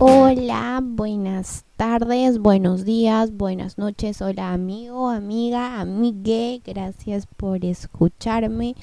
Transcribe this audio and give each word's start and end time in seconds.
Hola, 0.00 0.80
buenas 0.82 1.64
tardes, 1.76 2.38
buenos 2.38 2.84
días, 2.84 3.30
buenas 3.36 3.78
noches. 3.78 4.20
Hola 4.20 4.52
amigo, 4.52 5.08
amiga, 5.08 5.80
amigue. 5.80 6.60
Gracias 6.66 7.26
por 7.28 7.64
escucharme. 7.64 8.74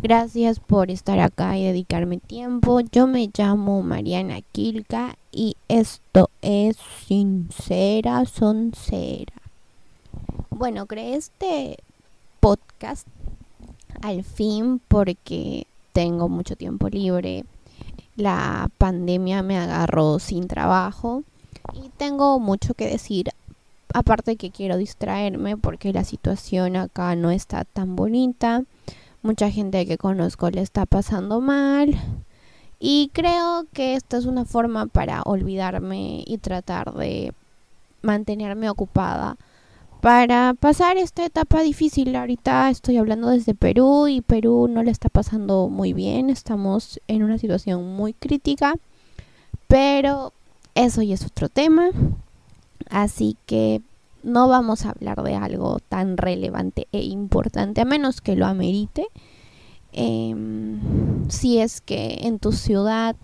Gracias 0.00 0.60
por 0.60 0.92
estar 0.92 1.18
acá 1.18 1.58
y 1.58 1.64
dedicarme 1.64 2.18
tiempo. 2.18 2.80
Yo 2.80 3.08
me 3.08 3.28
llamo 3.36 3.82
Mariana 3.82 4.42
Kilka 4.52 5.16
y 5.32 5.56
esto 5.66 6.30
es 6.40 6.76
Sincera 7.04 8.24
Soncera. 8.24 9.34
Bueno, 10.50 10.86
creé 10.86 11.16
este 11.16 11.78
podcast 12.38 13.08
al 14.02 14.22
fin 14.22 14.80
porque 14.86 15.66
tengo 15.92 16.28
mucho 16.28 16.54
tiempo 16.54 16.88
libre 16.88 17.44
la 18.20 18.70
pandemia 18.78 19.42
me 19.42 19.58
agarró 19.58 20.18
sin 20.18 20.46
trabajo 20.46 21.22
y 21.72 21.88
tengo 21.96 22.38
mucho 22.38 22.74
que 22.74 22.86
decir. 22.86 23.30
Aparte 23.92 24.36
que 24.36 24.50
quiero 24.50 24.76
distraerme 24.76 25.56
porque 25.56 25.92
la 25.92 26.04
situación 26.04 26.76
acá 26.76 27.16
no 27.16 27.32
está 27.32 27.64
tan 27.64 27.96
bonita. 27.96 28.62
Mucha 29.22 29.50
gente 29.50 29.84
que 29.84 29.98
conozco 29.98 30.48
le 30.50 30.60
está 30.60 30.86
pasando 30.86 31.40
mal. 31.40 32.00
Y 32.78 33.10
creo 33.12 33.66
que 33.72 33.94
esta 33.94 34.16
es 34.16 34.26
una 34.26 34.44
forma 34.44 34.86
para 34.86 35.22
olvidarme 35.22 36.22
y 36.24 36.38
tratar 36.38 36.94
de 36.94 37.34
mantenerme 38.00 38.70
ocupada 38.70 39.36
para 40.00 40.54
pasar 40.54 40.96
esta 40.96 41.24
etapa 41.24 41.62
difícil. 41.62 42.16
Ahorita 42.16 42.70
estoy 42.70 42.96
hablando 42.96 43.28
desde 43.28 43.54
Perú 43.54 44.08
y 44.08 44.20
Perú 44.22 44.68
no 44.68 44.82
le 44.82 44.90
está 44.90 45.08
pasando 45.08 45.68
muy 45.68 45.92
bien. 45.92 46.30
Estamos 46.30 47.00
en 47.06 47.22
una 47.22 47.38
situación 47.38 47.96
muy 47.96 48.14
crítica, 48.14 48.74
pero 49.68 50.32
eso 50.74 51.02
ya 51.02 51.14
es 51.14 51.24
otro 51.24 51.48
tema. 51.48 51.90
Así 52.88 53.36
que 53.46 53.82
no 54.22 54.48
vamos 54.48 54.84
a 54.84 54.90
hablar 54.90 55.22
de 55.22 55.34
algo 55.34 55.78
tan 55.88 56.16
relevante 56.16 56.88
e 56.92 57.02
importante, 57.02 57.80
a 57.80 57.84
menos 57.84 58.20
que 58.20 58.36
lo 58.36 58.46
amerite. 58.46 59.06
Em, 59.92 61.28
si 61.28 61.58
es 61.58 61.80
que 61.80 62.20
en 62.22 62.38
tu 62.38 62.52
ciudad 62.52 63.16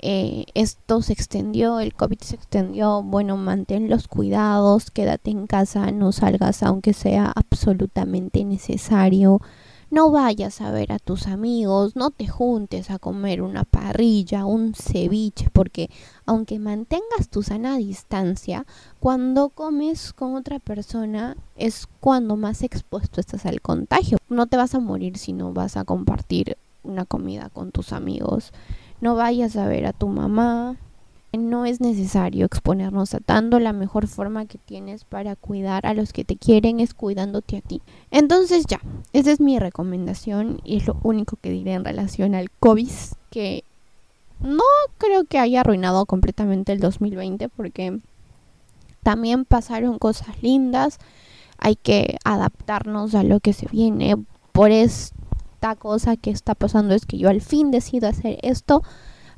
eh, 0.00 0.44
esto 0.54 1.02
se 1.02 1.12
extendió, 1.12 1.80
el 1.80 1.94
COVID 1.94 2.20
se 2.20 2.36
extendió, 2.36 3.02
bueno, 3.02 3.36
mantén 3.36 3.90
los 3.90 4.06
cuidados, 4.06 4.90
quédate 4.90 5.30
en 5.30 5.46
casa, 5.46 5.90
no 5.90 6.12
salgas 6.12 6.62
aunque 6.62 6.92
sea 6.92 7.32
absolutamente 7.34 8.44
necesario, 8.44 9.40
no 9.90 10.10
vayas 10.10 10.60
a 10.60 10.70
ver 10.70 10.92
a 10.92 10.98
tus 10.98 11.26
amigos, 11.26 11.96
no 11.96 12.10
te 12.10 12.28
juntes 12.28 12.90
a 12.90 12.98
comer 12.98 13.40
una 13.40 13.64
parrilla, 13.64 14.44
un 14.44 14.74
ceviche, 14.74 15.48
porque 15.50 15.90
aunque 16.26 16.58
mantengas 16.58 17.28
tu 17.30 17.42
sana 17.42 17.76
distancia, 17.78 18.66
cuando 19.00 19.48
comes 19.48 20.12
con 20.12 20.36
otra 20.36 20.58
persona 20.58 21.36
es 21.56 21.88
cuando 22.00 22.36
más 22.36 22.62
expuesto 22.62 23.20
estás 23.20 23.46
al 23.46 23.62
contagio. 23.62 24.18
No 24.28 24.46
te 24.46 24.58
vas 24.58 24.74
a 24.74 24.80
morir 24.80 25.16
si 25.16 25.32
no 25.32 25.54
vas 25.54 25.78
a 25.78 25.84
compartir 25.84 26.58
una 26.82 27.06
comida 27.06 27.48
con 27.48 27.72
tus 27.72 27.92
amigos 27.92 28.52
no 29.00 29.14
vayas 29.14 29.56
a 29.56 29.66
ver 29.66 29.86
a 29.86 29.92
tu 29.92 30.08
mamá. 30.08 30.76
No 31.32 31.66
es 31.66 31.80
necesario 31.80 32.46
exponernos 32.46 33.14
a 33.14 33.20
tanto. 33.20 33.60
La 33.60 33.72
mejor 33.72 34.06
forma 34.06 34.46
que 34.46 34.58
tienes 34.58 35.04
para 35.04 35.36
cuidar 35.36 35.86
a 35.86 35.94
los 35.94 36.12
que 36.12 36.24
te 36.24 36.36
quieren 36.36 36.80
es 36.80 36.94
cuidándote 36.94 37.58
a 37.58 37.60
ti. 37.60 37.82
Entonces 38.10 38.64
ya, 38.66 38.80
esa 39.12 39.30
es 39.30 39.40
mi 39.40 39.58
recomendación 39.58 40.60
y 40.64 40.78
es 40.78 40.86
lo 40.86 40.96
único 41.02 41.36
que 41.40 41.50
diré 41.50 41.74
en 41.74 41.84
relación 41.84 42.34
al 42.34 42.50
COVID, 42.50 42.88
que 43.30 43.62
no 44.40 44.62
creo 44.96 45.24
que 45.24 45.38
haya 45.38 45.60
arruinado 45.60 46.06
completamente 46.06 46.72
el 46.72 46.80
2020 46.80 47.48
porque 47.50 48.00
también 49.02 49.44
pasaron 49.44 49.98
cosas 49.98 50.42
lindas. 50.42 50.98
Hay 51.58 51.76
que 51.76 52.16
adaptarnos 52.24 53.14
a 53.14 53.22
lo 53.22 53.40
que 53.40 53.52
se 53.52 53.66
viene. 53.66 54.16
Por 54.52 54.70
eso 54.70 55.12
esta 55.58 55.74
cosa 55.74 56.16
que 56.16 56.30
está 56.30 56.54
pasando 56.54 56.94
es 56.94 57.04
que 57.04 57.18
yo 57.18 57.28
al 57.28 57.40
fin 57.40 57.72
decido 57.72 58.08
hacer 58.08 58.38
esto, 58.42 58.84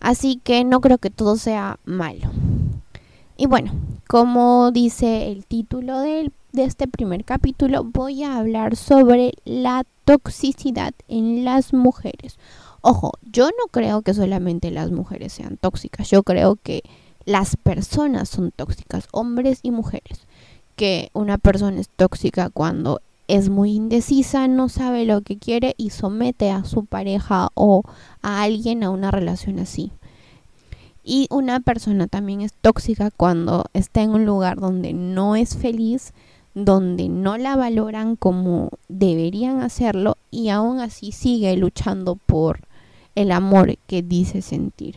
así 0.00 0.38
que 0.44 0.64
no 0.64 0.82
creo 0.82 0.98
que 0.98 1.08
todo 1.08 1.36
sea 1.38 1.78
malo. 1.86 2.30
Y 3.38 3.46
bueno, 3.46 3.72
como 4.06 4.70
dice 4.70 5.32
el 5.32 5.46
título 5.46 5.98
de, 6.00 6.30
de 6.52 6.64
este 6.64 6.88
primer 6.88 7.24
capítulo, 7.24 7.84
voy 7.84 8.22
a 8.22 8.36
hablar 8.36 8.76
sobre 8.76 9.32
la 9.46 9.84
toxicidad 10.04 10.92
en 11.08 11.46
las 11.46 11.72
mujeres. 11.72 12.38
Ojo, 12.82 13.12
yo 13.22 13.46
no 13.46 13.68
creo 13.70 14.02
que 14.02 14.12
solamente 14.12 14.70
las 14.70 14.90
mujeres 14.90 15.32
sean 15.32 15.56
tóxicas, 15.56 16.10
yo 16.10 16.22
creo 16.22 16.56
que 16.62 16.82
las 17.24 17.56
personas 17.56 18.28
son 18.28 18.50
tóxicas, 18.50 19.08
hombres 19.10 19.60
y 19.62 19.70
mujeres. 19.70 20.26
Que 20.76 21.08
una 21.14 21.38
persona 21.38 21.80
es 21.80 21.88
tóxica 21.88 22.50
cuando 22.50 23.00
es 23.30 23.48
muy 23.48 23.72
indecisa, 23.74 24.48
no 24.48 24.68
sabe 24.68 25.04
lo 25.04 25.20
que 25.22 25.38
quiere 25.38 25.74
y 25.76 25.90
somete 25.90 26.50
a 26.50 26.64
su 26.64 26.84
pareja 26.84 27.48
o 27.54 27.82
a 28.22 28.42
alguien 28.42 28.82
a 28.82 28.90
una 28.90 29.10
relación 29.10 29.58
así. 29.58 29.92
Y 31.04 31.28
una 31.30 31.60
persona 31.60 32.08
también 32.08 32.40
es 32.40 32.52
tóxica 32.52 33.10
cuando 33.10 33.64
está 33.72 34.02
en 34.02 34.10
un 34.10 34.26
lugar 34.26 34.58
donde 34.58 34.92
no 34.92 35.36
es 35.36 35.56
feliz, 35.56 36.12
donde 36.54 37.08
no 37.08 37.38
la 37.38 37.56
valoran 37.56 38.16
como 38.16 38.70
deberían 38.88 39.60
hacerlo 39.60 40.16
y 40.30 40.48
aún 40.48 40.80
así 40.80 41.12
sigue 41.12 41.56
luchando 41.56 42.16
por 42.16 42.60
el 43.14 43.30
amor 43.30 43.76
que 43.86 44.02
dice 44.02 44.42
sentir. 44.42 44.96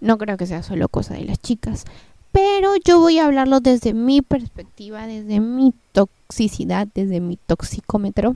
No 0.00 0.18
creo 0.18 0.36
que 0.36 0.46
sea 0.46 0.62
solo 0.62 0.88
cosa 0.88 1.14
de 1.14 1.24
las 1.24 1.38
chicas, 1.38 1.84
pero 2.32 2.76
yo 2.82 2.98
voy 2.98 3.18
a 3.18 3.26
hablarlo 3.26 3.60
desde 3.60 3.92
mi 3.92 4.22
perspectiva, 4.22 5.06
desde 5.06 5.38
mi 5.40 5.74
toxicidad, 5.92 6.88
desde 6.94 7.20
mi 7.20 7.36
toxicómetro, 7.36 8.34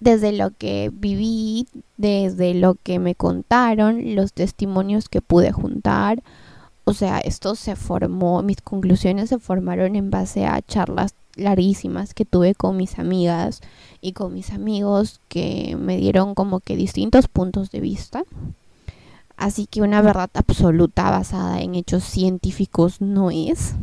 desde 0.00 0.32
lo 0.32 0.50
que 0.50 0.90
viví, 0.92 1.68
desde 1.96 2.54
lo 2.54 2.74
que 2.74 2.98
me 2.98 3.14
contaron, 3.14 4.16
los 4.16 4.32
testimonios 4.32 5.08
que 5.08 5.22
pude 5.22 5.52
juntar. 5.52 6.22
O 6.84 6.92
sea, 6.92 7.18
esto 7.18 7.54
se 7.54 7.76
formó, 7.76 8.42
mis 8.42 8.60
conclusiones 8.60 9.28
se 9.28 9.38
formaron 9.38 9.96
en 9.96 10.10
base 10.10 10.46
a 10.46 10.60
charlas 10.60 11.14
larguísimas 11.36 12.14
que 12.14 12.24
tuve 12.24 12.54
con 12.54 12.76
mis 12.76 12.98
amigas 12.98 13.60
y 14.00 14.12
con 14.12 14.34
mis 14.34 14.50
amigos 14.50 15.20
que 15.28 15.76
me 15.78 15.98
dieron 15.98 16.34
como 16.34 16.60
que 16.60 16.76
distintos 16.76 17.28
puntos 17.28 17.70
de 17.70 17.80
vista. 17.80 18.24
Así 19.36 19.66
que 19.66 19.82
una 19.82 20.00
verdad 20.02 20.30
absoluta 20.34 21.10
basada 21.10 21.60
en 21.60 21.74
hechos 21.74 22.04
científicos 22.04 23.00
no 23.00 23.30
es. 23.30 23.74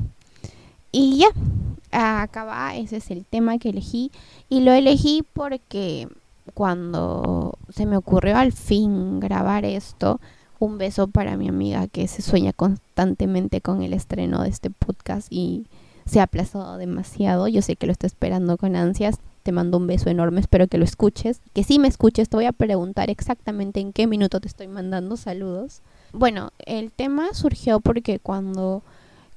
Y 0.91 1.17
ya, 1.17 2.21
acaba, 2.21 2.75
ese 2.75 2.97
es 2.97 3.11
el 3.11 3.25
tema 3.25 3.57
que 3.57 3.69
elegí. 3.69 4.11
Y 4.49 4.61
lo 4.61 4.71
elegí 4.71 5.23
porque 5.33 6.07
cuando 6.53 7.57
se 7.69 7.85
me 7.85 7.97
ocurrió 7.97 8.37
al 8.37 8.51
fin 8.51 9.19
grabar 9.19 9.65
esto, 9.65 10.19
un 10.59 10.77
beso 10.77 11.07
para 11.07 11.37
mi 11.37 11.49
amiga 11.49 11.87
que 11.87 12.07
se 12.07 12.21
sueña 12.21 12.53
constantemente 12.53 13.61
con 13.61 13.83
el 13.83 13.93
estreno 13.93 14.43
de 14.43 14.49
este 14.49 14.69
podcast 14.69 15.27
y 15.31 15.65
se 16.05 16.19
ha 16.19 16.23
aplazado 16.23 16.77
demasiado. 16.77 17.47
Yo 17.47 17.61
sé 17.61 17.75
que 17.75 17.85
lo 17.85 17.91
está 17.91 18.07
esperando 18.07 18.57
con 18.57 18.75
ansias. 18.75 19.19
Te 19.43 19.51
mando 19.51 19.77
un 19.77 19.87
beso 19.87 20.09
enorme, 20.09 20.39
espero 20.39 20.67
que 20.67 20.77
lo 20.77 20.85
escuches. 20.85 21.41
Que 21.53 21.63
si 21.63 21.77
me 21.77 21.89
escuches, 21.89 22.29
te 22.29 22.37
voy 22.37 22.45
a 22.45 22.53
preguntar 22.53 23.09
exactamente 23.09 23.81
en 23.81 23.91
qué 23.91 24.07
minuto 24.07 24.39
te 24.39 24.47
estoy 24.47 24.67
mandando 24.67 25.17
saludos. 25.17 25.81
Bueno, 26.13 26.51
el 26.65 26.91
tema 26.91 27.33
surgió 27.33 27.79
porque 27.81 28.19
cuando 28.19 28.83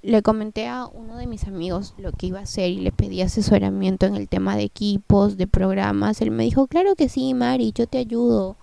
le 0.02 0.22
comenté 0.22 0.68
a 0.68 0.86
uno 0.86 1.16
de 1.16 1.26
mis 1.26 1.48
amigos 1.48 1.94
lo 1.98 2.12
que 2.12 2.28
iba 2.28 2.38
a 2.38 2.42
hacer 2.42 2.70
y 2.70 2.76
le 2.76 2.92
pedí 2.92 3.22
asesoramiento 3.22 4.06
en 4.06 4.14
el 4.14 4.28
tema 4.28 4.56
de 4.56 4.62
equipos, 4.62 5.36
de 5.36 5.48
programas, 5.48 6.20
él 6.20 6.30
me 6.30 6.44
dijo, 6.44 6.68
claro 6.68 6.94
que 6.94 7.08
sí, 7.08 7.34
Mari, 7.34 7.72
yo 7.74 7.88
te 7.88 7.98
ayudo. 7.98 8.56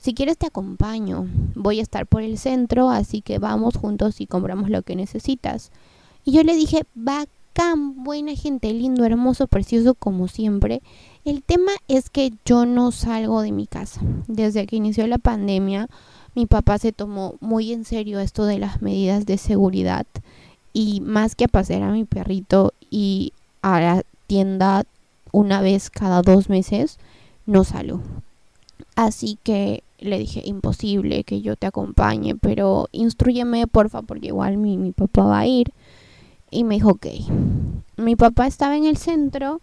Si 0.00 0.14
quieres 0.14 0.38
te 0.38 0.46
acompaño. 0.46 1.26
Voy 1.54 1.80
a 1.80 1.82
estar 1.82 2.06
por 2.06 2.22
el 2.22 2.38
centro, 2.38 2.90
así 2.90 3.22
que 3.22 3.38
vamos 3.38 3.76
juntos 3.76 4.20
y 4.20 4.26
compramos 4.26 4.70
lo 4.70 4.82
que 4.82 4.94
necesitas. 4.94 5.72
Y 6.24 6.32
yo 6.32 6.44
le 6.44 6.54
dije, 6.54 6.82
va 6.96 7.24
buena 8.04 8.34
gente, 8.34 8.72
lindo, 8.72 9.04
hermoso, 9.04 9.46
precioso 9.46 9.94
como 9.94 10.28
siempre. 10.28 10.82
El 11.24 11.42
tema 11.42 11.72
es 11.88 12.10
que 12.10 12.32
yo 12.44 12.66
no 12.66 12.92
salgo 12.92 13.40
de 13.42 13.52
mi 13.52 13.66
casa. 13.66 14.00
Desde 14.26 14.66
que 14.66 14.76
inició 14.76 15.06
la 15.06 15.18
pandemia, 15.18 15.88
mi 16.34 16.46
papá 16.46 16.78
se 16.78 16.92
tomó 16.92 17.36
muy 17.40 17.72
en 17.72 17.84
serio 17.84 18.20
esto 18.20 18.44
de 18.44 18.58
las 18.58 18.82
medidas 18.82 19.24
de 19.26 19.38
seguridad 19.38 20.06
y 20.72 21.00
más 21.00 21.34
que 21.34 21.44
a 21.44 21.48
pasear 21.48 21.82
a 21.82 21.92
mi 21.92 22.04
perrito 22.04 22.72
y 22.90 23.32
a 23.62 23.80
la 23.80 24.02
tienda 24.26 24.84
una 25.32 25.60
vez 25.60 25.90
cada 25.90 26.22
dos 26.22 26.48
meses, 26.48 26.98
no 27.46 27.64
salgo. 27.64 28.00
Así 28.96 29.38
que 29.42 29.82
le 29.98 30.18
dije, 30.18 30.42
imposible 30.44 31.24
que 31.24 31.40
yo 31.40 31.56
te 31.56 31.66
acompañe, 31.66 32.34
pero 32.34 32.88
instruyeme 32.92 33.66
porfa 33.66 34.02
porque 34.02 34.28
igual 34.28 34.56
mi, 34.58 34.76
mi 34.76 34.92
papá 34.92 35.24
va 35.24 35.38
a 35.40 35.46
ir. 35.46 35.72
Y 36.54 36.62
me 36.62 36.76
dijo, 36.76 36.90
ok. 36.90 37.06
Mi 37.96 38.14
papá 38.14 38.46
estaba 38.46 38.76
en 38.76 38.84
el 38.84 38.96
centro 38.96 39.60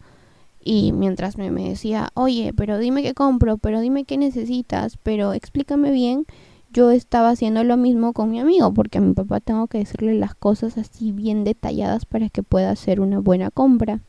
y 0.64 0.92
mientras 0.92 1.38
me, 1.38 1.50
me 1.50 1.70
decía, 1.70 2.10
oye, 2.16 2.54
pero 2.56 2.78
dime 2.78 3.02
qué 3.02 3.14
compro, 3.14 3.58
pero 3.58 3.80
dime 3.80 4.04
qué 4.04 4.18
necesitas, 4.18 4.98
pero 5.02 5.34
explícame 5.34 5.92
bien, 5.92 6.26
yo 6.72 6.92
estaba 6.92 7.30
haciendo 7.30 7.64
lo 7.64 7.78
mismo 7.78 8.12
con 8.12 8.30
mi 8.30 8.40
amigo, 8.40 8.74
porque 8.74 8.98
a 8.98 9.02
mi 9.02 9.14
papá 9.14 9.40
tengo 9.40 9.68
que 9.68 9.80
decirle 9.80 10.16
las 10.16 10.36
cosas 10.36 10.78
así 10.78 11.14
bien 11.14 11.46
detalladas 11.46 12.06
para 12.06 12.30
que 12.30 12.44
pueda 12.44 12.72
hacer 12.72 13.00
una 13.00 13.20
buena 13.20 13.52
compra. 13.52 14.02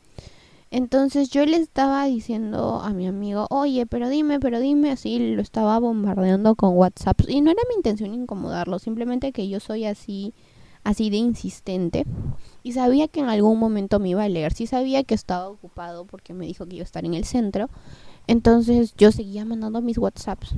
Entonces 0.69 1.29
yo 1.29 1.45
le 1.45 1.57
estaba 1.57 2.03
diciendo 2.05 2.81
a 2.81 2.91
mi 2.91 3.07
amigo, 3.07 3.47
oye, 3.49 3.85
pero 3.85 4.09
dime, 4.09 4.39
pero 4.39 4.59
dime, 4.59 4.91
así 4.91 5.35
lo 5.35 5.41
estaba 5.41 5.79
bombardeando 5.79 6.55
con 6.55 6.75
WhatsApp. 6.75 7.21
Y 7.27 7.41
no 7.41 7.51
era 7.51 7.61
mi 7.69 7.75
intención 7.75 8.13
incomodarlo, 8.13 8.79
simplemente 8.79 9.31
que 9.31 9.47
yo 9.47 9.59
soy 9.59 9.85
así, 9.85 10.33
así 10.83 11.09
de 11.09 11.17
insistente. 11.17 12.05
Y 12.63 12.73
sabía 12.73 13.07
que 13.07 13.19
en 13.19 13.29
algún 13.29 13.59
momento 13.59 13.99
me 13.99 14.09
iba 14.09 14.23
a 14.23 14.29
leer. 14.29 14.53
Sí 14.53 14.67
sabía 14.67 15.03
que 15.03 15.15
estaba 15.15 15.49
ocupado 15.49 16.05
porque 16.05 16.33
me 16.33 16.45
dijo 16.45 16.65
que 16.65 16.77
iba 16.77 16.83
a 16.83 16.85
estar 16.85 17.05
en 17.05 17.13
el 17.13 17.25
centro. 17.25 17.69
Entonces 18.27 18.93
yo 18.97 19.11
seguía 19.11 19.45
mandando 19.45 19.81
mis 19.81 19.97
WhatsApps 19.97 20.55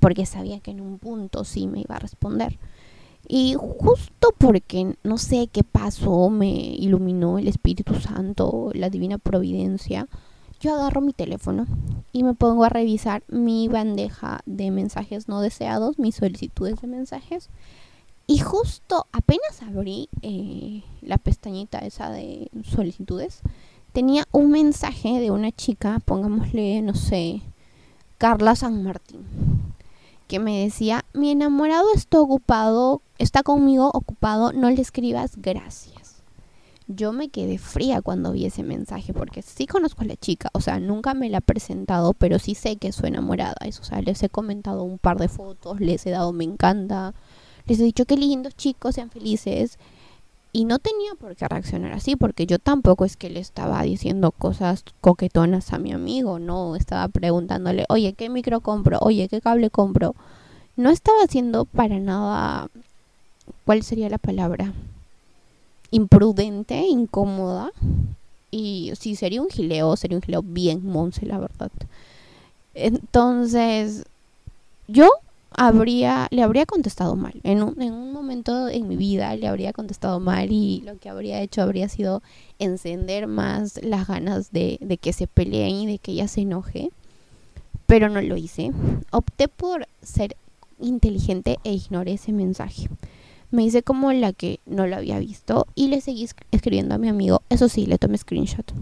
porque 0.00 0.24
sabía 0.26 0.60
que 0.60 0.70
en 0.70 0.80
un 0.80 0.98
punto 0.98 1.44
sí 1.44 1.66
me 1.66 1.80
iba 1.80 1.96
a 1.96 2.00
responder. 2.00 2.58
Y 3.28 3.54
justo 3.54 4.34
porque 4.36 4.96
no 5.04 5.18
sé 5.18 5.48
qué 5.52 5.62
pasó, 5.62 6.30
me 6.30 6.50
iluminó 6.50 7.38
el 7.38 7.48
Espíritu 7.48 7.94
Santo, 8.00 8.70
la 8.74 8.90
Divina 8.90 9.18
Providencia, 9.18 10.08
yo 10.60 10.74
agarro 10.74 11.00
mi 11.00 11.12
teléfono 11.12 11.66
y 12.12 12.22
me 12.22 12.34
pongo 12.34 12.64
a 12.64 12.68
revisar 12.68 13.22
mi 13.28 13.68
bandeja 13.68 14.40
de 14.44 14.70
mensajes 14.70 15.26
no 15.26 15.40
deseados, 15.40 15.98
mis 15.98 16.16
solicitudes 16.16 16.80
de 16.80 16.86
mensajes. 16.86 17.48
Y 18.30 18.38
justo 18.38 19.08
apenas 19.10 19.60
abrí 19.60 20.08
eh, 20.22 20.84
la 21.00 21.18
pestañita 21.18 21.80
esa 21.80 22.10
de 22.10 22.48
solicitudes, 22.62 23.40
tenía 23.92 24.24
un 24.30 24.52
mensaje 24.52 25.18
de 25.18 25.32
una 25.32 25.50
chica, 25.50 25.98
pongámosle, 26.04 26.80
no 26.82 26.94
sé, 26.94 27.42
Carla 28.18 28.54
San 28.54 28.84
Martín 28.84 29.26
que 30.28 30.38
me 30.38 30.62
decía, 30.62 31.04
mi 31.12 31.32
enamorado 31.32 31.86
está 31.92 32.20
ocupado, 32.20 33.02
está 33.18 33.42
conmigo 33.42 33.90
ocupado, 33.92 34.52
no 34.52 34.70
le 34.70 34.80
escribas 34.80 35.32
gracias. 35.36 36.22
Yo 36.86 37.12
me 37.12 37.30
quedé 37.30 37.58
fría 37.58 38.00
cuando 38.00 38.30
vi 38.30 38.46
ese 38.46 38.62
mensaje 38.62 39.12
porque 39.12 39.42
sí 39.42 39.66
conozco 39.66 40.02
a 40.02 40.06
la 40.06 40.14
chica, 40.14 40.50
o 40.52 40.60
sea, 40.60 40.78
nunca 40.78 41.14
me 41.14 41.30
la 41.30 41.38
he 41.38 41.40
presentado, 41.40 42.12
pero 42.12 42.38
sí 42.38 42.54
sé 42.54 42.76
que 42.76 42.88
es 42.88 42.94
su 42.94 43.06
enamorada. 43.06 43.56
Eso, 43.64 43.82
o 43.82 43.84
sea, 43.84 44.02
les 44.02 44.22
he 44.22 44.28
comentado 44.28 44.84
un 44.84 44.98
par 44.98 45.18
de 45.18 45.26
fotos, 45.26 45.80
les 45.80 46.06
he 46.06 46.10
dado 46.10 46.32
me 46.32 46.44
encanta, 46.44 47.12
les 47.70 47.78
he 47.78 47.84
dicho 47.84 48.04
qué 48.04 48.16
lindos 48.16 48.56
chicos, 48.56 48.96
sean 48.96 49.10
felices. 49.10 49.78
Y 50.52 50.64
no 50.64 50.80
tenía 50.80 51.14
por 51.14 51.36
qué 51.36 51.46
reaccionar 51.46 51.92
así, 51.92 52.16
porque 52.16 52.44
yo 52.44 52.58
tampoco 52.58 53.04
es 53.04 53.16
que 53.16 53.30
le 53.30 53.38
estaba 53.38 53.80
diciendo 53.84 54.32
cosas 54.32 54.82
coquetonas 55.00 55.72
a 55.72 55.78
mi 55.78 55.92
amigo, 55.92 56.40
no 56.40 56.74
estaba 56.74 57.06
preguntándole, 57.06 57.84
oye, 57.88 58.14
¿qué 58.14 58.28
micro 58.28 58.60
compro? 58.60 58.98
Oye, 59.00 59.28
¿qué 59.28 59.40
cable 59.40 59.70
compro? 59.70 60.16
No 60.74 60.90
estaba 60.90 61.22
haciendo 61.22 61.64
para 61.64 62.00
nada, 62.00 62.68
¿cuál 63.64 63.84
sería 63.84 64.10
la 64.10 64.18
palabra? 64.18 64.72
Imprudente, 65.92 66.80
incómoda. 66.88 67.70
Y 68.50 68.90
si 68.98 69.14
sería 69.14 69.42
un 69.42 69.48
gileo, 69.48 69.96
sería 69.96 70.18
un 70.18 70.22
gileo 70.22 70.42
bien 70.42 70.84
monce, 70.84 71.24
la 71.24 71.38
verdad. 71.38 71.70
Entonces, 72.74 74.06
yo 74.88 75.08
habría, 75.56 76.28
le 76.30 76.42
habría 76.42 76.66
contestado 76.66 77.16
mal. 77.16 77.40
En 77.42 77.62
un, 77.62 77.80
en 77.80 77.92
un 77.92 78.12
momento 78.12 78.68
en 78.68 78.88
mi 78.88 78.96
vida 78.96 79.34
le 79.36 79.46
habría 79.46 79.72
contestado 79.72 80.20
mal 80.20 80.50
y 80.50 80.82
lo 80.82 80.98
que 80.98 81.08
habría 81.08 81.40
hecho 81.40 81.62
habría 81.62 81.88
sido 81.88 82.22
encender 82.58 83.26
más 83.26 83.80
las 83.82 84.06
ganas 84.06 84.52
de, 84.52 84.78
de 84.80 84.96
que 84.98 85.12
se 85.12 85.26
peleen 85.26 85.76
y 85.76 85.86
de 85.86 85.98
que 85.98 86.12
ella 86.12 86.28
se 86.28 86.42
enoje. 86.42 86.90
Pero 87.86 88.08
no 88.08 88.20
lo 88.22 88.36
hice. 88.36 88.70
Opté 89.10 89.48
por 89.48 89.86
ser 90.02 90.36
inteligente 90.78 91.58
e 91.64 91.72
ignoré 91.72 92.12
ese 92.12 92.32
mensaje. 92.32 92.88
Me 93.50 93.64
hice 93.64 93.82
como 93.82 94.12
la 94.12 94.32
que 94.32 94.60
no 94.64 94.86
lo 94.86 94.96
había 94.96 95.18
visto 95.18 95.66
y 95.74 95.88
le 95.88 96.00
seguí 96.00 96.28
escribiendo 96.52 96.94
a 96.94 96.98
mi 96.98 97.08
amigo. 97.08 97.42
Eso 97.48 97.68
sí, 97.68 97.86
le 97.86 97.98
tomé 97.98 98.16
screenshot. 98.16 98.72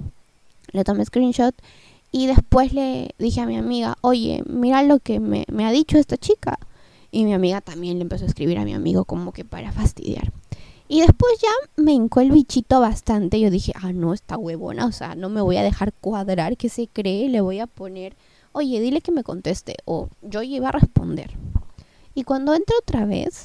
Le 0.72 0.84
tomé 0.84 1.04
screenshot 1.06 1.54
y 2.10 2.26
después 2.26 2.72
le 2.72 3.14
dije 3.18 3.40
a 3.40 3.46
mi 3.46 3.56
amiga, 3.56 3.96
oye, 4.00 4.42
mira 4.46 4.82
lo 4.82 4.98
que 4.98 5.20
me, 5.20 5.44
me 5.52 5.66
ha 5.66 5.70
dicho 5.70 5.98
esta 5.98 6.16
chica. 6.16 6.58
Y 7.10 7.24
mi 7.24 7.32
amiga 7.32 7.60
también 7.60 7.98
le 7.98 8.02
empezó 8.02 8.24
a 8.24 8.28
escribir 8.28 8.58
a 8.58 8.64
mi 8.64 8.74
amigo 8.74 9.04
como 9.04 9.32
que 9.32 9.44
para 9.44 9.72
fastidiar. 9.72 10.32
Y 10.88 11.00
después 11.02 11.32
ya 11.40 11.82
me 11.82 11.92
hincó 11.92 12.20
el 12.20 12.32
bichito 12.32 12.80
bastante. 12.80 13.38
Yo 13.38 13.50
dije, 13.50 13.72
ah, 13.76 13.92
no, 13.92 14.14
está 14.14 14.38
huevona. 14.38 14.86
O 14.86 14.92
sea, 14.92 15.14
no 15.14 15.28
me 15.28 15.42
voy 15.42 15.58
a 15.58 15.62
dejar 15.62 15.92
cuadrar 15.92 16.56
que 16.56 16.70
se 16.70 16.88
cree. 16.88 17.28
Le 17.28 17.42
voy 17.42 17.60
a 17.60 17.66
poner, 17.66 18.16
oye, 18.52 18.80
dile 18.80 19.02
que 19.02 19.12
me 19.12 19.22
conteste. 19.22 19.76
O 19.84 20.08
yo 20.22 20.42
iba 20.42 20.70
a 20.70 20.72
responder. 20.72 21.32
Y 22.14 22.24
cuando 22.24 22.54
entré 22.54 22.74
otra 22.80 23.04
vez, 23.04 23.44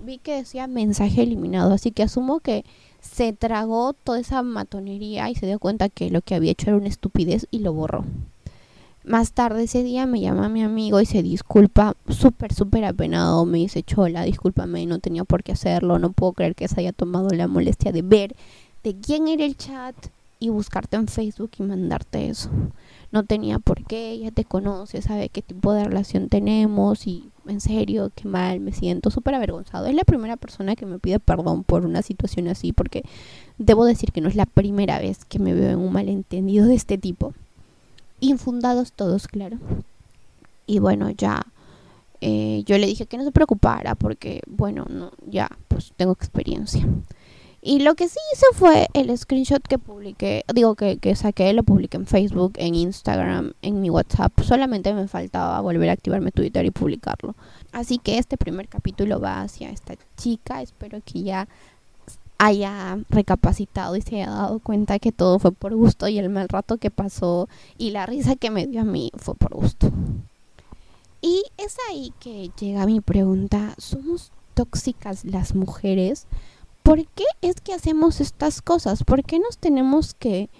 vi 0.00 0.16
que 0.16 0.36
decía 0.36 0.66
mensaje 0.66 1.22
eliminado. 1.22 1.74
Así 1.74 1.90
que 1.90 2.02
asumo 2.02 2.40
que 2.40 2.64
se 3.10 3.32
tragó 3.32 3.92
toda 3.92 4.20
esa 4.20 4.42
matonería 4.42 5.30
y 5.30 5.34
se 5.34 5.46
dio 5.46 5.58
cuenta 5.58 5.88
que 5.88 6.10
lo 6.10 6.20
que 6.20 6.34
había 6.34 6.52
hecho 6.52 6.68
era 6.68 6.76
una 6.76 6.88
estupidez 6.88 7.46
y 7.50 7.60
lo 7.60 7.72
borró. 7.72 8.04
Más 9.04 9.32
tarde 9.32 9.64
ese 9.64 9.84
día 9.84 10.04
me 10.04 10.20
llama 10.20 10.48
mi 10.48 10.64
amigo 10.64 11.00
y 11.00 11.06
se 11.06 11.22
disculpa, 11.22 11.94
súper, 12.08 12.52
súper 12.52 12.84
apenado. 12.84 13.44
Me 13.44 13.58
dice, 13.58 13.84
Chola, 13.84 14.24
discúlpame, 14.24 14.84
no 14.86 14.98
tenía 14.98 15.22
por 15.22 15.44
qué 15.44 15.52
hacerlo. 15.52 16.00
No 16.00 16.10
puedo 16.10 16.32
creer 16.32 16.56
que 16.56 16.66
se 16.66 16.80
haya 16.80 16.92
tomado 16.92 17.30
la 17.30 17.46
molestia 17.46 17.92
de 17.92 18.02
ver 18.02 18.34
de 18.82 18.96
quién 18.96 19.28
era 19.28 19.44
el 19.44 19.56
chat 19.56 19.94
y 20.40 20.48
buscarte 20.48 20.96
en 20.96 21.06
Facebook 21.06 21.52
y 21.58 21.62
mandarte 21.62 22.28
eso. 22.28 22.50
No 23.16 23.24
tenía 23.24 23.58
por 23.58 23.82
qué, 23.82 24.10
ella 24.10 24.30
te 24.30 24.44
conoce, 24.44 25.00
sabe 25.00 25.30
qué 25.30 25.40
tipo 25.40 25.72
de 25.72 25.84
relación 25.84 26.28
tenemos 26.28 27.06
y 27.06 27.30
en 27.46 27.62
serio, 27.62 28.12
qué 28.14 28.28
mal, 28.28 28.60
me 28.60 28.72
siento 28.72 29.10
súper 29.10 29.34
avergonzado. 29.34 29.86
Es 29.86 29.94
la 29.94 30.04
primera 30.04 30.36
persona 30.36 30.76
que 30.76 30.84
me 30.84 30.98
pide 30.98 31.18
perdón 31.18 31.64
por 31.64 31.86
una 31.86 32.02
situación 32.02 32.46
así, 32.48 32.74
porque 32.74 33.04
debo 33.56 33.86
decir 33.86 34.12
que 34.12 34.20
no 34.20 34.28
es 34.28 34.36
la 34.36 34.44
primera 34.44 34.98
vez 34.98 35.24
que 35.24 35.38
me 35.38 35.54
veo 35.54 35.70
en 35.70 35.78
un 35.78 35.94
malentendido 35.94 36.66
de 36.66 36.74
este 36.74 36.98
tipo. 36.98 37.32
Infundados 38.20 38.92
todos, 38.92 39.28
claro. 39.28 39.56
Y 40.66 40.78
bueno, 40.78 41.08
ya 41.08 41.46
eh, 42.20 42.64
yo 42.66 42.76
le 42.76 42.86
dije 42.86 43.06
que 43.06 43.16
no 43.16 43.24
se 43.24 43.32
preocupara, 43.32 43.94
porque 43.94 44.42
bueno, 44.46 44.84
no, 44.90 45.10
ya, 45.26 45.48
pues 45.68 45.94
tengo 45.96 46.12
experiencia. 46.12 46.86
Y 47.66 47.80
lo 47.80 47.96
que 47.96 48.08
sí 48.08 48.20
hice 48.32 48.46
fue 48.52 48.86
el 48.94 49.18
screenshot 49.18 49.60
que 49.60 49.76
publiqué, 49.76 50.44
digo 50.54 50.76
que, 50.76 50.98
que 50.98 51.16
saqué, 51.16 51.52
lo 51.52 51.64
publiqué 51.64 51.96
en 51.96 52.06
Facebook, 52.06 52.52
en 52.58 52.76
Instagram, 52.76 53.54
en 53.60 53.80
mi 53.80 53.90
WhatsApp. 53.90 54.32
Solamente 54.42 54.94
me 54.94 55.08
faltaba 55.08 55.60
volver 55.62 55.90
a 55.90 55.94
activarme 55.94 56.30
Twitter 56.30 56.64
y 56.64 56.70
publicarlo. 56.70 57.34
Así 57.72 57.98
que 57.98 58.18
este 58.18 58.36
primer 58.36 58.68
capítulo 58.68 59.18
va 59.18 59.42
hacia 59.42 59.70
esta 59.70 59.94
chica. 60.16 60.62
Espero 60.62 61.00
que 61.04 61.24
ya 61.24 61.48
haya 62.38 63.00
recapacitado 63.08 63.96
y 63.96 64.02
se 64.02 64.22
haya 64.22 64.30
dado 64.30 64.60
cuenta 64.60 65.00
que 65.00 65.10
todo 65.10 65.40
fue 65.40 65.50
por 65.50 65.74
gusto 65.74 66.06
y 66.06 66.18
el 66.20 66.28
mal 66.28 66.48
rato 66.48 66.76
que 66.76 66.92
pasó 66.92 67.48
y 67.78 67.90
la 67.90 68.06
risa 68.06 68.36
que 68.36 68.52
me 68.52 68.68
dio 68.68 68.82
a 68.82 68.84
mí 68.84 69.10
fue 69.16 69.34
por 69.34 69.56
gusto. 69.56 69.90
Y 71.20 71.42
es 71.56 71.78
ahí 71.90 72.12
que 72.20 72.48
llega 72.60 72.86
mi 72.86 73.00
pregunta, 73.00 73.74
¿somos 73.76 74.30
tóxicas 74.54 75.24
las 75.24 75.56
mujeres? 75.56 76.28
¿Por 76.86 77.04
qué 77.04 77.24
es 77.42 77.60
que 77.60 77.74
hacemos 77.74 78.20
estas 78.20 78.62
cosas? 78.62 79.02
¿Por 79.02 79.24
qué 79.24 79.40
nos 79.40 79.58
tenemos 79.58 80.14
que 80.14 80.50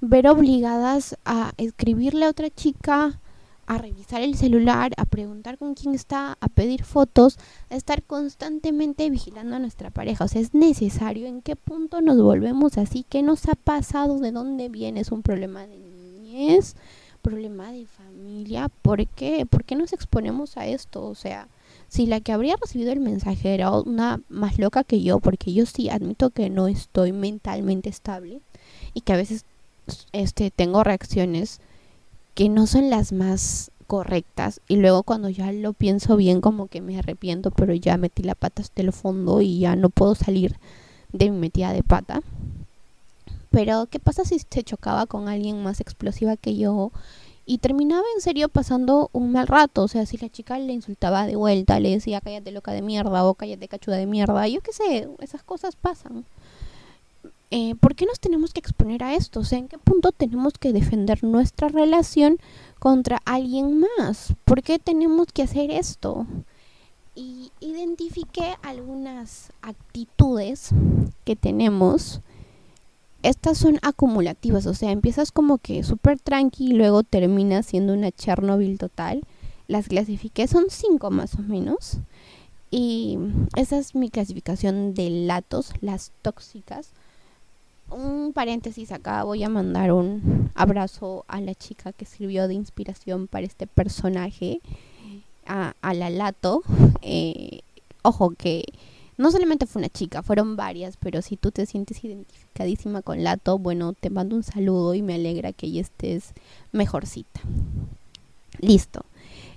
ver 0.00 0.26
obligadas 0.28 1.18
a 1.26 1.52
escribirle 1.58 2.24
a 2.24 2.30
otra 2.30 2.48
chica, 2.48 3.20
a 3.66 3.76
revisar 3.76 4.22
el 4.22 4.34
celular, 4.34 4.92
a 4.96 5.04
preguntar 5.04 5.58
con 5.58 5.74
quién 5.74 5.94
está, 5.94 6.38
a 6.40 6.48
pedir 6.48 6.84
fotos, 6.84 7.38
a 7.68 7.76
estar 7.76 8.02
constantemente 8.02 9.10
vigilando 9.10 9.56
a 9.56 9.58
nuestra 9.58 9.90
pareja? 9.90 10.24
O 10.24 10.28
sea, 10.28 10.40
es 10.40 10.54
necesario. 10.54 11.26
¿En 11.26 11.42
qué 11.42 11.54
punto 11.54 12.00
nos 12.00 12.18
volvemos 12.18 12.78
así? 12.78 13.04
¿Qué 13.06 13.22
nos 13.22 13.46
ha 13.46 13.54
pasado? 13.54 14.18
¿De 14.20 14.32
dónde 14.32 14.70
viene? 14.70 15.00
¿Es 15.00 15.12
un 15.12 15.20
problema 15.20 15.66
de 15.66 15.76
niñez? 15.76 16.76
¿Problema 17.20 17.72
de 17.72 17.84
familia? 17.84 18.70
¿Por 18.80 19.06
qué? 19.06 19.44
¿Por 19.44 19.64
qué 19.64 19.76
nos 19.76 19.92
exponemos 19.92 20.56
a 20.56 20.66
esto? 20.66 21.04
O 21.04 21.14
sea, 21.14 21.46
si 21.94 22.06
la 22.06 22.18
que 22.18 22.32
habría 22.32 22.56
recibido 22.56 22.90
el 22.90 22.98
mensaje 22.98 23.54
era 23.54 23.70
una 23.70 24.20
más 24.28 24.58
loca 24.58 24.82
que 24.82 25.00
yo, 25.00 25.20
porque 25.20 25.52
yo 25.52 25.64
sí 25.64 25.90
admito 25.90 26.30
que 26.30 26.50
no 26.50 26.66
estoy 26.66 27.12
mentalmente 27.12 27.88
estable 27.88 28.40
y 28.94 29.02
que 29.02 29.12
a 29.12 29.16
veces 29.16 29.44
este 30.12 30.50
tengo 30.50 30.82
reacciones 30.82 31.60
que 32.34 32.48
no 32.48 32.66
son 32.66 32.90
las 32.90 33.12
más 33.12 33.70
correctas 33.86 34.60
y 34.66 34.74
luego 34.74 35.04
cuando 35.04 35.28
ya 35.28 35.52
lo 35.52 35.72
pienso 35.72 36.16
bien 36.16 36.40
como 36.40 36.66
que 36.66 36.80
me 36.80 36.98
arrepiento, 36.98 37.52
pero 37.52 37.72
ya 37.74 37.96
metí 37.96 38.24
la 38.24 38.34
pata 38.34 38.62
hasta 38.62 38.82
el 38.82 38.92
fondo 38.92 39.40
y 39.40 39.60
ya 39.60 39.76
no 39.76 39.88
puedo 39.88 40.16
salir 40.16 40.56
de 41.12 41.30
mi 41.30 41.38
metida 41.38 41.72
de 41.72 41.84
pata. 41.84 42.22
Pero 43.50 43.86
¿qué 43.86 44.00
pasa 44.00 44.24
si 44.24 44.40
se 44.40 44.64
chocaba 44.64 45.06
con 45.06 45.28
alguien 45.28 45.62
más 45.62 45.80
explosiva 45.80 46.36
que 46.36 46.56
yo 46.56 46.90
y 47.46 47.58
terminaba 47.58 48.04
en 48.14 48.20
serio 48.20 48.48
pasando 48.48 49.10
un 49.12 49.32
mal 49.32 49.46
rato. 49.46 49.82
O 49.82 49.88
sea, 49.88 50.06
si 50.06 50.16
la 50.18 50.28
chica 50.28 50.58
le 50.58 50.72
insultaba 50.72 51.26
de 51.26 51.36
vuelta, 51.36 51.80
le 51.80 51.90
decía 51.90 52.20
cállate 52.20 52.50
loca 52.52 52.72
de 52.72 52.82
mierda 52.82 53.24
o 53.24 53.34
cállate 53.34 53.68
cachuda 53.68 53.96
de 53.96 54.06
mierda, 54.06 54.46
yo 54.48 54.60
qué 54.60 54.72
sé, 54.72 55.08
esas 55.20 55.42
cosas 55.42 55.76
pasan. 55.76 56.24
Eh, 57.50 57.74
¿Por 57.76 57.94
qué 57.94 58.06
nos 58.06 58.18
tenemos 58.18 58.52
que 58.52 58.60
exponer 58.60 59.04
a 59.04 59.14
esto? 59.14 59.40
O 59.40 59.44
sea, 59.44 59.58
¿en 59.58 59.68
qué 59.68 59.78
punto 59.78 60.10
tenemos 60.12 60.54
que 60.54 60.72
defender 60.72 61.22
nuestra 61.22 61.68
relación 61.68 62.38
contra 62.78 63.20
alguien 63.24 63.84
más? 63.98 64.34
¿Por 64.44 64.62
qué 64.62 64.78
tenemos 64.78 65.28
que 65.32 65.42
hacer 65.42 65.70
esto? 65.70 66.26
y 67.14 67.52
identifiqué 67.60 68.56
algunas 68.62 69.52
actitudes 69.62 70.70
que 71.24 71.36
tenemos. 71.36 72.20
Estas 73.24 73.56
son 73.56 73.78
acumulativas, 73.80 74.66
o 74.66 74.74
sea, 74.74 74.90
empiezas 74.90 75.32
como 75.32 75.56
que 75.56 75.82
súper 75.82 76.20
tranqui 76.20 76.66
y 76.66 76.72
luego 76.74 77.02
terminas 77.04 77.64
siendo 77.64 77.94
una 77.94 78.12
Chernobyl 78.12 78.76
total. 78.76 79.22
Las 79.66 79.88
clasifiqué, 79.88 80.46
son 80.46 80.66
cinco 80.68 81.10
más 81.10 81.34
o 81.36 81.38
menos. 81.38 82.00
Y 82.70 83.16
esa 83.56 83.78
es 83.78 83.94
mi 83.94 84.10
clasificación 84.10 84.92
de 84.92 85.08
latos, 85.08 85.72
las 85.80 86.12
tóxicas. 86.20 86.90
Un 87.88 88.34
paréntesis 88.34 88.92
acá, 88.92 89.24
voy 89.24 89.42
a 89.42 89.48
mandar 89.48 89.90
un 89.92 90.50
abrazo 90.54 91.24
a 91.26 91.40
la 91.40 91.54
chica 91.54 91.94
que 91.94 92.04
sirvió 92.04 92.46
de 92.46 92.52
inspiración 92.52 93.26
para 93.26 93.46
este 93.46 93.66
personaje 93.66 94.60
a, 95.46 95.72
la 95.94 96.10
Lato, 96.10 96.62
eh, 97.00 97.60
ojo 98.02 98.34
que 98.36 98.64
no 99.16 99.30
solamente 99.30 99.66
fue 99.66 99.80
una 99.80 99.88
chica, 99.88 100.22
fueron 100.22 100.56
varias, 100.56 100.96
pero 100.96 101.22
si 101.22 101.36
tú 101.36 101.50
te 101.50 101.66
sientes 101.66 102.02
identificadísima 102.02 103.02
con 103.02 103.22
Lato, 103.22 103.58
bueno, 103.58 103.92
te 103.92 104.10
mando 104.10 104.36
un 104.36 104.42
saludo 104.42 104.94
y 104.94 105.02
me 105.02 105.14
alegra 105.14 105.52
que 105.52 105.66
ella 105.66 105.82
estés 105.82 106.32
mejorcita. 106.72 107.40
Listo. 108.60 109.04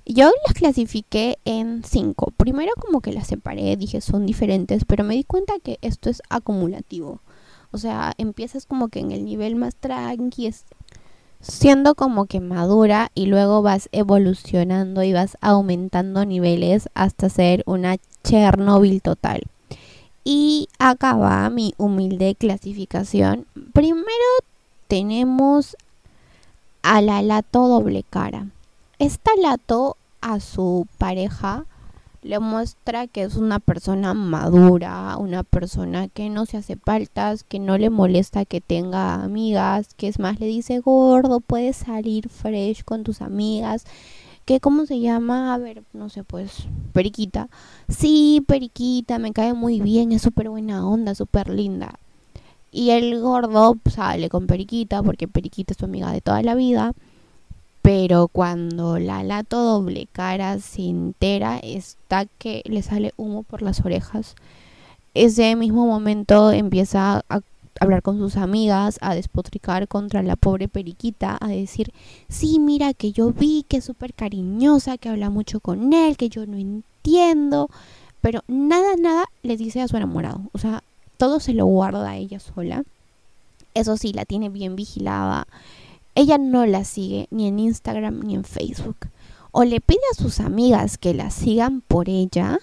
Yo 0.05 0.31
las 0.45 0.53
clasifiqué 0.53 1.37
en 1.43 1.83
cinco. 1.83 2.31
Primero 2.37 2.71
como 2.79 3.01
que 3.01 3.11
las 3.11 3.27
separé, 3.27 3.75
dije 3.75 3.99
son 3.99 4.25
diferentes, 4.25 4.85
pero 4.85 5.03
me 5.03 5.15
di 5.15 5.23
cuenta 5.23 5.53
que 5.61 5.79
esto 5.81 6.09
es 6.09 6.21
acumulativo. 6.29 7.19
O 7.71 7.77
sea, 7.77 8.13
empiezas 8.17 8.65
como 8.65 8.87
que 8.87 8.99
en 8.99 9.11
el 9.11 9.25
nivel 9.25 9.55
más 9.55 9.75
tranqui, 9.75 10.49
siendo 11.41 11.95
como 11.95 12.25
que 12.25 12.39
madura 12.39 13.11
y 13.15 13.27
luego 13.27 13.61
vas 13.61 13.89
evolucionando 13.91 15.03
y 15.03 15.13
vas 15.13 15.37
aumentando 15.41 16.25
niveles 16.25 16.89
hasta 16.93 17.29
ser 17.29 17.63
una 17.65 17.97
Chernobyl 18.23 19.01
total. 19.01 19.43
Y 20.23 20.67
acá 20.79 21.15
va 21.15 21.49
mi 21.49 21.73
humilde 21.77 22.35
clasificación. 22.35 23.45
Primero 23.73 24.05
tenemos 24.87 25.77
a 26.81 27.01
la 27.01 27.21
lato 27.21 27.67
doble 27.67 28.03
cara. 28.09 28.47
Esta 28.99 29.31
lato 29.41 29.95
a 30.21 30.39
su 30.39 30.87
pareja 30.97 31.65
le 32.27 32.39
muestra 32.39 33.07
que 33.07 33.23
es 33.23 33.37
una 33.37 33.59
persona 33.59 34.13
madura, 34.13 35.15
una 35.17 35.43
persona 35.43 36.09
que 36.09 36.29
no 36.29 36.45
se 36.45 36.57
hace 36.57 36.75
faltas, 36.75 37.45
que 37.45 37.57
no 37.57 37.77
le 37.77 37.89
molesta 37.89 38.43
que 38.43 38.59
tenga 38.59 39.23
amigas, 39.23 39.93
que 39.95 40.09
es 40.09 40.19
más 40.19 40.39
le 40.39 40.47
dice 40.47 40.79
gordo, 40.79 41.39
puedes 41.39 41.77
salir 41.77 42.27
fresh 42.27 42.83
con 42.83 43.03
tus 43.03 43.21
amigas, 43.21 43.85
que 44.43 44.59
cómo 44.59 44.85
se 44.85 44.99
llama, 44.99 45.53
a 45.53 45.57
ver, 45.57 45.83
no 45.93 46.09
sé, 46.09 46.23
pues 46.25 46.67
Periquita. 46.91 47.47
Sí, 47.87 48.43
Periquita, 48.45 49.19
me 49.19 49.31
cae 49.31 49.53
muy 49.53 49.79
bien, 49.79 50.11
es 50.11 50.21
súper 50.21 50.49
buena 50.49 50.85
onda, 50.85 51.15
súper 51.15 51.49
linda. 51.49 51.97
Y 52.71 52.89
el 52.89 53.21
gordo 53.21 53.77
sale 53.89 54.27
con 54.27 54.47
Periquita 54.47 55.01
porque 55.01 55.29
Periquita 55.29 55.71
es 55.71 55.77
su 55.77 55.85
amiga 55.85 56.11
de 56.11 56.21
toda 56.21 56.41
la 56.43 56.55
vida 56.55 56.93
pero 57.87 58.27
cuando 58.27 58.99
la 58.99 59.43
doble 59.43 60.09
cara 60.11 60.59
se 60.59 60.81
entera 60.81 61.57
está 61.59 62.25
que 62.25 62.61
le 62.65 62.81
sale 62.81 63.13
humo 63.15 63.43
por 63.43 63.61
las 63.61 63.79
orejas. 63.79 64.35
Ese 65.13 65.55
mismo 65.55 65.87
momento 65.87 66.51
empieza 66.51 67.23
a 67.29 67.39
hablar 67.79 68.01
con 68.01 68.17
sus 68.17 68.35
amigas, 68.35 68.97
a 68.99 69.15
despotricar 69.15 69.87
contra 69.87 70.21
la 70.21 70.35
pobre 70.35 70.67
periquita, 70.67 71.37
a 71.39 71.47
decir, 71.47 71.93
sí, 72.27 72.59
mira 72.59 72.93
que 72.93 73.13
yo 73.13 73.31
vi 73.31 73.63
que 73.69 73.77
es 73.77 73.85
súper 73.85 74.13
cariñosa, 74.13 74.97
que 74.97 75.07
habla 75.07 75.29
mucho 75.29 75.61
con 75.61 75.93
él, 75.93 76.17
que 76.17 76.27
yo 76.27 76.45
no 76.45 76.57
entiendo, 76.57 77.69
pero 78.19 78.43
nada, 78.49 78.97
nada 78.99 79.27
le 79.43 79.55
dice 79.55 79.79
a 79.79 79.87
su 79.87 79.95
enamorado, 79.95 80.41
o 80.51 80.57
sea, 80.57 80.83
todo 81.15 81.39
se 81.39 81.53
lo 81.53 81.65
guarda 81.65 82.09
a 82.09 82.17
ella 82.17 82.41
sola. 82.41 82.83
Eso 83.73 83.95
sí, 83.95 84.11
la 84.11 84.25
tiene 84.25 84.49
bien 84.49 84.75
vigilada 84.75 85.47
ella 86.17 86.39
no 86.39 86.65
la 86.65 86.83
sigue 86.83 87.27
ni 87.29 87.47
en 87.47 87.59
Instagram 87.59 88.21
ni 88.21 88.33
en 88.33 88.43
Facebook. 88.43 88.97
O 89.51 89.63
le 89.63 89.79
pide 89.79 90.01
a 90.11 90.15
sus 90.15 90.39
amigas 90.39 90.97
que 90.97 91.13
la 91.13 91.29
sigan 91.29 91.81
por 91.81 92.09
ella, 92.09 92.57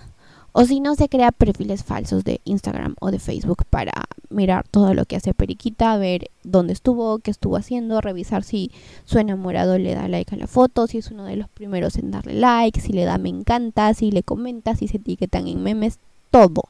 o 0.50 0.64
si 0.64 0.80
no 0.80 0.96
se 0.96 1.08
crea 1.08 1.30
perfiles 1.30 1.84
falsos 1.84 2.25
de 2.25 2.40
Instagram 2.44 2.96
o 3.00 3.12
de 3.12 3.20
Facebook 3.20 3.64
para 3.70 3.92
mirar 4.28 4.66
todo 4.68 4.92
lo 4.92 5.04
que 5.04 5.14
hace 5.14 5.34
Periquita, 5.34 5.96
ver 5.99 6.32
dónde 6.42 6.73
estuvo, 6.73 7.20
qué 7.20 7.30
estuvo 7.30 7.56
haciendo, 7.56 8.00
revisar 8.00 8.42
si 8.42 8.73
su 9.04 9.20
enamorado 9.20 9.78
le 9.78 9.94
da 9.94 10.08
like 10.08 10.34
a 10.34 10.38
la 10.38 10.49
foto, 10.49 10.88
si 10.88 10.99
es 10.99 11.12
uno 11.12 11.25
de 11.25 11.37
los 11.37 11.49
primeros 11.49 11.96
en 11.96 12.11
darle 12.11 12.34
like, 12.34 12.80
si 12.80 12.92
le 12.92 13.04
da 13.04 13.18
me 13.18 13.28
encanta, 13.28 13.94
si 13.94 14.11
le 14.11 14.25
comenta, 14.25 14.75
si 14.75 14.88
se 14.88 14.96
etiquetan 14.96 15.46
en 15.46 15.62
memes, 15.62 16.00
todo. 16.32 16.64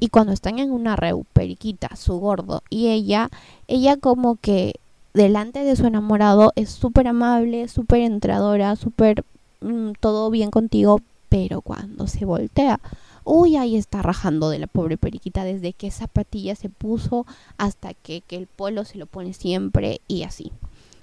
Y 0.00 0.08
cuando 0.08 0.32
están 0.32 0.58
en 0.58 0.72
una 0.72 0.96
reu, 0.96 1.24
Periquita, 1.32 1.94
su 1.94 2.18
gordo 2.18 2.64
y 2.70 2.88
ella, 2.88 3.30
ella 3.68 3.96
como 3.96 4.34
que 4.34 4.74
delante 5.14 5.64
de 5.64 5.76
su 5.76 5.86
enamorado 5.86 6.52
es 6.56 6.70
súper 6.70 7.08
amable, 7.08 7.68
súper 7.68 8.00
entradora, 8.00 8.76
súper 8.76 9.24
mm, 9.60 9.92
todo 10.00 10.30
bien 10.30 10.50
contigo, 10.50 11.00
pero 11.28 11.60
cuando 11.60 12.06
se 12.06 12.24
voltea, 12.24 12.80
uy, 13.24 13.56
ahí 13.56 13.76
está 13.76 14.02
rajando 14.02 14.50
de 14.50 14.58
la 14.58 14.66
pobre 14.66 14.96
periquita 14.96 15.44
desde 15.44 15.72
que 15.72 15.90
zapatilla 15.90 16.54
se 16.54 16.68
puso 16.68 17.26
hasta 17.58 17.94
que, 17.94 18.22
que 18.22 18.36
el 18.36 18.46
polo 18.46 18.84
se 18.84 18.98
lo 18.98 19.06
pone 19.06 19.32
siempre 19.32 20.00
y 20.08 20.22
así. 20.22 20.52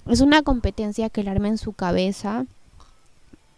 Es 0.08 0.22
una 0.22 0.44
competencia 0.44 1.10
que 1.10 1.24
le 1.24 1.32
arma 1.32 1.48
en 1.48 1.58
su 1.58 1.74
cabeza 1.74 2.46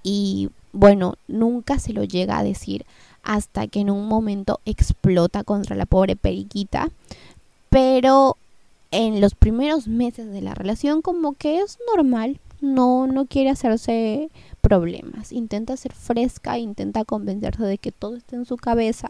y 0.03 0.49
bueno, 0.71 1.15
nunca 1.27 1.79
se 1.79 1.93
lo 1.93 2.03
llega 2.03 2.37
a 2.37 2.43
decir 2.43 2.85
hasta 3.23 3.67
que 3.67 3.81
en 3.81 3.89
un 3.89 4.07
momento 4.07 4.61
explota 4.65 5.43
contra 5.43 5.75
la 5.75 5.85
pobre 5.85 6.15
periquita. 6.15 6.89
Pero 7.69 8.37
en 8.91 9.21
los 9.21 9.35
primeros 9.35 9.87
meses 9.87 10.31
de 10.31 10.41
la 10.41 10.53
relación 10.53 11.01
como 11.01 11.33
que 11.33 11.59
es 11.59 11.77
normal, 11.95 12.39
no, 12.61 13.07
no 13.07 13.25
quiere 13.25 13.49
hacerse 13.49 14.29
problemas, 14.61 15.31
intenta 15.31 15.77
ser 15.77 15.93
fresca, 15.93 16.57
intenta 16.57 17.05
convencerse 17.05 17.63
de 17.63 17.77
que 17.77 17.91
todo 17.91 18.15
está 18.15 18.35
en 18.35 18.45
su 18.45 18.57
cabeza, 18.57 19.09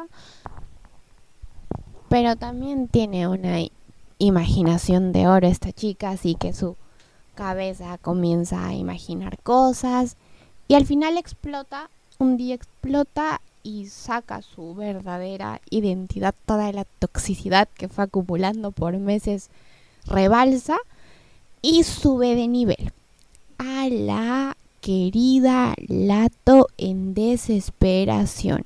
pero 2.10 2.36
también 2.36 2.88
tiene 2.88 3.28
una 3.28 3.60
imaginación 4.18 5.12
de 5.12 5.28
oro 5.28 5.48
esta 5.48 5.72
chica, 5.72 6.12
así 6.12 6.36
que 6.36 6.54
su 6.54 6.76
cabeza 7.36 7.98
comienza 8.00 8.68
a 8.68 8.74
imaginar 8.74 9.38
cosas 9.40 10.18
y 10.68 10.76
al 10.76 10.86
final 10.86 11.18
explota, 11.18 11.90
un 12.18 12.36
día 12.36 12.56
explota 12.56 13.42
y 13.64 13.88
saca 13.88 14.42
su 14.42 14.74
verdadera 14.76 15.62
identidad, 15.70 16.34
toda 16.46 16.72
la 16.72 16.86
toxicidad 16.86 17.68
que 17.68 17.90
fue 17.90 18.06
acumulando 18.06 18.72
por 18.72 18.98
meses 18.98 19.50
rebalsa 20.08 20.78
y 21.62 21.84
sube 21.84 22.36
de 22.36 22.48
nivel. 22.48 22.94
A 23.58 23.88
la 23.90 24.58
querida 24.82 25.74
Lato 25.88 26.68
en 26.78 27.14
desesperación. 27.14 28.64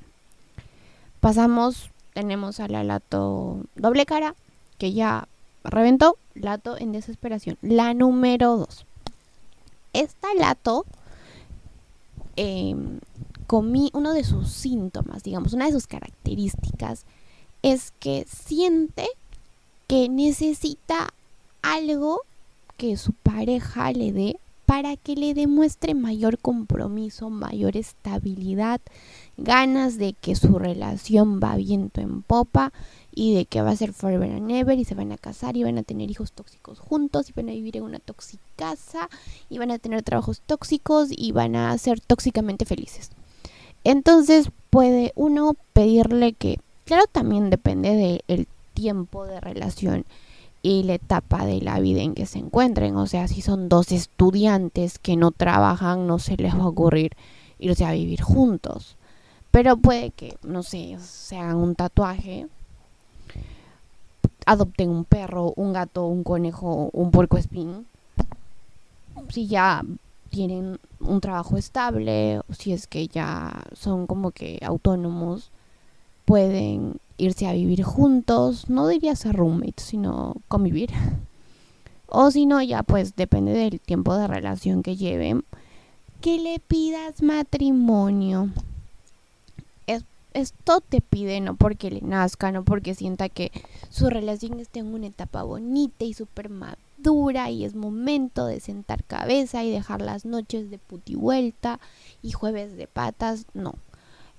Pasamos, 1.20 1.90
tenemos 2.14 2.60
a 2.60 2.68
la 2.68 2.84
Lato 2.84 3.58
doble 3.76 4.06
cara, 4.06 4.34
que 4.78 4.92
ya 4.92 5.28
reventó, 5.64 6.16
Lato 6.34 6.78
en 6.78 6.92
desesperación. 6.92 7.58
La 7.62 7.94
número 7.94 8.56
2. 8.56 8.86
Esta 9.92 10.28
Lato, 10.34 10.84
em, 12.36 13.00
comí, 13.46 13.90
uno 13.92 14.12
de 14.12 14.24
sus 14.24 14.50
síntomas, 14.50 15.22
digamos, 15.22 15.52
una 15.52 15.66
de 15.66 15.72
sus 15.72 15.86
características, 15.86 17.04
es 17.62 17.92
que 18.00 18.26
siente 18.28 19.06
que 19.86 20.08
necesita 20.08 21.12
algo 21.62 22.20
que 22.76 22.96
su 22.96 23.12
pareja 23.12 23.92
le 23.92 24.12
dé 24.12 24.36
para 24.66 24.96
que 24.96 25.16
le 25.16 25.34
demuestre 25.34 25.94
mayor 25.94 26.38
compromiso, 26.38 27.30
mayor 27.30 27.76
estabilidad, 27.76 28.80
ganas 29.36 29.98
de 29.98 30.14
que 30.14 30.34
su 30.34 30.58
relación 30.58 31.40
va 31.40 31.56
viento 31.56 32.00
en 32.00 32.22
popa 32.22 32.72
y 33.14 33.34
de 33.34 33.44
que 33.44 33.60
va 33.60 33.70
a 33.70 33.76
ser 33.76 33.92
forever 33.92 34.32
and 34.32 34.50
ever 34.50 34.78
y 34.78 34.84
se 34.84 34.94
van 34.94 35.12
a 35.12 35.18
casar 35.18 35.56
y 35.56 35.64
van 35.64 35.78
a 35.78 35.82
tener 35.82 36.10
hijos 36.10 36.32
tóxicos 36.32 36.78
juntos 36.78 37.28
y 37.28 37.32
van 37.34 37.50
a 37.50 37.52
vivir 37.52 37.76
en 37.76 37.82
una 37.82 38.00
casa 38.56 39.08
y 39.50 39.58
van 39.58 39.70
a 39.70 39.78
tener 39.78 40.02
trabajos 40.02 40.40
tóxicos 40.46 41.08
y 41.10 41.32
van 41.32 41.54
a 41.54 41.76
ser 41.76 42.00
tóxicamente 42.00 42.64
felices. 42.64 43.10
Entonces 43.84 44.50
puede 44.70 45.12
uno 45.16 45.54
pedirle 45.72 46.32
que, 46.32 46.60
claro, 46.84 47.04
también 47.10 47.50
depende 47.50 48.22
del 48.26 48.48
tiempo 48.74 49.26
de 49.26 49.40
relación 49.40 50.06
y 50.62 50.84
la 50.84 50.94
etapa 50.94 51.44
de 51.44 51.60
la 51.60 51.80
vida 51.80 52.02
en 52.02 52.14
que 52.14 52.26
se 52.26 52.38
encuentren. 52.38 52.96
O 52.96 53.06
sea, 53.06 53.28
si 53.28 53.42
son 53.42 53.68
dos 53.68 53.92
estudiantes 53.92 54.98
que 54.98 55.16
no 55.16 55.32
trabajan, 55.32 56.06
no 56.06 56.18
se 56.18 56.36
les 56.36 56.54
va 56.54 56.62
a 56.62 56.68
ocurrir 56.68 57.16
irse 57.58 57.84
a 57.84 57.92
vivir 57.92 58.22
juntos. 58.22 58.96
Pero 59.50 59.76
puede 59.76 60.10
que, 60.10 60.36
no 60.42 60.62
sé, 60.62 60.96
se 61.00 61.36
hagan 61.36 61.56
un 61.56 61.74
tatuaje, 61.74 62.46
adopten 64.46 64.88
un 64.88 65.04
perro, 65.04 65.52
un 65.56 65.72
gato, 65.72 66.06
un 66.06 66.24
conejo, 66.24 66.90
un 66.92 67.10
puerco 67.10 67.36
espín. 67.36 67.86
Si 69.28 69.46
ya 69.46 69.84
tienen 70.30 70.78
un 71.00 71.20
trabajo 71.20 71.58
estable, 71.58 72.40
si 72.56 72.72
es 72.72 72.86
que 72.86 73.08
ya 73.08 73.62
son 73.74 74.06
como 74.06 74.30
que 74.30 74.58
autónomos, 74.64 75.50
pueden 76.24 76.96
irse 77.16 77.46
a 77.46 77.52
vivir 77.52 77.82
juntos, 77.82 78.68
no 78.68 78.88
diría 78.88 79.14
ser 79.16 79.36
roommates, 79.36 79.84
sino 79.84 80.36
convivir. 80.48 80.90
O 82.14 82.30
si 82.30 82.44
no, 82.44 82.60
ya 82.60 82.82
pues 82.82 83.16
depende 83.16 83.52
del 83.52 83.80
tiempo 83.80 84.14
de 84.14 84.26
relación 84.26 84.82
que 84.82 84.96
lleven, 84.96 85.44
que 86.20 86.38
le 86.38 86.58
pidas 86.58 87.22
matrimonio. 87.22 88.50
esto 90.34 90.82
te 90.82 91.00
pide 91.00 91.40
no 91.40 91.56
porque 91.56 91.90
le 91.90 92.02
nazca, 92.02 92.52
no 92.52 92.64
porque 92.64 92.94
sienta 92.94 93.30
que 93.30 93.50
su 93.88 94.10
relación 94.10 94.60
esté 94.60 94.80
en 94.80 94.92
una 94.92 95.06
etapa 95.06 95.42
bonita 95.42 96.04
y 96.04 96.12
súper 96.12 96.50
madura 96.50 97.48
y 97.50 97.64
es 97.64 97.74
momento 97.74 98.44
de 98.46 98.60
sentar 98.60 99.04
cabeza 99.04 99.64
y 99.64 99.70
dejar 99.70 100.02
las 100.02 100.26
noches 100.26 100.70
de 100.70 100.76
puti 100.76 101.14
vuelta 101.14 101.80
y 102.22 102.32
jueves 102.32 102.76
de 102.76 102.88
patas, 102.88 103.46
no. 103.54 103.74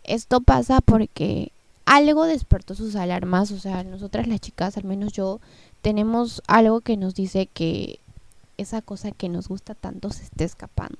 Esto 0.03 0.41
pasa 0.41 0.79
porque 0.79 1.51
algo 1.85 2.25
despertó 2.25 2.75
sus 2.75 2.95
alarmas, 2.95 3.51
o 3.51 3.59
sea, 3.59 3.83
nosotras 3.83 4.27
las 4.27 4.39
chicas, 4.39 4.77
al 4.77 4.83
menos 4.83 5.13
yo, 5.13 5.39
tenemos 5.81 6.41
algo 6.47 6.81
que 6.81 6.97
nos 6.97 7.15
dice 7.15 7.47
que 7.47 7.99
esa 8.57 8.81
cosa 8.81 9.11
que 9.11 9.29
nos 9.29 9.47
gusta 9.47 9.75
tanto 9.75 10.09
se 10.11 10.23
está 10.23 10.43
escapando. 10.43 10.99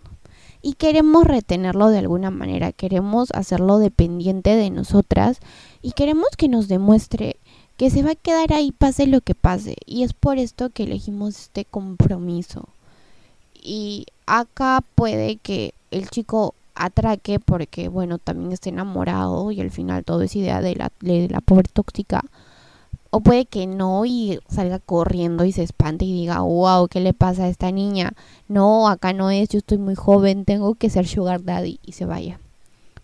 Y 0.61 0.73
queremos 0.73 1.25
retenerlo 1.25 1.89
de 1.89 1.99
alguna 1.99 2.31
manera, 2.31 2.71
queremos 2.71 3.31
hacerlo 3.31 3.79
dependiente 3.79 4.55
de 4.55 4.69
nosotras 4.69 5.39
y 5.81 5.91
queremos 5.91 6.29
que 6.37 6.47
nos 6.47 6.67
demuestre 6.67 7.37
que 7.77 7.89
se 7.89 8.03
va 8.03 8.11
a 8.11 8.15
quedar 8.15 8.53
ahí 8.53 8.71
pase 8.71 9.07
lo 9.07 9.21
que 9.21 9.35
pase. 9.35 9.75
Y 9.85 10.03
es 10.03 10.13
por 10.13 10.37
esto 10.37 10.69
que 10.69 10.83
elegimos 10.83 11.39
este 11.39 11.65
compromiso. 11.65 12.69
Y 13.61 14.05
acá 14.25 14.83
puede 14.95 15.37
que 15.37 15.73
el 15.91 16.09
chico 16.09 16.55
atraque 16.75 17.39
porque, 17.39 17.87
bueno, 17.87 18.17
también 18.17 18.51
esté 18.51 18.69
enamorado 18.69 19.51
y 19.51 19.61
al 19.61 19.71
final 19.71 20.03
todo 20.03 20.21
es 20.21 20.35
idea 20.35 20.61
de 20.61 20.75
la, 20.75 20.91
de 21.01 21.27
la 21.29 21.41
pobre 21.41 21.69
tóxica. 21.71 22.23
O 23.09 23.19
puede 23.19 23.45
que 23.45 23.67
no 23.67 24.05
y 24.05 24.39
salga 24.49 24.79
corriendo 24.79 25.45
y 25.45 25.51
se 25.51 25.61
espante 25.61 26.03
y 26.03 26.13
diga, 26.13 26.39
wow, 26.39 26.87
¿qué 26.87 26.99
le 26.99 27.13
pasa 27.13 27.43
a 27.43 27.47
esta 27.47 27.71
niña? 27.71 28.13
No, 28.47 28.87
acá 28.87 29.13
no 29.13 29.29
es, 29.29 29.49
yo 29.49 29.59
estoy 29.59 29.77
muy 29.77 29.93
joven, 29.93 30.45
tengo 30.45 30.73
que 30.73 30.89
ser 30.89 31.07
sugar 31.07 31.43
daddy 31.43 31.79
y 31.83 31.91
se 31.91 32.05
vaya. 32.05 32.39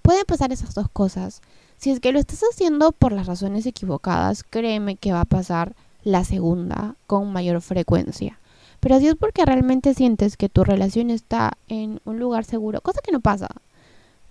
Pueden 0.01 0.25
pasar 0.25 0.51
esas 0.51 0.73
dos 0.73 0.89
cosas. 0.91 1.41
Si 1.77 1.91
es 1.91 1.99
que 1.99 2.11
lo 2.11 2.17
estás 2.17 2.41
haciendo 2.51 2.91
por 2.91 3.11
las 3.11 3.27
razones 3.27 3.67
equivocadas, 3.67 4.43
créeme 4.43 4.95
que 4.95 5.13
va 5.13 5.21
a 5.21 5.25
pasar 5.25 5.75
la 6.03 6.23
segunda 6.23 6.95
con 7.05 7.31
mayor 7.31 7.61
frecuencia. 7.61 8.38
Pero 8.79 8.99
si 8.99 9.07
es 9.07 9.15
porque 9.15 9.45
realmente 9.45 9.93
sientes 9.93 10.37
que 10.37 10.49
tu 10.49 10.63
relación 10.63 11.09
está 11.09 11.57
en 11.67 11.99
un 12.05 12.19
lugar 12.19 12.45
seguro, 12.45 12.81
cosa 12.81 13.01
que 13.01 13.11
no 13.11 13.19
pasa, 13.19 13.49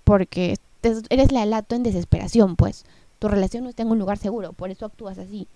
porque 0.05 0.57
eres 0.83 1.33
la 1.33 1.45
lato 1.47 1.75
en 1.75 1.83
desesperación, 1.83 2.57
pues 2.57 2.85
tu 3.19 3.28
relación 3.28 3.64
no 3.64 3.71
está 3.71 3.83
en 3.83 3.90
un 3.90 3.99
lugar 3.99 4.19
seguro, 4.19 4.52
por 4.52 4.71
eso 4.71 4.87
actúas 4.87 5.19
así. 5.19 5.47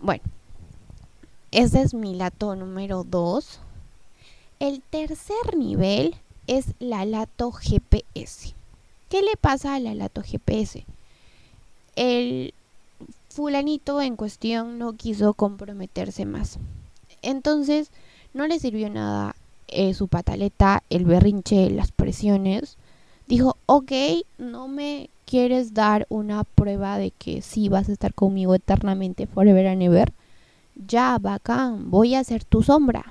Bueno, 0.00 0.22
ese 1.50 1.82
es 1.82 1.94
mi 1.94 2.14
lato 2.14 2.54
número 2.56 3.04
2. 3.04 3.60
El 4.60 4.82
tercer 4.82 5.56
nivel 5.56 6.14
es 6.46 6.66
la 6.78 7.04
lato 7.04 7.52
GPS. 7.52 8.54
¿Qué 9.08 9.22
le 9.22 9.36
pasa 9.36 9.74
a 9.74 9.80
la 9.80 9.94
lato 9.94 10.22
GPS? 10.22 10.84
El 11.96 12.54
fulanito 13.28 14.00
en 14.00 14.16
cuestión 14.16 14.78
no 14.78 14.94
quiso 14.94 15.34
comprometerse 15.34 16.24
más. 16.24 16.58
Entonces, 17.22 17.90
no 18.34 18.46
le 18.46 18.58
sirvió 18.58 18.90
nada 18.90 19.34
eh, 19.68 19.94
su 19.94 20.08
pataleta, 20.08 20.82
el 20.90 21.04
berrinche, 21.04 21.70
las 21.70 21.92
presiones. 21.92 22.76
Dijo, 23.26 23.56
ok, 23.66 23.92
no 24.38 24.68
me 24.68 25.08
quieres 25.24 25.72
dar 25.72 26.06
una 26.10 26.44
prueba 26.44 26.98
de 26.98 27.10
que 27.10 27.40
sí 27.40 27.68
vas 27.68 27.88
a 27.88 27.92
estar 27.92 28.12
conmigo 28.12 28.54
eternamente, 28.54 29.26
forever 29.26 29.66
and 29.68 29.82
ever. 29.82 30.12
Ya, 30.86 31.18
bacán, 31.18 31.90
voy 31.90 32.14
a 32.14 32.24
ser 32.24 32.44
tu 32.44 32.62
sombra. 32.62 33.04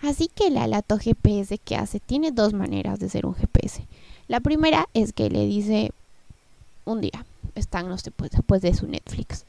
Así 0.00 0.28
que 0.34 0.48
el 0.48 0.56
alato 0.56 0.98
GPS 0.98 1.58
que 1.58 1.76
hace 1.76 2.00
tiene 2.00 2.32
dos 2.32 2.52
maneras 2.52 2.98
de 2.98 3.08
ser 3.08 3.26
un 3.26 3.34
GPS. 3.34 3.86
La 4.26 4.40
primera 4.40 4.88
es 4.94 5.12
que 5.12 5.30
le 5.30 5.46
dice 5.46 5.92
un 6.84 7.00
día, 7.00 7.24
están 7.54 7.88
no 7.88 7.98
sé, 7.98 8.10
pues, 8.10 8.30
después 8.32 8.62
de 8.62 8.74
su 8.74 8.86
Netflix. 8.86 9.44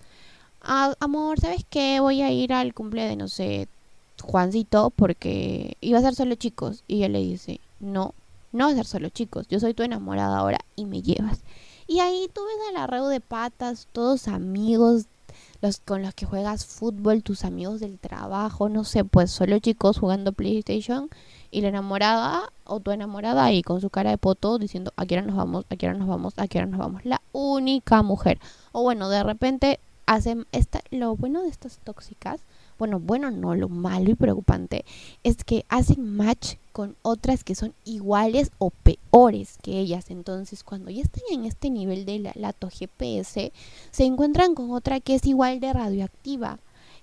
Ah, 0.62 0.96
amor, 1.00 1.40
¿sabes 1.40 1.66
qué? 1.70 2.00
Voy 2.00 2.22
a 2.22 2.32
ir 2.32 2.54
al 2.54 2.74
cumple 2.74 3.04
de, 3.04 3.16
no 3.16 3.28
sé, 3.28 3.68
Juancito 4.22 4.92
porque 4.92 5.78
iba 5.82 6.00
a 6.00 6.02
ser 6.02 6.16
solo 6.16 6.36
chicos. 6.36 6.84
Y 6.88 6.98
ella 6.98 7.10
le 7.10 7.20
dice, 7.20 7.60
no, 7.80 8.14
no 8.52 8.66
va 8.66 8.72
a 8.72 8.76
ser 8.76 8.86
solo 8.86 9.10
chicos, 9.10 9.48
yo 9.48 9.60
soy 9.60 9.74
tu 9.74 9.84
enamorada 9.84 10.38
ahora 10.38 10.60
y 10.76 10.86
me 10.86 11.02
llevas. 11.02 11.42
Y 11.88 12.00
ahí 12.00 12.30
tú 12.34 12.42
ves 12.46 12.70
a 12.70 12.80
la 12.80 12.88
red 12.88 13.08
de 13.10 13.22
patas, 13.22 13.88
todos 13.92 14.28
amigos, 14.28 15.06
los 15.62 15.80
con 15.80 16.02
los 16.02 16.14
que 16.14 16.26
juegas 16.26 16.66
fútbol, 16.66 17.22
tus 17.22 17.46
amigos 17.46 17.80
del 17.80 18.00
trabajo, 18.00 18.70
no 18.70 18.84
sé, 18.84 19.04
pues 19.04 19.32
solo 19.32 19.60
chicos 19.60 20.00
jugando 20.00 20.32
PlayStation 20.32 21.10
y 21.52 21.62
la 21.62 21.68
enamorada 21.68 22.52
o 22.64 22.80
tu 22.80 22.92
enamorada 22.92 23.44
ahí 23.46 23.62
con 23.62 23.82
su 23.82 23.90
cara 23.90 24.10
de 24.10 24.18
poto 24.18 24.58
diciendo, 24.58 24.94
a 24.96 25.06
qué 25.06 25.16
hora 25.16 25.28
nos 25.28 25.36
vamos, 25.36 25.66
a 25.70 25.76
qué 25.76 25.88
hora 25.88 25.98
nos 25.98 26.08
vamos, 26.08 26.34
a 26.38 26.48
qué 26.48 26.58
hora 26.58 26.68
nos 26.68 26.80
vamos. 26.80 27.06
La 27.06 27.22
única 27.34 28.02
mujer. 28.02 28.40
O 28.72 28.82
bueno, 28.82 29.10
de 29.10 29.24
repente 29.24 29.80
hacen 30.06 30.48
esta, 30.52 30.82
lo 30.92 31.16
bueno 31.16 31.44
de 31.44 31.50
estas 31.50 31.78
tóxicas 31.80 32.42
bueno, 32.78 33.00
bueno 33.00 33.32
no, 33.32 33.56
lo 33.56 33.70
malo 33.70 34.12
y 34.12 34.16
preocupante 34.16 34.86
es 35.24 35.44
que 35.44 35.66
hacen 35.70 36.16
match 36.16 36.56
con 36.72 36.96
otras 37.04 37.44
que 37.44 37.56
son 37.56 37.74
iguales 37.86 38.52
o 38.58 38.70
peores 38.70 39.58
que 39.62 39.80
ellas. 39.80 40.10
Entonces, 40.10 40.64
cuando 40.64 40.92
ya 40.92 41.02
están 41.02 41.24
en 41.32 41.46
este 41.46 41.70
nivel 41.70 42.06
de 42.06 42.20
la, 42.20 42.32
lato 42.36 42.70
GPS, 42.70 43.54
se 43.92 44.04
encuentran 44.04 44.56
con 44.56 44.72
otra 44.72 45.00
que 45.00 45.16
es 45.16 45.26
igual 45.26 45.60
de 45.60 45.74
radioactiva. 45.74 46.60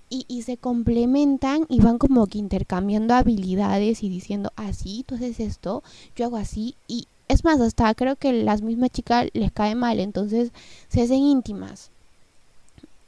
Y, 0.09 0.25
y, 0.27 0.43
se 0.43 0.57
complementan 0.57 1.65
y 1.69 1.79
van 1.79 1.97
como 1.97 2.27
que 2.27 2.37
intercambiando 2.37 3.15
habilidades 3.15 4.03
y 4.03 4.09
diciendo, 4.09 4.51
así, 4.55 5.03
tú 5.07 5.15
haces 5.15 5.39
esto, 5.39 5.81
yo 6.15 6.25
hago 6.25 6.37
así. 6.37 6.75
Y 6.87 7.07
es 7.27 7.43
más, 7.43 7.59
hasta 7.59 7.95
creo 7.95 8.15
que 8.15 8.31
las 8.31 8.61
mismas 8.61 8.91
chicas 8.91 9.27
les 9.33 9.51
cae 9.51 9.73
mal, 9.73 9.99
entonces 9.99 10.51
se 10.87 11.01
hacen 11.01 11.17
íntimas 11.17 11.89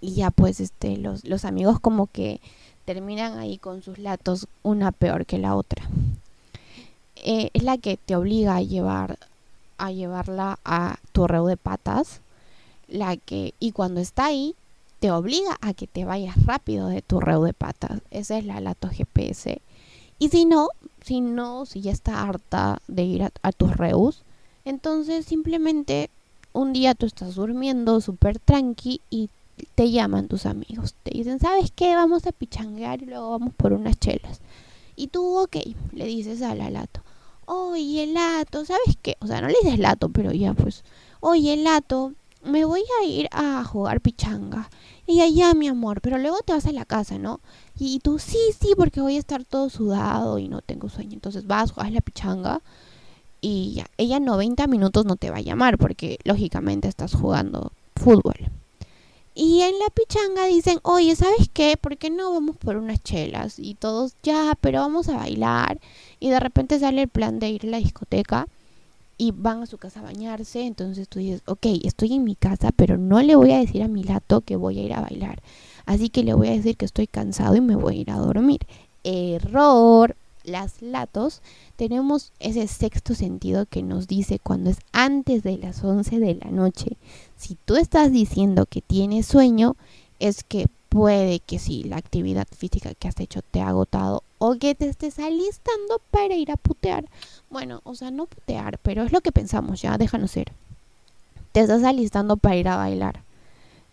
y 0.06 0.14
ya 0.14 0.30
pues 0.30 0.60
este 0.60 0.98
los, 0.98 1.26
los 1.26 1.46
amigos 1.46 1.80
como 1.80 2.06
que 2.06 2.40
terminan 2.86 3.40
ahí 3.40 3.58
con 3.58 3.82
sus 3.82 3.98
latos 3.98 4.48
una 4.62 4.92
peor 4.92 5.26
que 5.26 5.40
la 5.40 5.56
otra. 5.56 5.84
Eh, 7.16 7.50
es 7.54 7.64
la 7.64 7.80
que 7.80 7.98
te 7.98 8.16
obliga 8.16 8.56
a 8.56 8.62
llevar 8.62 9.18
a 9.78 9.92
llevarla 9.92 10.60
a 10.64 11.00
tu 11.12 11.28
reu 11.28 11.48
de 11.48 11.58
patas, 11.58 12.22
la 12.88 13.18
que 13.18 13.56
y 13.60 13.72
cuando 13.72 14.00
está 14.00 14.26
ahí 14.26 14.56
te 15.00 15.12
obliga 15.12 15.58
a 15.60 15.74
que 15.74 15.88
te 15.88 16.06
vayas 16.06 16.46
rápido 16.46 16.88
de 16.88 17.02
tu 17.02 17.20
reu 17.20 17.44
de 17.44 17.54
patas. 17.54 18.02
Esa 18.12 18.38
es 18.38 18.46
la 18.46 18.62
lato 18.62 18.90
GPS. 18.90 19.60
Y 20.20 20.30
si 20.30 20.46
no, 20.46 20.70
si 21.02 21.20
no, 21.20 21.66
si 21.66 21.82
ya 21.82 21.92
está 21.92 22.22
harta 22.22 22.80
de 22.88 23.04
ir 23.04 23.24
a, 23.24 23.32
a 23.42 23.52
tus 23.52 23.76
reus, 23.76 24.22
entonces 24.66 25.26
simplemente 25.26 26.12
un 26.54 26.74
día 26.74 26.94
tú 26.94 27.08
estás 27.08 27.36
durmiendo 27.36 28.00
súper 28.02 28.40
tranqui 28.40 29.02
y 29.10 29.30
te 29.76 29.92
llaman 29.92 30.28
tus 30.28 30.46
amigos, 30.46 30.96
te 31.04 31.12
dicen, 31.12 31.40
¿sabes 31.40 31.72
qué? 31.76 31.96
Vamos 31.96 32.26
a 32.28 32.32
pichanguear 32.32 33.02
y 33.02 33.06
luego 33.06 33.32
vamos 33.32 33.54
por 33.56 33.74
unas 33.74 33.98
chelas. 34.00 34.42
Y 34.96 35.08
tú, 35.08 35.38
ok, 35.38 35.58
le 35.92 36.06
dices 36.06 36.42
al 36.42 36.62
alato, 36.62 37.02
oye, 37.46 38.08
lato, 38.08 38.66
¿sabes 38.66 38.98
qué? 39.02 39.18
O 39.20 39.28
sea, 39.28 39.42
no 39.42 39.48
le 39.48 39.56
dices 39.62 39.80
lato, 39.80 40.10
pero 40.10 40.32
ya 40.32 40.54
pues, 40.54 40.84
oye, 41.20 41.58
lato, 41.58 42.14
me 42.44 42.66
voy 42.66 42.84
a 43.02 43.06
ir 43.06 43.28
a 43.32 43.64
jugar 43.64 44.02
pichanga. 44.02 44.70
Y 45.08 45.22
allá, 45.22 45.54
mi 45.54 45.68
amor, 45.68 46.02
pero 46.02 46.18
luego 46.18 46.38
te 46.46 46.54
vas 46.54 46.66
a 46.66 46.72
la 46.72 46.86
casa, 46.86 47.18
¿no? 47.20 47.40
Y 47.78 48.00
tú, 48.00 48.18
sí, 48.20 48.40
sí, 48.60 48.74
porque 48.76 49.02
voy 49.02 49.18
a 49.18 49.20
estar 49.20 49.44
todo 49.44 49.70
sudado 49.70 50.40
y 50.40 50.48
no 50.48 50.62
tengo 50.62 50.90
sueño. 50.90 51.14
Entonces 51.14 51.46
vas, 51.46 51.72
juegas 51.72 51.94
la 51.94 52.02
pichanga 52.02 52.62
y 53.42 53.74
ya, 53.74 53.86
ella 53.98 54.20
90 54.20 54.66
minutos 54.68 55.06
no 55.06 55.18
te 55.18 55.30
va 55.30 55.38
a 55.38 55.42
llamar 55.42 55.78
porque 55.78 56.18
lógicamente 56.24 56.88
estás 56.88 57.14
jugando 57.14 57.72
fútbol. 57.96 58.50
Y 59.38 59.62
en 59.62 59.78
la 59.80 59.90
pichanga 59.94 60.46
dicen, 60.46 60.80
oye, 60.84 61.14
¿sabes 61.16 61.50
qué? 61.52 61.76
¿Por 61.80 61.98
qué 61.98 62.10
no 62.10 62.32
vamos 62.32 62.56
por 62.56 62.78
unas 62.78 63.04
chelas? 63.04 63.60
Y 63.60 63.76
todos, 63.76 64.14
ya, 64.24 64.58
pero 64.62 64.80
vamos 64.80 65.10
a 65.10 65.18
bailar. 65.18 65.80
Y 66.22 66.30
de 66.30 66.40
repente 66.40 66.80
sale 66.80 67.02
el 67.02 67.10
plan 67.10 67.40
de 67.40 67.50
ir 67.50 67.66
a 67.66 67.72
la 67.72 67.78
discoteca 67.78 68.48
y 69.18 69.32
van 69.32 69.62
a 69.62 69.66
su 69.66 69.78
casa 69.78 70.00
a 70.00 70.04
bañarse. 70.04 70.66
Entonces 70.66 71.10
tú 71.10 71.20
dices, 71.20 71.42
ok, 71.48 71.66
estoy 71.84 72.14
en 72.14 72.24
mi 72.24 72.36
casa, 72.36 72.72
pero 72.74 72.98
no 72.98 73.22
le 73.22 73.36
voy 73.36 73.52
a 73.52 73.60
decir 73.60 73.84
a 73.84 73.90
mi 73.90 74.04
lato 74.04 74.40
que 74.40 74.56
voy 74.56 74.80
a 74.80 74.84
ir 74.84 74.94
a 74.94 75.02
bailar. 75.02 75.42
Así 75.86 76.10
que 76.10 76.24
le 76.24 76.34
voy 76.34 76.48
a 76.48 76.52
decir 76.52 76.78
que 76.78 76.86
estoy 76.86 77.08
cansado 77.08 77.58
y 77.58 77.62
me 77.62 77.76
voy 77.76 77.98
a 77.98 78.02
ir 78.02 78.12
a 78.12 78.18
dormir. 78.18 78.62
Error. 79.04 80.16
Las 80.46 80.82
latos 80.82 81.42
tenemos 81.76 82.32
ese 82.40 82.68
sexto 82.68 83.16
sentido 83.16 83.66
que 83.66 83.84
nos 83.84 84.08
dice 84.08 84.40
cuando 84.40 84.70
es 84.70 84.78
antes 84.92 85.44
de 85.44 85.58
las 85.58 85.84
11 85.84 86.20
de 86.20 86.36
la 86.36 86.52
noche 86.52 86.98
si 87.38 87.58
tú 87.66 87.76
estás 87.76 88.12
diciendo 88.12 88.66
que 88.66 88.82
tienes 88.82 89.26
sueño, 89.26 89.76
es 90.20 90.44
que 90.44 90.68
puede 90.90 91.40
que 91.40 91.60
sí, 91.60 91.84
la 91.84 91.98
actividad 91.98 92.48
física 92.56 92.94
que 92.94 93.08
has 93.08 93.20
hecho 93.20 93.42
te 93.42 93.62
ha 93.62 93.68
agotado 93.68 94.24
o 94.38 94.56
que 94.56 94.76
te 94.76 94.88
estés 94.88 95.20
alistando 95.20 96.02
para 96.12 96.36
ir 96.36 96.52
a 96.52 96.58
putear. 96.58 97.06
Bueno, 97.50 97.82
o 97.84 97.96
sea, 97.96 98.12
no 98.12 98.26
putear, 98.26 98.80
pero 98.80 99.04
es 99.04 99.12
lo 99.12 99.22
que 99.22 99.32
pensamos 99.32 99.82
ya, 99.82 99.98
déjanos 99.98 100.32
ser. 100.32 100.52
Te 101.52 101.62
estás 101.62 101.84
alistando 101.84 102.38
para 102.38 102.56
ir 102.56 102.68
a 102.68 102.78
bailar. 102.78 103.25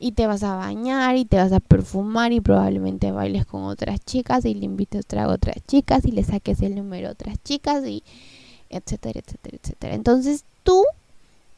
Y 0.05 0.13
te 0.13 0.27
vas 0.27 0.43
a 0.43 0.57
bañar 0.57 1.17
y 1.17 1.25
te 1.25 1.37
vas 1.37 1.53
a 1.53 1.61
perfumar 1.61 2.33
y 2.33 2.41
probablemente 2.41 3.13
bailes 3.13 3.47
con 3.47 3.63
otras 3.63 4.01
chicas 4.05 4.45
y 4.45 4.53
le 4.55 4.65
invites 4.65 5.07
a 5.17 5.29
otras 5.29 5.65
chicas 5.69 6.05
y 6.05 6.11
le 6.11 6.25
saques 6.25 6.61
el 6.61 6.75
número 6.75 7.09
a 7.09 7.13
otras 7.13 7.37
chicas 7.45 7.87
y 7.87 8.03
etcétera, 8.69 9.21
etcétera, 9.25 9.59
etcétera. 9.63 9.95
Entonces 9.95 10.45
tú 10.65 10.85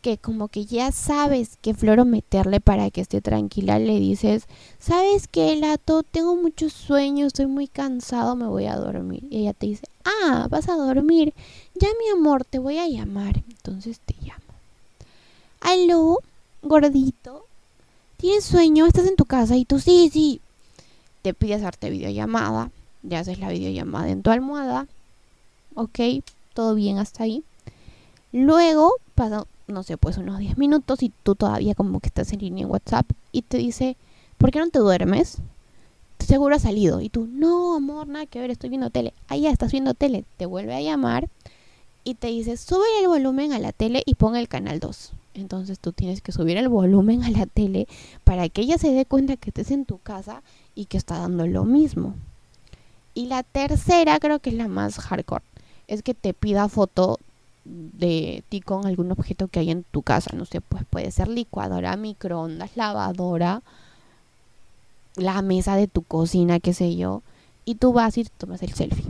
que 0.02 0.18
como 0.18 0.48
que 0.48 0.66
ya 0.66 0.92
sabes 0.92 1.56
qué 1.62 1.72
floro 1.72 2.04
meterle 2.04 2.60
para 2.60 2.90
que 2.90 3.00
esté 3.00 3.22
tranquila, 3.22 3.78
le 3.78 3.98
dices, 3.98 4.44
¿sabes 4.78 5.26
qué, 5.28 5.56
Lato? 5.56 6.02
Tengo 6.02 6.36
mucho 6.36 6.68
sueño, 6.68 7.26
estoy 7.26 7.46
muy 7.46 7.68
cansado, 7.68 8.36
me 8.36 8.46
voy 8.46 8.66
a 8.66 8.76
dormir. 8.76 9.26
Y 9.30 9.38
ella 9.38 9.54
te 9.54 9.68
dice, 9.68 9.86
ah, 10.04 10.48
vas 10.50 10.68
a 10.68 10.76
dormir. 10.76 11.32
Ya, 11.74 11.88
mi 11.98 12.10
amor, 12.10 12.44
te 12.44 12.58
voy 12.58 12.76
a 12.76 12.86
llamar. 12.86 13.42
Entonces 13.48 13.98
te 14.04 14.14
llama. 14.20 14.42
¿Aló? 15.62 16.18
Gordito. 16.60 17.46
¿Tienes 18.16 18.44
sueño? 18.44 18.86
¿Estás 18.86 19.06
en 19.06 19.16
tu 19.16 19.24
casa? 19.24 19.56
Y 19.56 19.64
tú, 19.64 19.78
sí, 19.80 20.10
sí. 20.12 20.40
Te 21.22 21.34
pides 21.34 21.58
hacerte 21.58 21.90
videollamada. 21.90 22.70
Ya 23.02 23.20
haces 23.20 23.38
la 23.38 23.50
videollamada 23.50 24.10
en 24.10 24.22
tu 24.22 24.30
almohada. 24.30 24.86
Ok, 25.74 25.98
todo 26.54 26.74
bien 26.74 26.98
hasta 26.98 27.24
ahí. 27.24 27.44
Luego 28.32 28.94
pasa 29.14 29.46
no 29.66 29.82
sé, 29.82 29.96
pues 29.96 30.18
unos 30.18 30.38
10 30.38 30.58
minutos 30.58 31.02
y 31.02 31.12
tú 31.22 31.34
todavía 31.34 31.74
como 31.74 32.00
que 32.00 32.08
estás 32.08 32.32
en 32.32 32.40
línea 32.40 32.64
en 32.64 32.70
WhatsApp 32.70 33.10
y 33.32 33.42
te 33.42 33.58
dice, 33.58 33.96
¿por 34.38 34.50
qué 34.50 34.58
no 34.58 34.68
te 34.68 34.78
duermes? 34.78 35.38
Seguro 36.18 36.56
ha 36.56 36.58
salido. 36.58 37.00
Y 37.00 37.08
tú, 37.08 37.26
no, 37.30 37.76
amor, 37.76 38.06
nada 38.06 38.26
que 38.26 38.40
ver, 38.40 38.50
estoy 38.50 38.70
viendo 38.70 38.90
tele. 38.90 39.14
Ahí 39.28 39.42
ya 39.42 39.50
estás 39.50 39.72
viendo 39.72 39.94
tele. 39.94 40.24
Te 40.36 40.46
vuelve 40.46 40.74
a 40.74 40.80
llamar 40.80 41.28
y 42.02 42.14
te 42.14 42.28
dice, 42.28 42.56
sube 42.56 42.84
el 43.00 43.08
volumen 43.08 43.52
a 43.52 43.58
la 43.58 43.72
tele 43.72 44.02
y 44.06 44.14
pon 44.14 44.36
el 44.36 44.48
canal 44.48 44.80
2. 44.80 45.12
Entonces 45.34 45.80
tú 45.80 45.92
tienes 45.92 46.22
que 46.22 46.32
subir 46.32 46.56
el 46.56 46.68
volumen 46.68 47.24
a 47.24 47.30
la 47.30 47.46
tele 47.46 47.88
para 48.22 48.48
que 48.48 48.62
ella 48.62 48.78
se 48.78 48.92
dé 48.92 49.04
cuenta 49.04 49.36
que 49.36 49.50
estés 49.50 49.70
en 49.72 49.84
tu 49.84 49.98
casa 49.98 50.42
y 50.74 50.86
que 50.86 50.96
está 50.96 51.18
dando 51.18 51.46
lo 51.46 51.64
mismo. 51.64 52.14
Y 53.14 53.26
la 53.26 53.42
tercera 53.42 54.18
creo 54.20 54.38
que 54.38 54.50
es 54.50 54.56
la 54.56 54.68
más 54.68 54.98
hardcore. 54.98 55.44
Es 55.86 56.02
que 56.02 56.14
te 56.14 56.34
pida 56.34 56.68
foto 56.68 57.18
de 57.64 58.44
ti 58.48 58.60
con 58.60 58.86
algún 58.86 59.10
objeto 59.10 59.48
que 59.48 59.60
hay 59.60 59.70
en 59.70 59.84
tu 59.84 60.02
casa. 60.02 60.30
No 60.34 60.44
sé, 60.44 60.60
pues 60.60 60.84
puede 60.88 61.10
ser 61.10 61.28
licuadora, 61.28 61.96
microondas, 61.96 62.76
lavadora, 62.76 63.62
la 65.16 65.42
mesa 65.42 65.76
de 65.76 65.86
tu 65.86 66.02
cocina, 66.02 66.60
qué 66.60 66.72
sé 66.74 66.96
yo. 66.96 67.22
Y 67.64 67.76
tú 67.76 67.92
vas 67.92 68.18
y 68.18 68.24
tomas 68.24 68.62
el 68.62 68.72
selfie. 68.72 69.06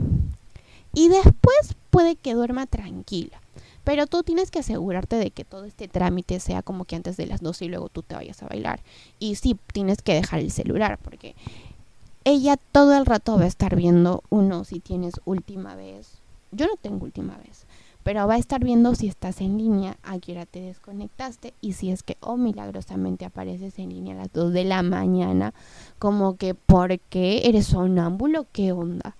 Y 0.93 1.09
después 1.09 1.75
puede 1.89 2.15
que 2.15 2.33
duerma 2.33 2.65
tranquila. 2.65 3.41
Pero 3.85 4.05
tú 4.07 4.23
tienes 4.23 4.51
que 4.51 4.59
asegurarte 4.59 5.15
de 5.15 5.31
que 5.31 5.45
todo 5.45 5.63
este 5.63 5.87
trámite 5.87 6.41
sea 6.41 6.61
como 6.61 6.83
que 6.83 6.97
antes 6.97 7.15
de 7.15 7.27
las 7.27 7.41
12 7.41 7.65
y 7.65 7.69
luego 7.69 7.87
tú 7.87 8.01
te 8.01 8.15
vayas 8.15 8.43
a 8.43 8.47
bailar. 8.47 8.81
Y 9.17 9.35
sí, 9.35 9.57
tienes 9.71 10.01
que 10.01 10.13
dejar 10.13 10.41
el 10.41 10.51
celular 10.51 10.99
porque 11.01 11.35
ella 12.25 12.57
todo 12.57 12.97
el 12.97 13.05
rato 13.05 13.37
va 13.37 13.45
a 13.45 13.47
estar 13.47 13.77
viendo 13.77 14.23
uno 14.29 14.65
si 14.65 14.81
tienes 14.81 15.13
última 15.23 15.75
vez. 15.75 16.17
Yo 16.51 16.65
no 16.65 16.75
tengo 16.81 17.05
última 17.05 17.37
vez 17.37 17.65
pero 18.05 18.27
va 18.27 18.35
a 18.35 18.37
estar 18.37 18.63
viendo 18.63 18.93
si 18.93 19.07
estás 19.07 19.41
en 19.41 19.57
línea, 19.57 19.97
a 20.03 20.19
qué 20.19 20.33
hora 20.33 20.45
te 20.45 20.61
desconectaste 20.61 21.55
y 21.59 21.73
si 21.73 21.89
es 21.89 22.03
que, 22.03 22.17
oh, 22.19 22.37
milagrosamente 22.37 23.25
apareces 23.25 23.79
en 23.79 23.89
línea 23.89 24.13
a 24.13 24.19
las 24.19 24.31
2 24.31 24.53
de 24.53 24.63
la 24.63 24.83
mañana, 24.83 25.55
como 25.97 26.37
que, 26.37 26.53
¿por 26.53 26.99
qué 26.99 27.41
eres 27.45 27.65
sonámbulo? 27.65 28.45
¿Qué 28.51 28.73
onda? 28.73 29.15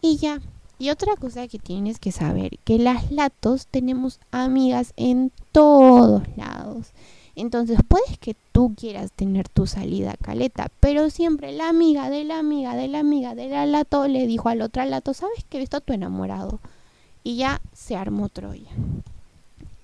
Y 0.00 0.16
ya. 0.16 0.40
Y 0.82 0.90
otra 0.90 1.14
cosa 1.14 1.46
que 1.46 1.60
tienes 1.60 2.00
que 2.00 2.10
saber, 2.10 2.58
que 2.64 2.76
las 2.80 3.12
latos 3.12 3.68
tenemos 3.68 4.18
amigas 4.32 4.94
en 4.96 5.30
todos 5.52 6.24
lados. 6.36 6.88
Entonces 7.36 7.78
puedes 7.86 8.18
que 8.18 8.34
tú 8.50 8.74
quieras 8.76 9.12
tener 9.12 9.48
tu 9.48 9.68
salida 9.68 10.16
caleta, 10.20 10.72
pero 10.80 11.08
siempre 11.08 11.52
la 11.52 11.68
amiga 11.68 12.10
de 12.10 12.24
la 12.24 12.40
amiga 12.40 12.74
de 12.74 12.88
la 12.88 12.98
amiga 12.98 13.36
de 13.36 13.48
la 13.48 13.64
lato 13.64 14.08
le 14.08 14.26
dijo 14.26 14.48
al 14.48 14.60
otro 14.60 14.84
lato, 14.84 15.14
¿sabes 15.14 15.44
que 15.48 15.58
he 15.58 15.60
visto 15.60 15.76
a 15.76 15.80
tu 15.82 15.92
enamorado? 15.92 16.58
y 17.22 17.36
ya 17.36 17.60
se 17.72 17.94
armó 17.94 18.28
Troya. 18.28 18.72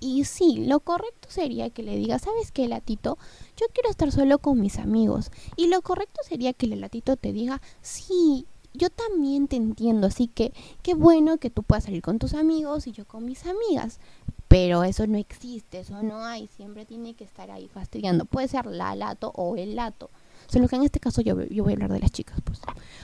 Y 0.00 0.24
sí, 0.24 0.64
lo 0.66 0.80
correcto 0.80 1.28
sería 1.30 1.70
que 1.70 1.84
le 1.84 1.96
diga, 1.96 2.18
¿sabes 2.18 2.50
qué, 2.50 2.66
latito? 2.66 3.18
Yo 3.56 3.66
quiero 3.72 3.88
estar 3.88 4.11
solo 4.11 4.38
con 4.40 4.61
mis 4.61 4.78
amigos. 4.78 5.30
Y 5.56 5.68
lo 5.68 5.80
correcto 5.82 6.22
sería 6.28 6.52
que 6.52 6.66
el 6.66 6.80
latito 6.80 7.16
te 7.16 7.32
diga, 7.32 7.61
sí, 7.82 8.46
yo 8.78 8.90
también 8.90 9.48
te 9.48 9.56
entiendo, 9.56 10.06
así 10.06 10.28
que 10.28 10.52
qué 10.82 10.94
bueno 10.94 11.38
que 11.38 11.50
tú 11.50 11.62
puedas 11.62 11.84
salir 11.84 12.02
con 12.02 12.18
tus 12.18 12.34
amigos 12.34 12.86
y 12.86 12.92
yo 12.92 13.04
con 13.04 13.24
mis 13.24 13.44
amigas. 13.44 14.00
Pero 14.48 14.82
eso 14.82 15.06
no 15.06 15.18
existe, 15.18 15.80
eso 15.80 16.02
no 16.02 16.24
hay, 16.24 16.48
siempre 16.56 16.86
tiene 16.86 17.12
que 17.12 17.24
estar 17.24 17.50
ahí 17.50 17.68
fastidiando. 17.68 18.24
Puede 18.24 18.48
ser 18.48 18.64
la 18.64 18.96
lato 18.96 19.30
o 19.34 19.56
el 19.56 19.76
lato. 19.76 20.08
Solo 20.46 20.68
que 20.68 20.76
en 20.76 20.84
este 20.84 21.00
caso 21.00 21.20
yo, 21.20 21.42
yo 21.42 21.64
voy 21.64 21.74
a 21.74 21.76
hablar 21.76 21.92
de 21.92 22.00
las 22.00 22.10
chicas, 22.10 22.40
pues. 22.42 22.60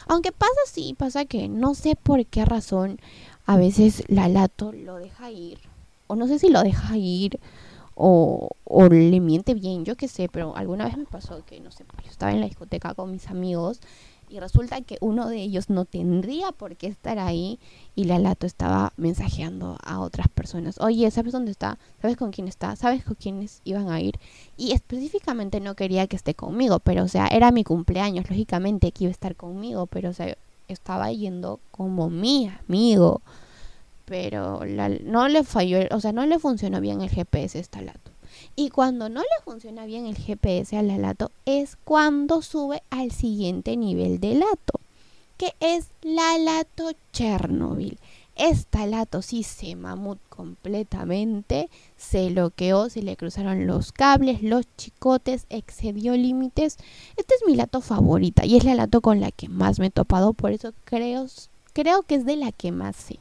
Aunque 0.08 0.32
pasa 0.32 0.52
sí, 0.72 0.94
pasa 0.96 1.26
que 1.26 1.48
no 1.48 1.74
sé 1.74 1.96
por 1.96 2.24
qué 2.24 2.46
razón 2.46 2.98
a 3.44 3.58
veces 3.58 4.04
la 4.08 4.28
lato 4.28 4.72
lo 4.72 4.96
deja 4.96 5.30
ir, 5.30 5.58
o 6.06 6.16
no 6.16 6.26
sé 6.26 6.38
si 6.38 6.48
lo 6.48 6.62
deja 6.62 6.96
ir, 6.96 7.38
o, 7.94 8.48
le 8.90 9.20
miente 9.20 9.54
bien, 9.54 9.84
yo 9.84 9.96
qué 9.96 10.08
sé, 10.08 10.28
pero 10.28 10.56
alguna 10.56 10.86
vez 10.86 10.96
me 10.96 11.04
pasó 11.04 11.44
que, 11.44 11.60
no 11.60 11.70
sé, 11.70 11.84
yo 12.02 12.10
estaba 12.10 12.32
en 12.32 12.40
la 12.40 12.46
discoteca 12.46 12.94
con 12.94 13.10
mis 13.10 13.28
amigos 13.28 13.80
y 14.28 14.40
resulta 14.40 14.80
que 14.80 14.98
uno 15.00 15.28
de 15.28 15.36
ellos 15.42 15.70
no 15.70 15.84
tendría 15.84 16.52
por 16.52 16.76
qué 16.76 16.86
estar 16.86 17.18
ahí 17.18 17.58
y 17.94 18.04
la 18.04 18.18
lato 18.18 18.46
estaba 18.46 18.92
mensajeando 18.96 19.78
a 19.82 20.00
otras 20.00 20.28
personas. 20.28 20.80
Oye, 20.80 21.10
¿sabes 21.10 21.32
dónde 21.32 21.50
está? 21.50 21.78
¿Sabes 22.00 22.16
con 22.16 22.30
quién 22.30 22.48
está? 22.48 22.76
¿Sabes 22.76 23.04
con 23.04 23.14
quiénes 23.14 23.60
iban 23.64 23.90
a 23.90 24.00
ir? 24.00 24.18
Y 24.56 24.72
específicamente 24.72 25.60
no 25.60 25.74
quería 25.74 26.06
que 26.06 26.16
esté 26.16 26.34
conmigo, 26.34 26.80
pero 26.80 27.04
o 27.04 27.08
sea, 27.08 27.26
era 27.28 27.50
mi 27.50 27.64
cumpleaños, 27.64 28.28
lógicamente 28.28 28.92
que 28.92 29.04
iba 29.04 29.10
a 29.10 29.12
estar 29.12 29.36
conmigo, 29.36 29.86
pero 29.86 30.10
o 30.10 30.12
sea, 30.12 30.36
estaba 30.68 31.10
yendo 31.12 31.60
como 31.70 32.10
mi 32.10 32.50
amigo. 32.66 33.22
Pero 34.04 34.60
no 35.04 35.28
le 35.28 35.44
falló, 35.44 35.78
o 35.90 36.00
sea, 36.00 36.12
no 36.12 36.26
le 36.26 36.38
funcionó 36.38 36.80
bien 36.80 37.00
el 37.00 37.08
GPS 37.08 37.58
esta 37.58 37.80
lato. 37.80 38.10
Y 38.56 38.70
cuando 38.70 39.08
no 39.08 39.20
le 39.20 39.44
funciona 39.44 39.84
bien 39.84 40.06
el 40.06 40.16
GPS 40.16 40.76
a 40.76 40.82
la 40.82 40.96
lato 40.96 41.32
es 41.44 41.76
cuando 41.84 42.40
sube 42.40 42.84
al 42.90 43.10
siguiente 43.10 43.76
nivel 43.76 44.20
de 44.20 44.34
lato, 44.34 44.80
que 45.36 45.54
es 45.58 45.88
la 46.02 46.38
lato 46.38 46.92
Chernobyl. 47.12 47.98
Esta 48.36 48.86
lato 48.86 49.22
sí 49.22 49.42
se 49.42 49.74
mamut 49.74 50.18
completamente, 50.28 51.68
se 51.96 52.30
bloqueó, 52.30 52.90
se 52.90 53.02
le 53.02 53.16
cruzaron 53.16 53.66
los 53.66 53.90
cables, 53.90 54.42
los 54.42 54.66
chicotes, 54.76 55.46
excedió 55.50 56.16
límites. 56.16 56.76
Esta 57.16 57.34
es 57.34 57.42
mi 57.46 57.56
lato 57.56 57.80
favorita 57.80 58.46
y 58.46 58.56
es 58.56 58.64
la 58.64 58.76
lato 58.76 59.00
con 59.00 59.20
la 59.20 59.32
que 59.32 59.48
más 59.48 59.80
me 59.80 59.86
he 59.86 59.90
topado, 59.90 60.32
por 60.32 60.52
eso 60.52 60.72
creo, 60.84 61.26
creo 61.72 62.02
que 62.02 62.16
es 62.16 62.24
de 62.24 62.36
la 62.36 62.52
que 62.52 62.70
más 62.70 62.94
sé. 62.94 63.18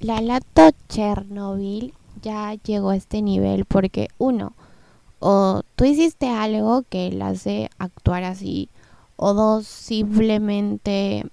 La 0.00 0.20
lato 0.20 0.70
Chernobyl 0.88 1.92
ya 2.22 2.54
llegó 2.54 2.90
a 2.90 2.96
este 2.96 3.20
nivel 3.20 3.64
porque 3.64 4.08
uno, 4.16 4.52
o 5.18 5.62
tú 5.74 5.84
hiciste 5.84 6.28
algo 6.28 6.84
que 6.88 7.10
la 7.10 7.28
hace 7.28 7.68
actuar 7.78 8.22
así, 8.22 8.68
o 9.16 9.34
dos, 9.34 9.66
simplemente 9.66 11.26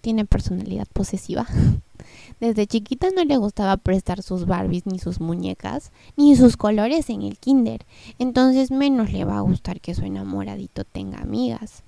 tiene 0.00 0.24
personalidad 0.24 0.88
posesiva. 0.92 1.46
Desde 2.40 2.66
chiquita 2.66 3.10
no 3.14 3.24
le 3.24 3.36
gustaba 3.36 3.76
prestar 3.76 4.20
sus 4.22 4.46
Barbies 4.46 4.86
ni 4.86 4.98
sus 4.98 5.20
muñecas, 5.20 5.92
ni 6.16 6.34
sus 6.34 6.56
colores 6.56 7.08
en 7.08 7.22
el 7.22 7.38
kinder. 7.38 7.86
Entonces 8.18 8.72
menos 8.72 9.12
le 9.12 9.24
va 9.24 9.38
a 9.38 9.42
gustar 9.42 9.80
que 9.80 9.94
su 9.94 10.04
enamoradito 10.04 10.82
tenga 10.82 11.18
amigas. 11.18 11.84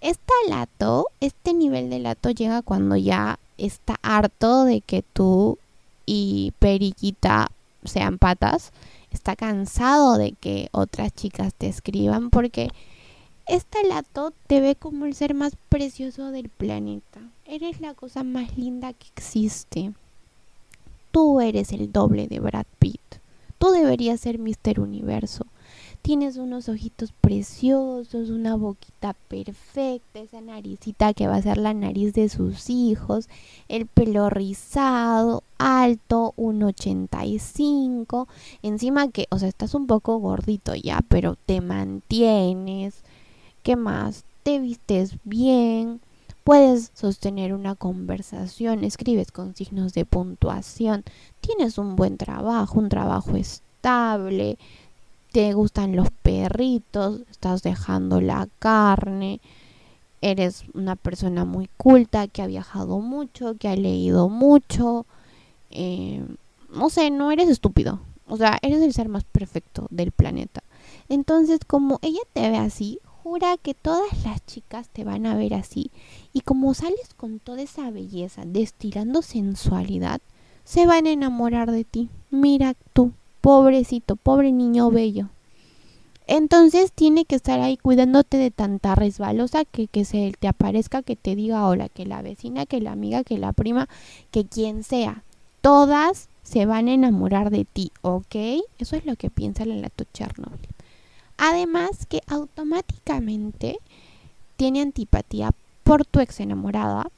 Esta 0.00 0.32
lato, 0.48 1.08
este 1.20 1.52
nivel 1.52 1.90
de 1.90 1.98
lato 1.98 2.30
llega 2.30 2.62
cuando 2.62 2.96
ya 2.96 3.38
está 3.58 3.96
harto 4.02 4.64
de 4.64 4.80
que 4.80 5.02
tú 5.02 5.58
y 6.04 6.52
Periquita 6.58 7.50
sean 7.84 8.18
patas. 8.18 8.72
Está 9.10 9.36
cansado 9.36 10.18
de 10.18 10.32
que 10.32 10.68
otras 10.72 11.12
chicas 11.14 11.54
te 11.54 11.68
escriban 11.68 12.30
porque 12.30 12.70
este 13.46 13.84
lato 13.84 14.32
te 14.46 14.60
ve 14.60 14.74
como 14.74 15.06
el 15.06 15.14
ser 15.14 15.34
más 15.34 15.56
precioso 15.68 16.30
del 16.32 16.48
planeta. 16.48 17.20
Eres 17.44 17.80
la 17.80 17.94
cosa 17.94 18.24
más 18.24 18.56
linda 18.58 18.92
que 18.92 19.06
existe. 19.14 19.92
Tú 21.12 21.40
eres 21.40 21.72
el 21.72 21.92
doble 21.92 22.26
de 22.26 22.40
Brad 22.40 22.66
Pitt. 22.78 23.00
Tú 23.58 23.70
deberías 23.70 24.20
ser 24.20 24.38
Mister 24.38 24.80
Universo. 24.80 25.46
Tienes 26.06 26.36
unos 26.36 26.68
ojitos 26.68 27.10
preciosos, 27.20 28.30
una 28.30 28.54
boquita 28.54 29.16
perfecta, 29.26 30.20
esa 30.20 30.40
naricita 30.40 31.12
que 31.14 31.26
va 31.26 31.34
a 31.34 31.42
ser 31.42 31.56
la 31.56 31.74
nariz 31.74 32.12
de 32.12 32.28
sus 32.28 32.70
hijos, 32.70 33.28
el 33.66 33.86
pelo 33.86 34.30
rizado, 34.30 35.42
alto, 35.58 36.32
1,85. 36.36 38.28
Encima 38.62 39.08
que, 39.08 39.26
o 39.30 39.40
sea, 39.40 39.48
estás 39.48 39.74
un 39.74 39.88
poco 39.88 40.18
gordito 40.18 40.76
ya, 40.76 41.00
pero 41.08 41.34
te 41.34 41.60
mantienes. 41.60 43.02
¿Qué 43.64 43.74
más? 43.74 44.22
te 44.44 44.60
vistes 44.60 45.16
bien, 45.24 46.00
puedes 46.44 46.92
sostener 46.94 47.52
una 47.52 47.74
conversación, 47.74 48.84
escribes 48.84 49.32
con 49.32 49.56
signos 49.56 49.92
de 49.92 50.04
puntuación, 50.04 51.02
tienes 51.40 51.76
un 51.76 51.96
buen 51.96 52.16
trabajo, 52.16 52.78
un 52.78 52.88
trabajo 52.88 53.34
estable, 53.34 54.56
te 55.36 55.52
gustan 55.52 55.94
los 55.94 56.08
perritos, 56.22 57.20
estás 57.30 57.62
dejando 57.62 58.22
la 58.22 58.48
carne, 58.58 59.42
eres 60.22 60.64
una 60.72 60.96
persona 60.96 61.44
muy 61.44 61.68
culta, 61.76 62.26
que 62.26 62.40
ha 62.40 62.46
viajado 62.46 63.00
mucho, 63.00 63.54
que 63.58 63.68
ha 63.68 63.76
leído 63.76 64.30
mucho, 64.30 65.04
eh, 65.70 66.24
no 66.70 66.88
sé, 66.88 67.10
no 67.10 67.32
eres 67.32 67.50
estúpido, 67.50 68.00
o 68.26 68.38
sea, 68.38 68.58
eres 68.62 68.80
el 68.80 68.94
ser 68.94 69.10
más 69.10 69.24
perfecto 69.24 69.88
del 69.90 70.10
planeta. 70.10 70.62
Entonces, 71.10 71.58
como 71.66 71.98
ella 72.00 72.22
te 72.32 72.48
ve 72.48 72.56
así, 72.56 72.98
jura 73.22 73.58
que 73.58 73.74
todas 73.74 74.24
las 74.24 74.42
chicas 74.46 74.88
te 74.88 75.04
van 75.04 75.26
a 75.26 75.36
ver 75.36 75.52
así. 75.52 75.90
Y 76.32 76.40
como 76.40 76.72
sales 76.72 77.12
con 77.14 77.40
toda 77.40 77.60
esa 77.60 77.90
belleza, 77.90 78.44
destilando 78.46 79.20
sensualidad, 79.20 80.22
se 80.64 80.86
van 80.86 81.04
a 81.04 81.10
enamorar 81.10 81.70
de 81.72 81.84
ti. 81.84 82.08
Mira 82.30 82.74
tú, 82.94 83.12
pobrecito, 83.46 84.16
pobre 84.16 84.50
niño 84.50 84.90
bello. 84.90 85.28
Entonces 86.26 86.90
tiene 86.90 87.24
que 87.24 87.36
estar 87.36 87.60
ahí 87.60 87.76
cuidándote 87.76 88.38
de 88.38 88.50
tanta 88.50 88.96
resbalosa 88.96 89.64
que, 89.64 89.86
que 89.86 90.04
se 90.04 90.34
te 90.36 90.48
aparezca, 90.48 91.02
que 91.02 91.14
te 91.14 91.36
diga 91.36 91.68
hola, 91.68 91.88
que 91.88 92.06
la 92.06 92.22
vecina, 92.22 92.66
que 92.66 92.80
la 92.80 92.90
amiga, 92.90 93.22
que 93.22 93.38
la 93.38 93.52
prima, 93.52 93.88
que 94.32 94.46
quien 94.46 94.82
sea. 94.82 95.22
Todas 95.60 96.28
se 96.42 96.66
van 96.66 96.88
a 96.88 96.94
enamorar 96.94 97.50
de 97.50 97.64
ti, 97.64 97.92
¿ok? 98.02 98.34
Eso 98.80 98.96
es 98.96 99.06
lo 99.06 99.14
que 99.14 99.30
piensa 99.30 99.64
la 99.64 99.76
Lato 99.76 100.02
Chernobyl. 100.12 100.68
Además 101.38 102.04
que 102.06 102.22
automáticamente 102.26 103.78
tiene 104.56 104.80
antipatía 104.80 105.52
por 105.84 106.04
tu 106.04 106.18
ex 106.18 106.40
enamorada, 106.40 107.12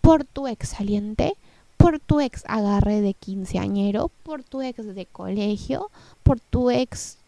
por 0.00 0.24
tu 0.24 0.48
ex 0.48 0.70
saliente, 0.70 1.36
por 1.82 1.98
tu 1.98 2.20
ex 2.20 2.44
agarre 2.46 3.00
de 3.00 3.12
quinceañero, 3.12 4.08
por 4.22 4.44
tu 4.44 4.62
ex 4.62 4.94
de 4.94 5.04
colegio, 5.04 5.90
por 6.22 6.38
tu 6.38 6.70
ex 6.70 7.18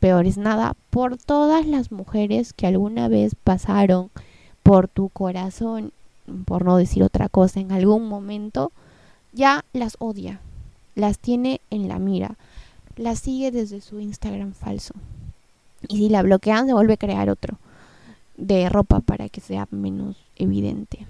peor 0.00 0.24
es 0.24 0.38
nada, 0.38 0.74
por 0.88 1.18
todas 1.18 1.66
las 1.66 1.92
mujeres 1.92 2.54
que 2.54 2.66
alguna 2.66 3.08
vez 3.08 3.34
pasaron 3.34 4.08
por 4.62 4.88
tu 4.88 5.10
corazón, 5.10 5.92
por 6.46 6.64
no 6.64 6.78
decir 6.78 7.02
otra 7.02 7.28
cosa, 7.28 7.60
en 7.60 7.70
algún 7.70 8.08
momento, 8.08 8.72
ya 9.34 9.62
las 9.74 9.96
odia, 9.98 10.40
las 10.94 11.18
tiene 11.18 11.60
en 11.70 11.86
la 11.88 11.98
mira, 11.98 12.36
las 12.96 13.18
sigue 13.18 13.50
desde 13.50 13.82
su 13.82 14.00
Instagram 14.00 14.54
falso. 14.54 14.94
Y 15.86 15.98
si 15.98 16.08
la 16.08 16.22
bloquean, 16.22 16.66
se 16.66 16.72
vuelve 16.72 16.94
a 16.94 16.98
crear 16.98 17.28
otro 17.28 17.58
de 18.38 18.70
ropa 18.70 19.00
para 19.00 19.28
que 19.28 19.42
sea 19.42 19.68
menos 19.70 20.16
evidente. 20.36 21.06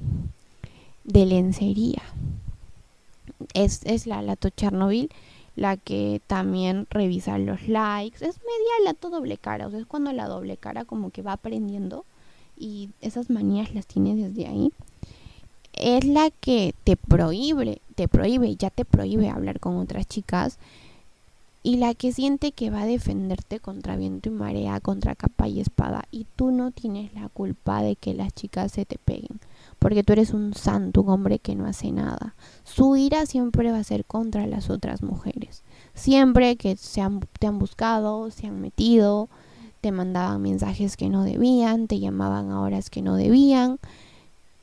De 1.05 1.27
lencería. 1.27 2.03
Es, 3.55 3.81
es 3.85 4.07
la 4.07 4.23
Lato 4.23 4.51
Chernobyl 4.51 5.11
la 5.59 5.77
que 5.77 6.21
también 6.29 6.87
revisa 6.89 7.37
los 7.37 7.67
likes. 7.67 8.25
Es 8.25 8.39
media 8.39 8.85
lato 8.85 9.11
doble 9.11 9.39
cara, 9.39 9.67
o 9.67 9.71
sea, 9.71 9.81
es 9.81 9.87
cuando 9.87 10.13
la 10.13 10.29
doble 10.29 10.57
cara 10.57 10.85
como 10.85 11.11
que 11.11 11.23
va 11.23 11.33
aprendiendo 11.33 12.05
y 12.57 12.91
esas 13.01 13.29
manías 13.29 13.75
las 13.75 13.87
tiene 13.87 14.15
desde 14.15 14.47
ahí. 14.47 14.73
Es 15.73 16.05
la 16.05 16.31
que 16.31 16.75
te 16.85 16.97
prohíbe, 16.97 17.81
te 17.97 18.07
prohíbe, 18.07 18.55
ya 18.55 18.71
te 18.71 18.85
prohíbe 18.85 19.29
hablar 19.31 19.59
con 19.59 19.77
otras 19.79 20.07
chicas 20.07 20.59
y 21.65 21.77
la 21.77 21.93
que 21.95 22.13
siente 22.13 22.53
que 22.53 22.71
va 22.71 22.83
a 22.83 22.87
defenderte 22.87 23.59
contra 23.59 23.97
viento 23.97 24.29
y 24.29 24.33
marea, 24.33 24.79
contra 24.79 25.17
capa 25.17 25.49
y 25.49 25.61
espada, 25.61 26.05
y 26.13 26.27
tú 26.37 26.53
no 26.53 26.71
tienes 26.71 27.13
la 27.15 27.29
culpa 27.29 27.83
de 27.83 27.97
que 27.97 28.15
las 28.15 28.33
chicas 28.33 28.73
se 28.73 28.85
te 28.85 28.97
peguen, 28.97 29.41
porque 29.79 30.03
tú 30.03 30.13
eres 30.13 30.33
un 30.33 30.55
santo, 30.55 31.03
un 31.03 31.11
hombre 31.11 31.39
que 31.39 31.55
no 31.55 31.67
hace 31.67 31.93
nada. 31.93 32.35
Su 32.65 32.97
ira 32.97 33.27
siempre 33.27 33.71
va 33.71 33.79
a 33.79 33.85
ser 33.85 34.05
contra 34.05 34.47
las 34.47 34.71
otras 34.71 35.03
mujeres. 35.03 35.63
Siempre 35.95 36.57
que 36.57 36.77
se 36.77 37.03
te 37.39 37.47
han 37.47 37.59
buscado, 37.59 38.31
se 38.31 38.47
han 38.47 38.61
metido, 38.61 39.29
te 39.81 39.93
mandaban 39.93 40.43
mensajes 40.43 40.97
que 40.97 41.09
no 41.09 41.23
debían, 41.23 41.87
te 41.87 42.01
llamaban 42.01 42.51
a 42.51 42.61
horas 42.61 42.91
que 42.91 43.03
no 43.03 43.15
debían, 43.15 43.79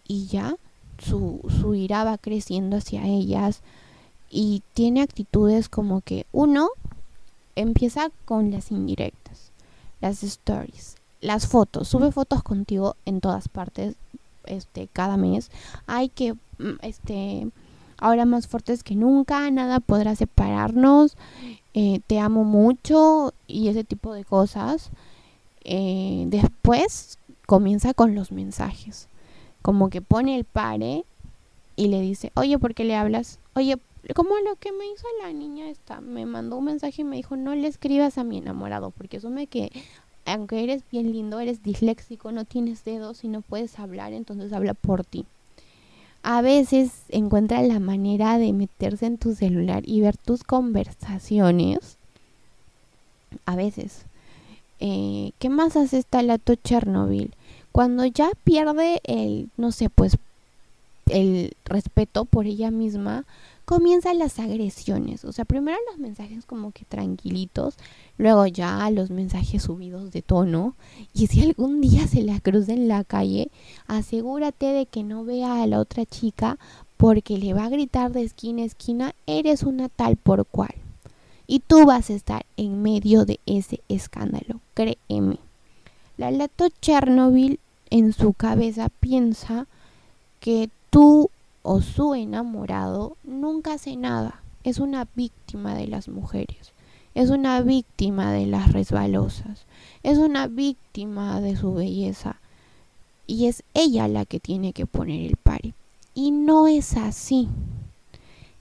y 0.08 0.28
ya 0.28 0.56
su, 0.98 1.42
su 1.62 1.76
ira 1.76 2.04
va 2.04 2.18
creciendo 2.18 2.78
hacia 2.78 3.06
ellas 3.06 3.62
y 4.30 4.64
tiene 4.74 5.02
actitudes 5.02 5.70
como 5.70 6.02
que 6.02 6.26
uno 6.32 6.70
empieza 7.56 8.10
con 8.26 8.52
las 8.52 8.72
indirectas, 8.72 9.52
las 10.02 10.24
stories, 10.24 10.98
las 11.22 11.48
fotos, 11.48 11.88
sube 11.88 12.12
fotos 12.12 12.44
contigo 12.44 12.96
en 13.06 13.22
todas 13.22 13.48
partes, 13.48 13.96
este, 14.48 14.88
cada 14.92 15.18
mes. 15.18 15.52
Hay 15.88 16.10
que, 16.10 16.34
mm, 16.34 16.80
este, 16.82 17.48
ahora 17.98 18.26
más 18.26 18.48
fuertes 18.48 18.84
que 18.84 18.96
nunca, 18.96 19.50
nada 19.52 19.80
podrá 19.80 20.16
separarnos, 20.16 21.18
eh, 21.74 22.00
te 22.08 22.20
amo 22.20 22.44
mucho 22.44 23.34
y 23.48 23.68
ese 23.68 23.84
tipo 23.84 24.14
de 24.14 24.26
cosas. 24.26 24.92
Eh, 25.64 26.26
después 26.28 27.18
comienza 27.46 27.94
con 27.94 28.16
los 28.16 28.32
mensajes, 28.32 29.10
como 29.62 29.90
que 29.90 30.02
pone 30.02 30.36
el 30.36 30.46
pare 30.46 31.06
y 31.76 31.88
le 31.88 32.02
dice, 32.02 32.32
oye, 32.36 32.58
¿por 32.60 32.74
qué 32.74 32.84
le 32.84 32.96
hablas? 32.96 33.40
Oye, 33.56 33.78
como 34.14 34.38
lo 34.38 34.56
que 34.58 34.72
me 34.72 34.86
hizo 34.86 35.08
la 35.24 35.34
niña 35.34 35.68
esta, 35.70 36.02
me 36.02 36.26
mandó 36.26 36.58
un 36.58 36.66
mensaje 36.66 37.02
y 37.02 37.06
me 37.06 37.16
dijo, 37.16 37.36
no 37.36 37.56
le 37.56 37.68
escribas 37.68 38.18
a 38.18 38.24
mi 38.24 38.38
enamorado, 38.38 38.92
porque 38.92 39.18
asume 39.18 39.48
que 39.48 39.72
aunque 40.26 40.64
eres 40.64 40.84
bien 40.92 41.12
lindo, 41.12 41.40
eres 41.40 41.64
disléxico, 41.64 42.32
no 42.32 42.46
tienes 42.46 42.84
dedos 42.84 43.24
y 43.24 43.28
no 43.28 43.42
puedes 43.42 43.80
hablar, 43.80 44.14
entonces 44.14 44.52
habla 44.54 44.74
por 44.74 45.06
ti. 45.06 45.26
A 46.24 46.42
veces 46.42 47.04
encuentra 47.10 47.62
la 47.62 47.80
manera 47.80 48.40
de 48.40 48.52
meterse 48.52 49.06
en 49.06 49.18
tu 49.18 49.36
celular 49.36 49.84
y 49.86 50.02
ver 50.02 50.18
tus 50.18 50.44
conversaciones. 50.44 51.98
A 53.46 53.56
veces. 53.56 54.06
Eh, 54.80 55.32
¿Qué 55.40 55.50
más 55.50 55.78
hace 55.78 56.00
esta 56.00 56.24
lato 56.24 56.56
Chernobyl? 56.56 57.34
Cuando 57.72 58.06
ya 58.06 58.30
pierde 58.44 59.02
el, 59.04 59.50
no 59.58 59.72
sé, 59.72 59.90
pues 59.90 60.18
el 61.10 61.56
respeto 61.66 62.26
por 62.26 62.48
ella 62.48 62.72
misma, 62.72 63.26
comienzan 63.66 64.20
las 64.20 64.40
agresiones. 64.40 65.26
O 65.26 65.32
sea, 65.32 65.44
primero 65.44 65.78
los 65.90 66.00
mensajes 66.00 66.46
como 66.46 66.72
que 66.72 66.86
tranquilitos, 66.86 67.76
luego 68.18 68.46
ya 68.46 68.90
los 68.92 69.10
mensajes 69.10 69.64
subidos 69.64 70.12
de 70.12 70.22
tono. 70.22 70.76
Y 71.14 71.28
si 71.28 71.42
algún 71.42 71.82
día 71.82 72.08
se 72.08 72.22
la 72.22 72.40
cruza 72.40 72.74
en 72.74 72.88
la 72.88 73.04
calle, 73.04 73.50
asegúrate 73.88 74.68
de 74.68 74.86
que 74.86 75.04
no 75.04 75.26
vea 75.26 75.62
a 75.62 75.68
la 75.68 75.80
otra 75.80 76.06
chica 76.06 76.58
porque 76.98 77.38
le 77.38 77.54
va 77.54 77.66
a 77.66 77.70
gritar 77.70 78.12
de 78.12 78.24
esquina 78.24 78.64
a 78.64 78.66
esquina, 78.66 79.16
eres 79.28 79.64
una 79.64 79.90
tal 79.90 80.16
por 80.16 80.46
cual. 80.46 80.74
Y 81.48 81.60
tú 81.60 81.86
vas 81.86 82.10
a 82.10 82.14
estar 82.14 82.46
en 82.58 82.82
medio 82.82 83.26
de 83.26 83.40
ese 83.46 83.82
escándalo, 83.90 84.62
créeme. 84.74 85.38
La 86.18 86.32
Lato 86.32 86.70
Chernobyl 86.82 87.60
en 87.90 88.14
su 88.14 88.34
cabeza 88.34 88.90
piensa 89.00 89.68
que 90.40 90.70
tú 90.90 91.30
o 91.68 91.82
su 91.82 92.14
enamorado 92.14 93.18
nunca 93.24 93.74
hace 93.74 93.96
nada. 93.96 94.44
Es 94.64 94.78
una 94.78 95.08
víctima 95.16 95.74
de 95.74 95.88
las 95.88 96.08
mujeres. 96.08 96.74
Es 97.16 97.32
una 97.32 97.60
víctima 97.62 98.32
de 98.32 98.46
las 98.46 98.72
resbalosas. 98.72 99.66
Es 100.04 100.20
una 100.20 100.46
víctima 100.46 101.42
de 101.42 101.58
su 101.58 101.74
belleza. 101.74 102.40
Y 103.26 103.48
es 103.48 103.64
ella 103.74 104.08
la 104.08 104.26
que 104.26 104.40
tiene 104.40 104.74
que 104.74 104.86
poner 104.86 105.26
el 105.26 105.38
pari. 105.38 105.74
Y 106.14 106.30
no 106.30 106.68
es 106.68 106.98
así. 106.98 107.50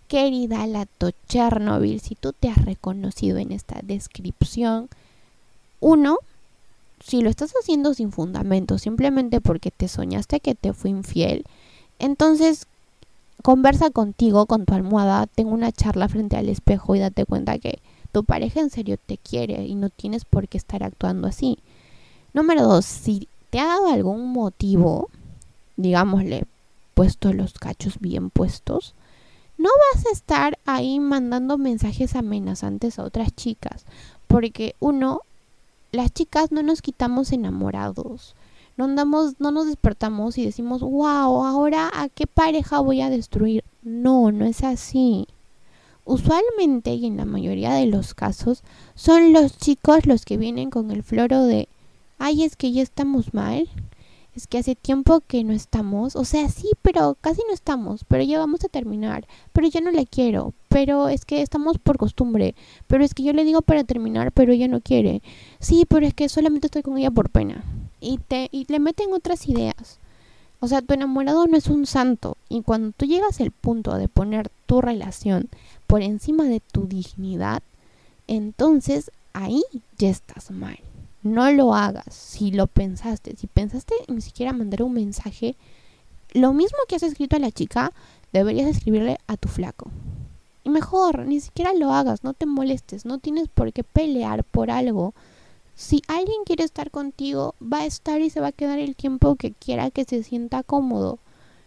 Querida 0.09 0.67
Lato 0.67 1.11
Chernobyl, 1.29 2.01
si 2.01 2.14
tú 2.14 2.33
te 2.33 2.49
has 2.49 2.64
reconocido 2.64 3.37
en 3.37 3.53
esta 3.53 3.81
descripción, 3.83 4.88
uno, 5.81 6.17
si 7.01 7.21
lo 7.21 7.29
estás 7.29 7.53
haciendo 7.61 7.93
sin 7.93 8.12
fundamento, 8.12 8.79
simplemente 8.79 9.43
porque 9.43 9.71
te 9.71 9.88
soñaste 9.88 10.40
que 10.40 10.55
te 10.55 10.73
fue 10.73 10.88
infiel, 10.88 11.45
entonces 11.99 12.67
conversa 13.42 13.90
contigo, 13.90 14.47
con 14.47 14.64
tu 14.64 14.75
almohada, 14.75 15.27
tengo 15.27 15.53
una 15.53 15.73
charla 15.73 16.09
frente 16.09 16.37
al 16.37 16.49
espejo 16.49 16.94
y 16.94 17.01
date 17.01 17.25
cuenta 17.25 17.59
que 17.59 17.81
tu 18.12 18.25
pareja 18.25 18.61
en 18.61 18.70
serio 18.70 18.97
te 19.05 19.18
quiere 19.18 19.66
y 19.66 19.75
no 19.75 19.90
tienes 19.90 20.25
por 20.25 20.49
qué 20.49 20.57
estar 20.57 20.83
actuando 20.83 21.29
así. 21.29 21.59
Número 22.33 22.62
dos, 22.62 22.85
si 22.85 23.29
te 23.51 23.61
ha 23.61 23.66
dado 23.66 23.88
algún 23.88 24.33
motivo, 24.33 25.11
digámosle, 25.77 26.44
puesto 26.94 27.33
los 27.33 27.55
cachos 27.55 27.99
bien 28.01 28.31
puestos, 28.31 28.94
no 29.59 29.68
vas 29.94 30.07
a 30.07 30.12
estar 30.12 30.59
ahí 30.64 31.01
mandando 31.01 31.59
mensajes 31.59 32.16
amenazantes 32.16 32.99
a 32.99 33.05
otras 33.05 33.35
chicas, 33.35 33.85
porque 34.27 34.75
uno, 34.81 35.20
las 35.92 36.12
chicas 36.12 36.51
no 36.51 36.62
nos 36.62 36.83
quitamos 36.83 37.33
enamorados 37.33 38.35
no 38.77 38.85
andamos, 38.85 39.35
no 39.39 39.51
nos 39.51 39.67
despertamos 39.67 40.37
y 40.39 40.45
decimos, 40.45 40.83
wow, 40.83 41.45
ahora 41.45 41.91
a 41.95 42.09
qué 42.09 42.27
pareja 42.27 42.81
voy 42.81 43.01
a 43.01 43.11
destruir. 43.11 43.65
No, 43.83 44.33
no 44.33 44.45
es 44.45 44.65
así. 44.65 45.27
Usualmente 46.05 46.93
y 46.95 47.07
en 47.07 47.17
la 47.17 47.25
mayoría 47.25 47.73
de 47.73 47.87
los 47.87 48.15
casos 48.15 48.63
son 48.95 49.33
los 49.33 49.57
chicos 49.57 50.07
los 50.07 50.25
que 50.25 50.37
vienen 50.37 50.71
con 50.71 50.91
el 50.91 51.03
floro 51.03 51.45
de, 51.45 51.69
ay, 52.19 52.43
es 52.43 52.57
que 52.57 52.73
ya 52.73 52.83
estamos 52.83 53.33
mal, 53.33 53.69
es 54.35 54.47
que 54.47 54.59
hace 54.59 54.75
tiempo 54.75 55.21
que 55.27 55.45
no 55.45 55.53
estamos, 55.53 56.17
o 56.17 56.25
sea, 56.25 56.49
sí, 56.49 56.71
pero 56.83 57.17
casi 57.21 57.43
no 57.47 57.55
estamos, 57.55 58.05
pero 58.05 58.23
ya 58.23 58.39
vamos 58.39 58.65
a 58.65 58.69
terminar, 58.69 59.27
pero 59.53 59.67
ya 59.69 59.81
no 59.81 59.93
la 59.93 60.05
quiero, 60.05 60.53
pero 60.69 61.09
es 61.09 61.25
que 61.25 61.41
estamos 61.41 61.79
por 61.79 61.97
costumbre, 61.97 62.55
pero 62.87 63.05
es 63.05 63.15
que 63.15 63.23
yo 63.23 63.33
le 63.33 63.45
digo 63.45 63.63
para 63.63 63.85
terminar, 63.85 64.33
pero 64.33 64.53
ella 64.53 64.69
no 64.69 64.81
quiere, 64.81 65.23
sí, 65.61 65.87
pero 65.89 66.07
es 66.07 66.15
que 66.15 66.29
solamente 66.29 66.67
estoy 66.67 66.83
con 66.83 66.99
ella 66.99 67.13
por 67.13 67.31
pena, 67.31 67.65
y, 68.05 68.19
te, 68.19 68.49
y 68.53 68.67
le 68.69 68.79
meten 68.79 69.12
otras 69.12 69.49
ideas. 69.49 69.99
O 70.61 70.69
sea, 70.69 70.83
tu 70.83 70.95
enamorado 70.95 71.47
no 71.47 71.57
es 71.57 71.69
un 71.69 71.87
santo, 71.87 72.37
y 72.49 72.62
cuando 72.62 72.93
tú 72.97 73.07
llegas 73.07 73.40
al 73.40 73.51
punto 73.51 73.97
de 73.97 74.09
poner 74.09 74.51
tu 74.67 74.81
relación 74.81 75.49
por 75.87 76.03
encima 76.03 76.45
de 76.45 76.61
tu 76.61 76.87
dignidad, 76.87 77.62
entonces 78.27 79.11
ahí 79.33 79.62
ya 79.99 80.09
estás 80.09 80.51
mal 80.51 80.79
no 81.25 81.51
lo 81.51 81.75
hagas 81.75 82.14
si 82.14 82.53
lo 82.53 82.69
pensaste. 82.69 83.35
Si 83.37 83.49
pensaste 83.49 83.95
ni 84.09 84.21
siquiera 84.21 84.53
mandar 84.53 84.83
un 84.83 84.93
mensaje, 84.93 85.57
lo 86.33 86.53
mismo 86.53 86.79
que 86.87 86.97
has 86.97 87.03
escrito 87.03 87.37
a 87.37 87.40
la 87.40 87.51
chica, 87.51 87.93
deberías 88.33 88.69
escribirle 88.69 89.19
a 89.27 89.37
tu 89.37 89.49
flaco. 89.49 89.90
Y 90.62 90.71
mejor, 90.71 91.27
ni 91.27 91.40
siquiera 91.40 91.73
lo 91.75 91.93
hagas, 91.93 92.25
no 92.25 92.35
te 92.35 92.47
molestes, 92.47 93.05
no 93.05 93.19
tienes 93.19 93.49
por 93.49 93.73
qué 93.73 93.83
pelear 93.83 94.45
por 94.45 94.71
algo. 94.71 95.14
Si 95.77 96.03
alguien 96.07 96.45
quiere 96.47 96.65
estar 96.65 96.91
contigo, 96.91 97.55
va 97.61 97.81
a 97.81 97.87
estar 97.87 98.21
y 98.21 98.31
se 98.31 98.41
va 98.41 98.49
a 98.49 98.53
quedar 98.53 98.79
el 98.79 98.95
tiempo 98.95 99.35
que 99.35 99.53
quiera 99.53 99.91
que 99.91 100.05
se 100.05 100.23
sienta 100.23 100.63
cómodo. 100.63 101.19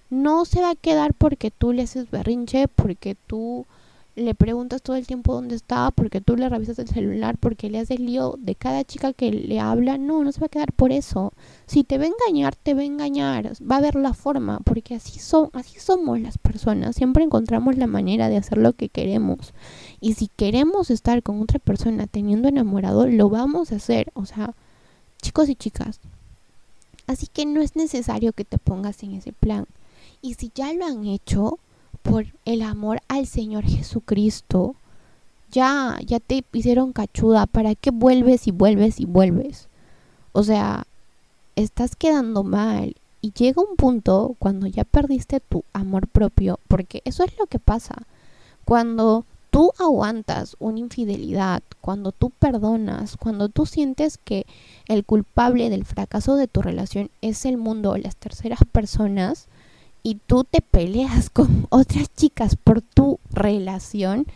No 0.10 0.46
se 0.46 0.62
va 0.62 0.72
a 0.72 0.76
quedar 0.76 1.13
porque 1.13 1.52
tú 1.52 1.74
le 1.74 1.84
haces 1.84 2.10
berrinche, 2.10 2.70
porque 2.70 3.15
tú 3.28 3.65
le 4.17 4.34
preguntas 4.34 4.82
todo 4.82 4.96
el 4.96 5.06
tiempo 5.06 5.34
dónde 5.34 5.56
estaba 5.56 5.91
porque 5.91 6.22
tú 6.22 6.36
le 6.36 6.50
revisas 6.50 6.80
el 6.80 6.88
celular, 6.88 7.38
porque 7.38 7.70
le 7.70 7.80
haces 7.80 8.00
lío 8.00 8.36
de 8.39 8.56
cada 8.56 8.84
chica 8.84 9.13
que 9.13 9.32
le 9.32 9.60
habla. 9.60 9.98
No, 9.98 10.24
no 10.24 10.32
se 10.32 10.39
va 10.39 10.48
a 10.48 10.50
quedar 10.50 10.74
por 10.74 10.91
eso. 10.91 11.34
Si 11.67 11.84
te 11.84 11.98
va 11.98 12.06
a 12.06 12.08
engañar, 12.08 12.56
te 12.56 12.74
va 12.74 12.82
a 12.82 12.86
engañar. 12.86 13.54
Va 13.62 13.76
a 13.76 13.78
haber 13.78 13.96
la 13.96 14.13
forma, 14.13 14.60
porque 14.63 14.96
así, 14.96 15.20
son, 15.20 15.50
así 15.54 15.80
somos 15.80 16.20
las 16.20 16.38
personas. 16.38 16.96
Siempre 16.96 17.24
encontramos 17.24 17.78
la 17.78 17.88
manera 17.88 18.28
de 18.28 18.38
hacer 18.38 18.58
lo 18.58 18.74
que 18.74 18.89
queremos. 18.89 19.54
Y 19.99 20.13
si 20.13 20.27
queremos 20.27 20.91
estar 20.91 21.23
con 21.23 21.41
otra 21.41 21.60
persona 21.60 22.07
teniendo 22.07 22.47
enamorado, 22.47 23.07
lo 23.07 23.29
vamos 23.29 23.71
a 23.71 23.77
hacer. 23.77 24.12
O 24.13 24.25
sea, 24.25 24.53
chicos 25.21 25.49
y 25.49 25.55
chicas. 25.55 25.99
Así 27.07 27.27
que 27.27 27.45
no 27.45 27.62
es 27.62 27.75
necesario 27.75 28.33
que 28.33 28.45
te 28.45 28.57
pongas 28.57 29.01
en 29.03 29.13
ese 29.13 29.33
plan. 29.33 29.65
Y 30.21 30.36
si 30.36 30.51
ya 30.53 30.73
lo 30.73 30.86
han 30.86 31.05
hecho, 31.05 31.60
por 32.07 32.25
el 32.45 32.62
amor 32.62 33.01
al 33.07 33.27
Señor 33.27 33.65
Jesucristo. 33.65 34.75
Ya, 35.51 35.97
ya 36.05 36.19
te 36.19 36.43
hicieron 36.53 36.93
cachuda. 36.93 37.45
¿Para 37.45 37.75
qué 37.75 37.91
vuelves 37.91 38.47
y 38.47 38.51
vuelves 38.51 38.99
y 38.99 39.05
vuelves? 39.05 39.67
O 40.31 40.43
sea, 40.43 40.86
estás 41.55 41.95
quedando 41.95 42.43
mal. 42.43 42.95
Y 43.21 43.33
llega 43.33 43.62
un 43.62 43.75
punto 43.75 44.36
cuando 44.39 44.67
ya 44.67 44.83
perdiste 44.83 45.39
tu 45.39 45.63
amor 45.73 46.07
propio, 46.07 46.60
porque 46.67 47.01
eso 47.03 47.23
es 47.23 47.38
lo 47.38 47.47
que 47.47 47.60
pasa. 47.60 47.95
Cuando 48.63 49.25
tú 49.58 49.74
aguantas 49.80 50.56
una 50.60 50.78
infidelidad, 50.78 51.63
cuando 51.82 52.12
tú 52.12 52.30
perdonas, 52.30 53.17
cuando 53.17 53.50
tú 53.50 53.65
sientes 53.65 54.20
que 54.20 54.46
el 54.88 55.04
culpable 55.04 55.72
del 55.72 55.84
fracaso 55.84 56.36
de 56.36 56.48
tu 56.48 56.62
relación 56.62 57.10
es 57.22 57.43
el 57.43 57.58
mundo 57.58 57.89
o 57.89 57.98
las 57.98 58.15
terceras 58.17 58.60
personas, 58.72 59.48
y 60.04 60.20
tú 60.28 60.43
te 60.43 60.62
peleas 60.62 61.30
con 61.32 61.65
otras 61.72 62.13
chicas 62.13 62.56
por 62.56 62.84
tu 62.84 63.20
relación, 63.32 64.28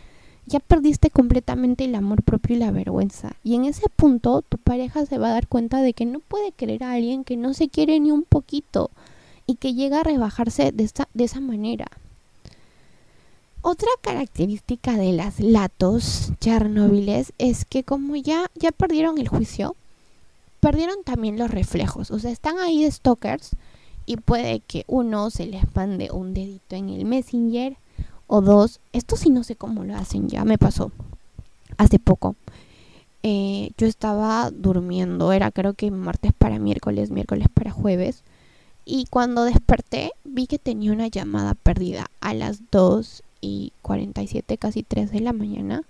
ya 0.46 0.58
perdiste 0.58 1.08
completamente 1.08 1.84
el 1.84 1.94
amor 1.94 2.24
propio 2.24 2.56
y 2.56 2.58
la 2.58 2.72
vergüenza. 2.72 3.36
Y 3.44 3.54
en 3.54 3.66
ese 3.66 3.88
punto 3.94 4.42
tu 4.42 4.58
pareja 4.58 5.06
se 5.06 5.18
va 5.18 5.28
a 5.28 5.34
dar 5.34 5.46
cuenta 5.46 5.82
de 5.82 5.92
que 5.92 6.04
no 6.04 6.18
puede 6.18 6.50
querer 6.50 6.82
a 6.82 6.94
alguien 6.94 7.22
que 7.22 7.36
no 7.36 7.54
se 7.54 7.68
quiere 7.68 8.00
ni 8.00 8.10
un 8.10 8.24
poquito 8.24 8.90
y 9.46 9.54
que 9.54 9.74
llega 9.74 10.00
a 10.00 10.02
rebajarse 10.02 10.72
de, 10.72 10.82
esta, 10.82 11.08
de 11.14 11.22
esa 11.22 11.38
manera. 11.38 11.86
Otra 13.62 13.88
característica 14.00 14.96
de 14.96 15.12
las 15.12 15.40
latos 15.40 16.32
chernobyles 16.40 17.32
es 17.38 17.64
que 17.64 17.84
como 17.84 18.16
ya, 18.16 18.50
ya 18.54 18.72
perdieron 18.72 19.18
el 19.18 19.28
juicio, 19.28 19.76
perdieron 20.60 20.96
también 21.04 21.38
los 21.38 21.50
reflejos. 21.50 22.10
O 22.10 22.18
sea, 22.18 22.30
están 22.30 22.58
ahí 22.58 22.82
de 22.82 22.90
stalkers, 22.90 23.56
y 24.06 24.16
puede 24.16 24.60
que 24.60 24.84
uno 24.88 25.30
se 25.30 25.46
les 25.46 25.74
mande 25.74 26.10
un 26.10 26.34
dedito 26.34 26.76
en 26.76 26.88
el 26.88 27.04
messenger 27.04 27.76
o 28.26 28.40
dos, 28.40 28.80
esto 28.92 29.16
sí 29.16 29.30
no 29.30 29.44
sé 29.44 29.56
cómo 29.56 29.84
lo 29.84 29.96
hacen, 29.96 30.28
ya 30.28 30.44
me 30.44 30.58
pasó 30.58 30.90
hace 31.76 31.98
poco. 31.98 32.34
Eh, 33.22 33.70
yo 33.78 33.86
estaba 33.86 34.50
durmiendo, 34.50 35.32
era 35.32 35.52
creo 35.52 35.74
que 35.74 35.90
martes 35.90 36.32
para 36.36 36.58
miércoles, 36.58 37.10
miércoles 37.10 37.46
para 37.52 37.70
jueves. 37.70 38.22
Y 38.84 39.06
cuando 39.10 39.44
desperté 39.44 40.12
vi 40.24 40.48
que 40.48 40.58
tenía 40.58 40.92
una 40.92 41.06
llamada 41.06 41.54
perdida 41.54 42.10
a 42.20 42.34
las 42.34 42.70
2 42.72 43.22
y 43.42 43.74
47, 43.82 44.56
casi 44.56 44.82
3 44.82 45.10
de 45.10 45.20
la 45.20 45.34
mañana. 45.34 45.82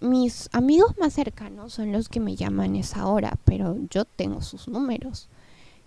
Mis 0.00 0.50
amigos 0.52 0.98
más 0.98 1.14
cercanos 1.14 1.72
son 1.72 1.92
los 1.92 2.10
que 2.10 2.20
me 2.20 2.36
llaman 2.36 2.76
esa 2.76 3.06
hora, 3.06 3.38
pero 3.46 3.78
yo 3.88 4.04
tengo 4.04 4.42
sus 4.42 4.68
números. 4.68 5.28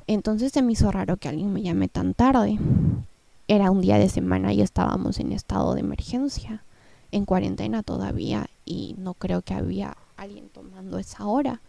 Entonces 0.07 0.53
se 0.53 0.63
me 0.63 0.71
hizo 0.71 0.89
raro 0.91 1.17
que 1.17 1.27
alguien 1.27 1.53
me 1.53 1.61
llame 1.61 1.89
tan 1.89 2.15
tarde. 2.15 2.57
Era 3.47 3.69
un 3.69 3.81
día 3.81 3.99
de 3.99 4.09
semana 4.09 4.53
y 4.53 4.61
estábamos 4.61 5.19
en 5.19 5.33
estado 5.33 5.75
de 5.75 5.81
emergencia, 5.81 6.63
en 7.11 7.25
cuarentena 7.25 7.83
todavía, 7.83 8.49
y 8.65 8.95
no 8.97 9.13
creo 9.13 9.41
que 9.41 9.53
había 9.53 9.97
alguien 10.15 10.49
tomando 10.49 10.97
esa 10.97 11.25
hora. 11.25 11.61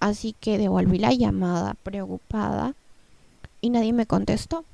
Así 0.00 0.34
que 0.38 0.58
devolví 0.58 0.98
la 0.98 1.12
llamada 1.12 1.74
preocupada 1.74 2.74
y 3.60 3.70
nadie 3.70 3.92
me 3.92 4.06
contestó. 4.06 4.64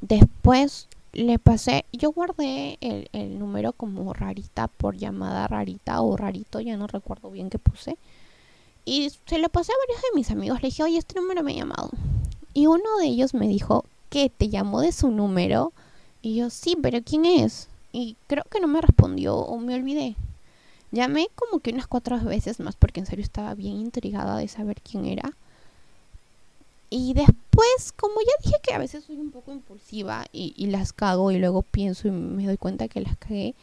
Después 0.00 0.88
le 1.16 1.38
pasé, 1.38 1.84
yo 1.92 2.10
guardé 2.12 2.78
el, 2.80 3.08
el, 3.12 3.38
número 3.38 3.72
como 3.72 4.12
rarita 4.12 4.68
por 4.68 4.96
llamada 4.96 5.46
rarita 5.48 6.00
o 6.02 6.16
rarito, 6.16 6.60
ya 6.60 6.76
no 6.76 6.86
recuerdo 6.86 7.30
bien 7.30 7.50
qué 7.50 7.58
puse. 7.58 7.96
Y 8.84 9.10
se 9.26 9.38
lo 9.38 9.48
pasé 9.48 9.72
a 9.72 9.86
varios 9.86 10.02
de 10.02 10.14
mis 10.14 10.30
amigos. 10.30 10.62
Le 10.62 10.68
dije, 10.68 10.84
oye, 10.84 10.98
este 10.98 11.20
número 11.20 11.42
me 11.42 11.52
ha 11.52 11.56
llamado. 11.56 11.90
Y 12.54 12.66
uno 12.66 12.98
de 13.00 13.06
ellos 13.06 13.34
me 13.34 13.48
dijo, 13.48 13.84
¿qué? 14.10 14.30
¿Te 14.30 14.48
llamó 14.48 14.80
de 14.80 14.92
su 14.92 15.10
número? 15.10 15.72
Y 16.22 16.36
yo, 16.36 16.50
sí, 16.50 16.76
pero 16.80 17.02
¿quién 17.02 17.24
es? 17.24 17.68
Y 17.92 18.16
creo 18.26 18.44
que 18.50 18.60
no 18.60 18.68
me 18.68 18.80
respondió 18.80 19.36
o 19.36 19.58
me 19.58 19.74
olvidé. 19.74 20.14
Llamé 20.92 21.28
como 21.34 21.60
que 21.60 21.72
unas 21.72 21.86
cuatro 21.86 22.18
veces 22.20 22.60
más 22.60 22.76
porque 22.76 23.00
en 23.00 23.06
serio 23.06 23.24
estaba 23.24 23.54
bien 23.54 23.74
intrigada 23.76 24.36
de 24.36 24.48
saber 24.48 24.80
quién 24.82 25.04
era. 25.06 25.32
Y 26.90 27.14
después, 27.14 27.45
como 27.96 28.14
ya 28.20 28.32
dije 28.44 28.56
que 28.62 28.74
a 28.74 28.78
veces 28.78 29.04
soy 29.04 29.16
un 29.16 29.30
poco 29.30 29.52
impulsiva 29.52 30.26
y, 30.32 30.66
las 30.66 30.92
cago 30.92 31.30
y 31.30 31.38
luego 31.38 31.62
pienso 31.62 32.08
y 32.08 32.10
me 32.10 32.46
doy 32.46 32.56
cuenta 32.56 32.88
que 32.88 33.00
las 33.00 33.16
cagué, 33.16 33.54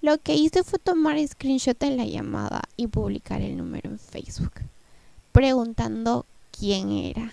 lo 0.00 0.18
que 0.18 0.34
hice 0.34 0.64
fue 0.64 0.78
tomar 0.78 1.16
screenshot 1.26 1.78
de 1.78 1.90
la 1.96 2.04
llamada 2.04 2.62
y 2.76 2.88
publicar 2.88 3.40
el 3.40 3.56
número 3.56 3.90
en 3.90 3.98
Facebook 3.98 4.52
preguntando 5.32 6.26
quién 6.50 6.90
era 6.90 7.32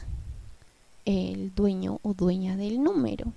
el 1.05 1.53
dueño 1.53 1.99
o 2.03 2.13
dueña 2.13 2.55
del 2.55 2.81
número. 2.81 3.33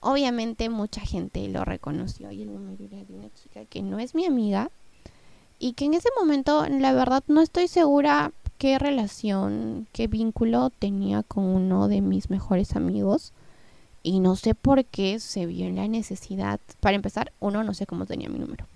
Obviamente 0.00 0.68
mucha 0.68 1.00
gente 1.00 1.48
lo 1.48 1.64
reconoció 1.64 2.30
y 2.30 2.42
el 2.42 2.52
número 2.52 2.84
era 2.84 3.02
de 3.04 3.14
una 3.14 3.34
chica 3.34 3.64
que 3.64 3.82
no 3.82 3.98
es 3.98 4.14
mi 4.14 4.26
amiga 4.26 4.70
y 5.58 5.72
que 5.72 5.86
en 5.86 5.94
ese 5.94 6.08
momento 6.16 6.66
la 6.68 6.92
verdad 6.92 7.24
no 7.26 7.40
estoy 7.40 7.66
segura 7.66 8.32
qué 8.58 8.78
relación, 8.78 9.86
qué 9.92 10.08
vínculo 10.08 10.70
tenía 10.70 11.22
con 11.22 11.44
uno 11.44 11.88
de 11.88 12.00
mis 12.00 12.28
mejores 12.28 12.76
amigos 12.76 13.32
y 14.02 14.20
no 14.20 14.36
sé 14.36 14.54
por 14.54 14.84
qué 14.84 15.20
se 15.20 15.46
vio 15.46 15.66
en 15.66 15.76
la 15.76 15.88
necesidad. 15.88 16.60
Para 16.80 16.96
empezar, 16.96 17.32
uno, 17.40 17.62
no 17.64 17.74
sé 17.74 17.86
cómo 17.86 18.06
tenía 18.06 18.28
mi 18.28 18.38
número. 18.38 18.66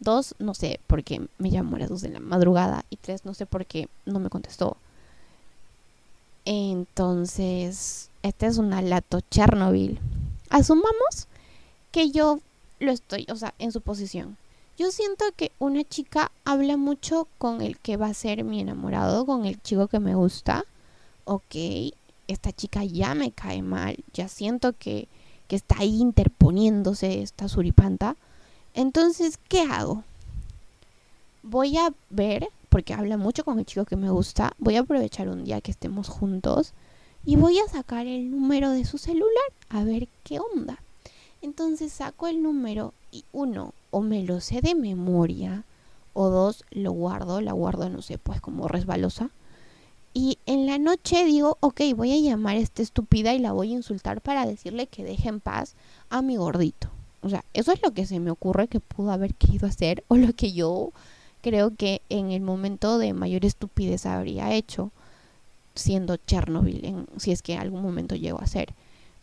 Dos, 0.00 0.34
no 0.38 0.54
sé 0.54 0.80
por 0.86 1.02
qué 1.04 1.26
me 1.38 1.50
llamó 1.50 1.76
a 1.76 1.80
las 1.80 1.88
dos 1.88 2.00
de 2.00 2.10
la 2.10 2.20
madrugada. 2.20 2.84
Y 2.90 2.96
tres, 2.96 3.24
no 3.24 3.34
sé 3.34 3.46
por 3.46 3.66
qué 3.66 3.88
no 4.06 4.20
me 4.20 4.30
contestó. 4.30 4.76
Entonces, 6.44 8.10
este 8.22 8.46
es 8.46 8.58
un 8.58 8.72
alato 8.72 9.20
Chernobyl. 9.30 9.98
Asumamos 10.50 11.28
que 11.90 12.10
yo 12.10 12.40
lo 12.80 12.92
estoy, 12.92 13.26
o 13.30 13.36
sea, 13.36 13.54
en 13.58 13.72
su 13.72 13.80
posición. 13.80 14.36
Yo 14.76 14.90
siento 14.90 15.24
que 15.36 15.52
una 15.60 15.84
chica 15.84 16.32
habla 16.44 16.76
mucho 16.76 17.28
con 17.38 17.60
el 17.60 17.78
que 17.78 17.96
va 17.96 18.08
a 18.08 18.14
ser 18.14 18.42
mi 18.42 18.60
enamorado, 18.60 19.24
con 19.24 19.46
el 19.46 19.62
chico 19.62 19.86
que 19.86 20.00
me 20.00 20.16
gusta. 20.16 20.64
Ok, 21.24 21.54
esta 22.26 22.50
chica 22.50 22.82
ya 22.82 23.14
me 23.14 23.30
cae 23.30 23.62
mal, 23.62 23.96
ya 24.12 24.26
siento 24.26 24.72
que, 24.72 25.06
que 25.46 25.54
está 25.54 25.76
ahí 25.78 26.00
interponiéndose 26.00 27.22
esta 27.22 27.48
suripanta. 27.48 28.16
Entonces, 28.74 29.38
¿qué 29.48 29.60
hago? 29.62 30.02
Voy 31.44 31.76
a 31.76 31.94
ver, 32.10 32.48
porque 32.68 32.94
habla 32.94 33.16
mucho 33.16 33.44
con 33.44 33.60
el 33.60 33.66
chico 33.66 33.84
que 33.84 33.96
me 33.96 34.10
gusta, 34.10 34.54
voy 34.58 34.74
a 34.74 34.80
aprovechar 34.80 35.28
un 35.28 35.44
día 35.44 35.60
que 35.60 35.70
estemos 35.70 36.08
juntos 36.08 36.72
y 37.24 37.36
voy 37.36 37.60
a 37.60 37.68
sacar 37.68 38.08
el 38.08 38.28
número 38.28 38.70
de 38.70 38.84
su 38.84 38.98
celular 38.98 39.52
a 39.68 39.84
ver 39.84 40.08
qué 40.24 40.40
onda. 40.40 40.80
Entonces 41.42 41.92
saco 41.92 42.26
el 42.26 42.42
número 42.42 42.92
y 43.12 43.24
uno, 43.32 43.72
o 43.94 44.00
me 44.00 44.24
lo 44.24 44.40
sé 44.40 44.60
de 44.60 44.74
memoria, 44.74 45.62
o 46.14 46.28
dos, 46.28 46.64
lo 46.72 46.90
guardo, 46.90 47.40
la 47.40 47.52
guardo, 47.52 47.88
no 47.88 48.02
sé, 48.02 48.18
pues 48.18 48.40
como 48.40 48.66
resbalosa. 48.66 49.30
Y 50.12 50.38
en 50.46 50.66
la 50.66 50.78
noche 50.78 51.24
digo, 51.24 51.58
ok, 51.60 51.80
voy 51.94 52.12
a 52.12 52.18
llamar 52.18 52.56
a 52.56 52.60
esta 52.60 52.82
estúpida 52.82 53.34
y 53.34 53.38
la 53.38 53.52
voy 53.52 53.70
a 53.70 53.76
insultar 53.76 54.20
para 54.20 54.46
decirle 54.46 54.88
que 54.88 55.04
deje 55.04 55.28
en 55.28 55.38
paz 55.38 55.76
a 56.10 56.22
mi 56.22 56.36
gordito. 56.36 56.88
O 57.22 57.28
sea, 57.28 57.44
eso 57.54 57.70
es 57.70 57.80
lo 57.82 57.92
que 57.92 58.04
se 58.04 58.18
me 58.18 58.32
ocurre 58.32 58.66
que 58.66 58.80
pudo 58.80 59.12
haber 59.12 59.34
querido 59.34 59.68
hacer 59.68 60.02
o 60.08 60.16
lo 60.16 60.32
que 60.32 60.52
yo 60.52 60.90
creo 61.40 61.72
que 61.76 62.02
en 62.08 62.32
el 62.32 62.40
momento 62.40 62.98
de 62.98 63.12
mayor 63.12 63.44
estupidez 63.44 64.06
habría 64.06 64.52
hecho 64.54 64.90
siendo 65.76 66.16
Chernobyl, 66.16 66.84
en, 66.84 67.06
si 67.16 67.30
es 67.30 67.42
que 67.42 67.54
en 67.54 67.60
algún 67.60 67.82
momento 67.82 68.16
llegó 68.16 68.40
a 68.40 68.48
ser. 68.48 68.74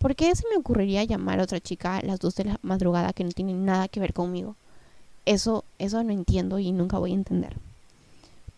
¿Por 0.01 0.15
qué 0.15 0.35
se 0.35 0.49
me 0.49 0.57
ocurriría 0.57 1.03
llamar 1.03 1.39
a 1.39 1.43
otra 1.43 1.59
chica 1.59 1.97
a 1.97 2.01
las 2.01 2.19
2 2.19 2.35
de 2.35 2.45
la 2.45 2.59
madrugada 2.63 3.13
que 3.13 3.23
no 3.23 3.29
tiene 3.29 3.53
nada 3.53 3.87
que 3.87 3.99
ver 3.99 4.13
conmigo? 4.13 4.55
Eso, 5.25 5.63
eso 5.77 6.03
no 6.03 6.11
entiendo 6.11 6.57
y 6.57 6.71
nunca 6.71 6.97
voy 6.97 7.11
a 7.11 7.15
entender. 7.15 7.55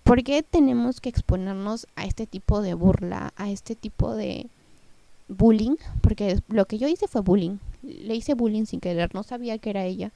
¿Por 0.06 0.24
qué 0.24 0.42
tenemos 0.42 1.02
que 1.02 1.10
exponernos 1.10 1.86
a 1.98 2.06
este 2.06 2.28
tipo 2.28 2.62
de 2.62 2.76
burla, 2.76 3.34
a 3.36 3.52
este 3.52 3.76
tipo 3.76 4.16
de 4.16 4.48
bullying? 5.28 5.76
Porque 6.02 6.40
lo 6.48 6.64
que 6.64 6.78
yo 6.78 6.88
hice 6.88 7.10
fue 7.10 7.20
bullying. 7.20 7.58
Le 7.82 8.16
hice 8.16 8.36
bullying 8.36 8.64
sin 8.64 8.80
querer, 8.80 9.14
no 9.14 9.24
sabía 9.24 9.58
que 9.58 9.70
era 9.70 9.84
ella. 9.84 10.14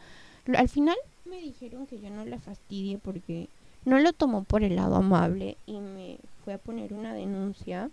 Al 0.55 0.69
final 0.69 0.95
me 1.25 1.41
dijeron 1.41 1.87
que 1.87 1.99
yo 1.99 2.09
no 2.09 2.23
la 2.23 2.39
fastidie 2.39 2.99
porque 2.99 3.49
no 3.83 3.99
lo 3.99 4.13
tomó 4.13 4.43
por 4.43 4.63
el 4.63 4.77
lado 4.77 4.95
amable 4.95 5.57
y 5.65 5.79
me 5.79 6.19
fue 6.45 6.53
a 6.53 6.57
poner 6.57 6.93
una 6.93 7.13
denuncia. 7.13 7.89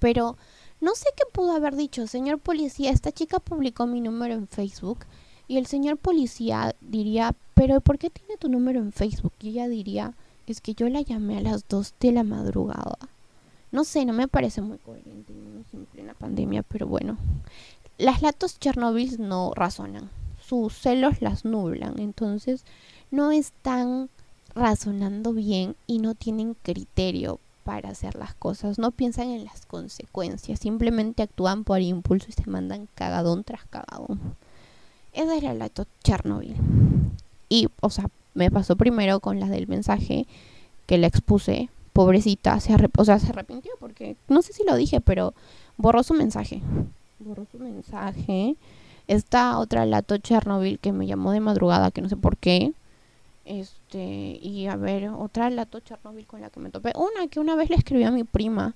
Pero 0.00 0.36
no 0.80 0.94
sé 0.94 1.06
qué 1.16 1.24
pudo 1.32 1.52
haber 1.52 1.74
dicho, 1.74 2.06
señor 2.06 2.38
policía, 2.38 2.90
esta 2.90 3.12
chica 3.12 3.40
publicó 3.40 3.86
mi 3.86 4.00
número 4.00 4.34
en 4.34 4.46
Facebook 4.46 5.00
y 5.48 5.56
el 5.56 5.66
señor 5.66 5.96
policía 5.96 6.74
diría, 6.80 7.34
pero 7.54 7.80
¿por 7.80 7.98
qué 7.98 8.10
tiene 8.10 8.36
tu 8.36 8.48
número 8.48 8.78
en 8.80 8.92
Facebook? 8.92 9.32
Y 9.40 9.50
ella 9.50 9.68
diría, 9.68 10.14
es 10.46 10.60
que 10.60 10.74
yo 10.74 10.88
la 10.88 11.00
llamé 11.00 11.38
a 11.38 11.42
las 11.42 11.66
2 11.68 11.94
de 11.98 12.12
la 12.12 12.22
madrugada. 12.22 12.98
No 13.72 13.84
sé, 13.84 14.04
no 14.04 14.12
me 14.12 14.28
parece 14.28 14.60
muy 14.60 14.78
coherente, 14.78 15.32
en 15.72 15.84
plena 15.86 16.14
pandemia, 16.14 16.62
pero 16.62 16.86
bueno. 16.86 17.18
Las 17.98 18.22
latos 18.22 18.58
Chernobyl 18.60 19.16
no 19.18 19.52
razonan, 19.54 20.08
sus 20.40 20.72
celos 20.72 21.20
las 21.20 21.44
nublan, 21.44 21.98
entonces 21.98 22.64
no 23.10 23.32
están 23.32 24.08
razonando 24.54 25.32
bien 25.32 25.74
y 25.86 25.98
no 25.98 26.14
tienen 26.14 26.54
criterio 26.62 27.40
para 27.68 27.90
hacer 27.90 28.14
las 28.14 28.32
cosas, 28.32 28.78
no 28.78 28.92
piensan 28.92 29.28
en 29.28 29.44
las 29.44 29.66
consecuencias, 29.66 30.58
simplemente 30.58 31.22
actúan 31.22 31.64
por 31.64 31.82
impulso 31.82 32.28
y 32.30 32.32
se 32.32 32.48
mandan 32.48 32.88
cagadón 32.94 33.44
tras 33.44 33.66
cagadón. 33.66 34.18
Esa 35.12 35.36
es 35.36 35.42
la 35.42 35.52
lato 35.52 35.84
Chernobyl. 36.02 36.56
Y, 37.50 37.68
o 37.82 37.90
sea, 37.90 38.06
me 38.32 38.50
pasó 38.50 38.76
primero 38.76 39.20
con 39.20 39.38
la 39.38 39.50
del 39.50 39.68
mensaje 39.68 40.26
que 40.86 40.96
la 40.96 41.08
expuse. 41.08 41.68
Pobrecita, 41.92 42.58
se 42.60 42.74
o 42.96 43.04
sea, 43.04 43.18
se 43.18 43.28
arrepintió 43.32 43.72
porque 43.78 44.16
no 44.28 44.40
sé 44.40 44.54
si 44.54 44.64
lo 44.64 44.74
dije, 44.74 45.02
pero 45.02 45.34
borró 45.76 46.02
su 46.02 46.14
mensaje. 46.14 46.62
Borró 47.18 47.46
su 47.52 47.58
mensaje. 47.58 48.56
Esta 49.08 49.58
otra 49.58 49.84
lato 49.84 50.16
Chernobyl 50.16 50.78
que 50.78 50.92
me 50.92 51.06
llamó 51.06 51.32
de 51.32 51.40
madrugada, 51.40 51.90
que 51.90 52.00
no 52.00 52.08
sé 52.08 52.16
por 52.16 52.38
qué. 52.38 52.72
Este, 53.48 54.38
y 54.42 54.66
a 54.66 54.76
ver, 54.76 55.08
otra 55.08 55.48
lato 55.48 55.80
Chernobyl 55.80 56.26
con 56.26 56.42
la 56.42 56.50
que 56.50 56.60
me 56.60 56.68
topé. 56.68 56.92
Una 56.94 57.28
que 57.28 57.40
una 57.40 57.56
vez 57.56 57.70
le 57.70 57.76
escribí 57.76 58.04
a 58.04 58.10
mi 58.10 58.22
prima. 58.22 58.74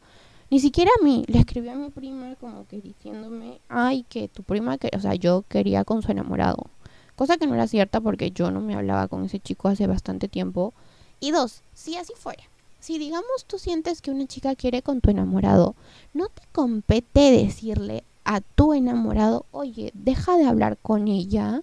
Ni 0.50 0.60
siquiera 0.60 0.90
a 0.98 1.04
mí, 1.04 1.24
le 1.28 1.40
escribí 1.40 1.68
a 1.68 1.74
mi 1.74 1.90
prima 1.90 2.34
como 2.36 2.66
que 2.66 2.80
diciéndome, 2.80 3.60
ay, 3.68 4.06
que 4.08 4.28
tu 4.28 4.42
prima, 4.42 4.78
que, 4.78 4.90
o 4.96 5.00
sea, 5.00 5.14
yo 5.14 5.44
quería 5.46 5.84
con 5.84 6.00
su 6.00 6.10
enamorado. 6.10 6.70
Cosa 7.16 7.36
que 7.36 7.46
no 7.46 7.54
era 7.54 7.66
cierta 7.66 8.00
porque 8.00 8.30
yo 8.30 8.50
no 8.50 8.62
me 8.62 8.74
hablaba 8.74 9.08
con 9.08 9.26
ese 9.26 9.40
chico 9.40 9.68
hace 9.68 9.86
bastante 9.86 10.26
tiempo. 10.26 10.72
Y 11.20 11.32
dos, 11.32 11.62
si 11.74 11.96
así 11.96 12.14
fuera, 12.16 12.42
si 12.80 12.98
digamos 12.98 13.44
tú 13.46 13.58
sientes 13.58 14.00
que 14.00 14.10
una 14.10 14.26
chica 14.26 14.56
quiere 14.56 14.80
con 14.80 15.02
tu 15.02 15.10
enamorado, 15.10 15.74
no 16.14 16.28
te 16.28 16.42
compete 16.50 17.30
decirle 17.30 18.04
a 18.24 18.40
tu 18.40 18.72
enamorado, 18.72 19.44
oye, 19.50 19.90
deja 19.92 20.38
de 20.38 20.46
hablar 20.46 20.78
con 20.78 21.08
ella. 21.08 21.62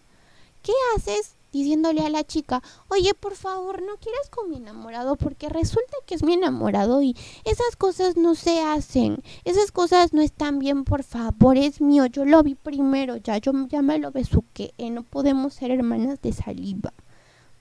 ¿Qué 0.62 0.74
haces 0.96 1.36
diciéndole 1.52 2.02
a 2.02 2.10
la 2.10 2.24
chica, 2.24 2.62
oye, 2.90 3.14
por 3.14 3.36
favor, 3.36 3.82
no 3.82 3.98
quieras 3.98 4.30
con 4.30 4.50
mi 4.50 4.58
enamorado 4.58 5.16
porque 5.16 5.50
resulta 5.50 5.98
que 6.06 6.16
es 6.16 6.24
mi 6.24 6.34
enamorado 6.34 7.02
y 7.02 7.16
esas 7.46 7.76
cosas 7.78 8.18
no 8.18 8.36
se 8.36 8.62
hacen, 8.62 9.22
esas 9.46 9.72
cosas 9.72 10.14
no 10.14 10.22
están 10.22 10.60
bien, 10.60 10.84
por 10.84 11.04
favor, 11.04 11.58
es 11.58 11.82
mío, 11.82 12.06
yo 12.06 12.26
lo 12.26 12.44
vi 12.44 12.56
primero, 12.56 13.18
ya, 13.18 13.38
yo 13.38 13.52
ya 13.68 13.82
me 13.82 14.00
lo 14.00 14.12
besuqué, 14.12 14.74
eh, 14.78 14.90
no 14.90 15.04
podemos 15.04 15.54
ser 15.54 15.72
hermanas 15.72 16.22
de 16.22 16.34
saliva. 16.34 16.94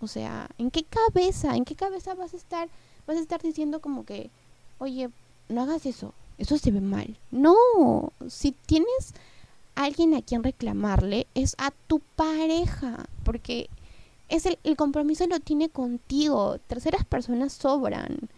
O 0.00 0.06
sea, 0.06 0.48
¿en 0.58 0.70
qué 0.70 0.84
cabeza, 0.84 1.56
en 1.56 1.64
qué 1.64 1.74
cabeza 1.74 2.14
vas 2.14 2.32
a 2.32 2.36
estar, 2.36 2.68
vas 3.06 3.16
a 3.16 3.20
estar 3.20 3.42
diciendo 3.42 3.80
como 3.80 4.04
que, 4.04 4.30
oye, 4.78 5.10
no 5.48 5.62
hagas 5.62 5.86
eso, 5.86 6.14
eso 6.38 6.56
se 6.56 6.70
ve 6.70 6.80
mal? 6.80 7.16
No, 7.32 8.12
si 8.28 8.52
tienes 8.52 9.14
alguien 9.74 10.14
a 10.14 10.22
quien 10.22 10.42
reclamarle 10.42 11.26
es 11.34 11.54
a 11.58 11.70
tu 11.86 12.00
pareja, 12.16 13.06
porque 13.24 13.68
es 14.28 14.46
el, 14.46 14.76
compromiso 14.76 15.26
lo 15.26 15.40
tiene 15.40 15.68
contigo. 15.68 16.58
Terceras 16.66 17.04
personas 17.04 17.52
sobran. 17.52 18.28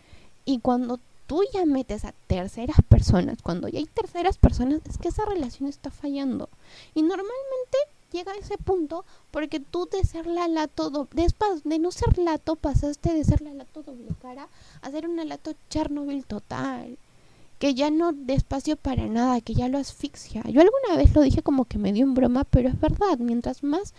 Y 0.44 0.60
cuando 0.60 0.98
tú 1.26 1.42
ya 1.52 1.64
metes 1.66 2.04
a 2.04 2.14
terceras 2.26 2.78
personas, 2.88 3.42
cuando 3.42 3.68
ya 3.68 3.78
hay 3.78 3.86
terceras 3.86 4.38
personas, 4.38 4.80
es 4.88 4.98
que 4.98 5.08
esa 5.08 5.24
relación 5.24 5.68
está 5.68 5.90
fallando. 5.90 6.48
Y 6.94 7.02
normalmente 7.02 7.78
llega 8.12 8.32
a 8.32 8.36
ese 8.36 8.58
punto 8.58 9.04
porque 9.30 9.60
tú 9.60 9.88
de 9.90 10.04
ser 10.04 10.26
la 10.26 10.48
lato 10.48 10.90
doble, 10.90 11.26
de 11.64 11.78
no 11.78 11.92
ser 11.92 12.18
lato 12.18 12.56
pasaste 12.56 13.14
de 13.14 13.24
ser 13.24 13.40
la 13.40 13.54
lato 13.54 13.82
doble 13.82 14.08
cara 14.20 14.48
a 14.82 14.90
ser 14.90 15.08
una 15.08 15.24
lato 15.24 15.52
Chernobyl 15.68 16.24
total. 16.24 16.98
Que 17.58 17.74
ya 17.74 17.90
no 17.90 18.12
despacio 18.12 18.76
para 18.76 19.06
nada, 19.06 19.42
que 19.42 19.52
ya 19.52 19.68
lo 19.68 19.76
asfixia. 19.76 20.42
Yo 20.44 20.62
alguna 20.62 20.96
vez 20.96 21.14
lo 21.14 21.20
dije 21.20 21.42
como 21.42 21.66
que 21.66 21.76
me 21.76 21.92
dio 21.92 22.04
en 22.04 22.14
broma, 22.14 22.44
pero 22.44 22.70
es 22.70 22.80
verdad, 22.80 23.18
mientras 23.18 23.62
más 23.62 23.92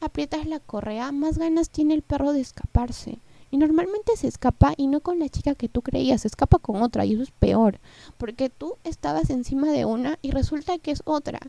aprietas 0.00 0.46
la 0.46 0.60
correa, 0.60 1.12
más 1.12 1.38
ganas 1.38 1.70
tiene 1.70 1.94
el 1.94 2.02
perro 2.02 2.32
de 2.32 2.40
escaparse. 2.40 3.18
Y 3.50 3.56
normalmente 3.56 4.16
se 4.16 4.28
escapa 4.28 4.74
y 4.76 4.88
no 4.88 5.00
con 5.00 5.18
la 5.18 5.28
chica 5.28 5.54
que 5.54 5.68
tú 5.68 5.80
creías, 5.80 6.22
se 6.22 6.28
escapa 6.28 6.58
con 6.58 6.82
otra 6.82 7.06
y 7.06 7.14
eso 7.14 7.22
es 7.22 7.30
peor, 7.30 7.78
porque 8.18 8.50
tú 8.50 8.76
estabas 8.84 9.30
encima 9.30 9.70
de 9.72 9.86
una 9.86 10.18
y 10.20 10.32
resulta 10.32 10.78
que 10.78 10.90
es 10.90 11.02
otra. 11.06 11.40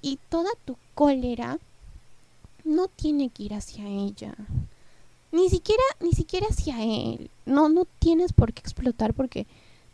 Y 0.00 0.18
toda 0.28 0.50
tu 0.64 0.76
cólera 0.94 1.58
no 2.64 2.86
tiene 2.88 3.30
que 3.30 3.42
ir 3.44 3.54
hacia 3.54 3.86
ella. 3.88 4.34
Ni 5.32 5.48
siquiera 5.48 5.82
ni 6.00 6.12
siquiera 6.12 6.46
hacia 6.48 6.82
él. 6.82 7.30
No 7.46 7.68
no 7.68 7.86
tienes 7.98 8.32
por 8.32 8.52
qué 8.52 8.60
explotar 8.60 9.12
porque 9.14 9.46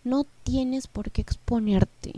no 0.04 0.24
tienes 0.44 0.86
por 0.86 1.11
qué 1.11 1.22
exponerte. 1.22 2.12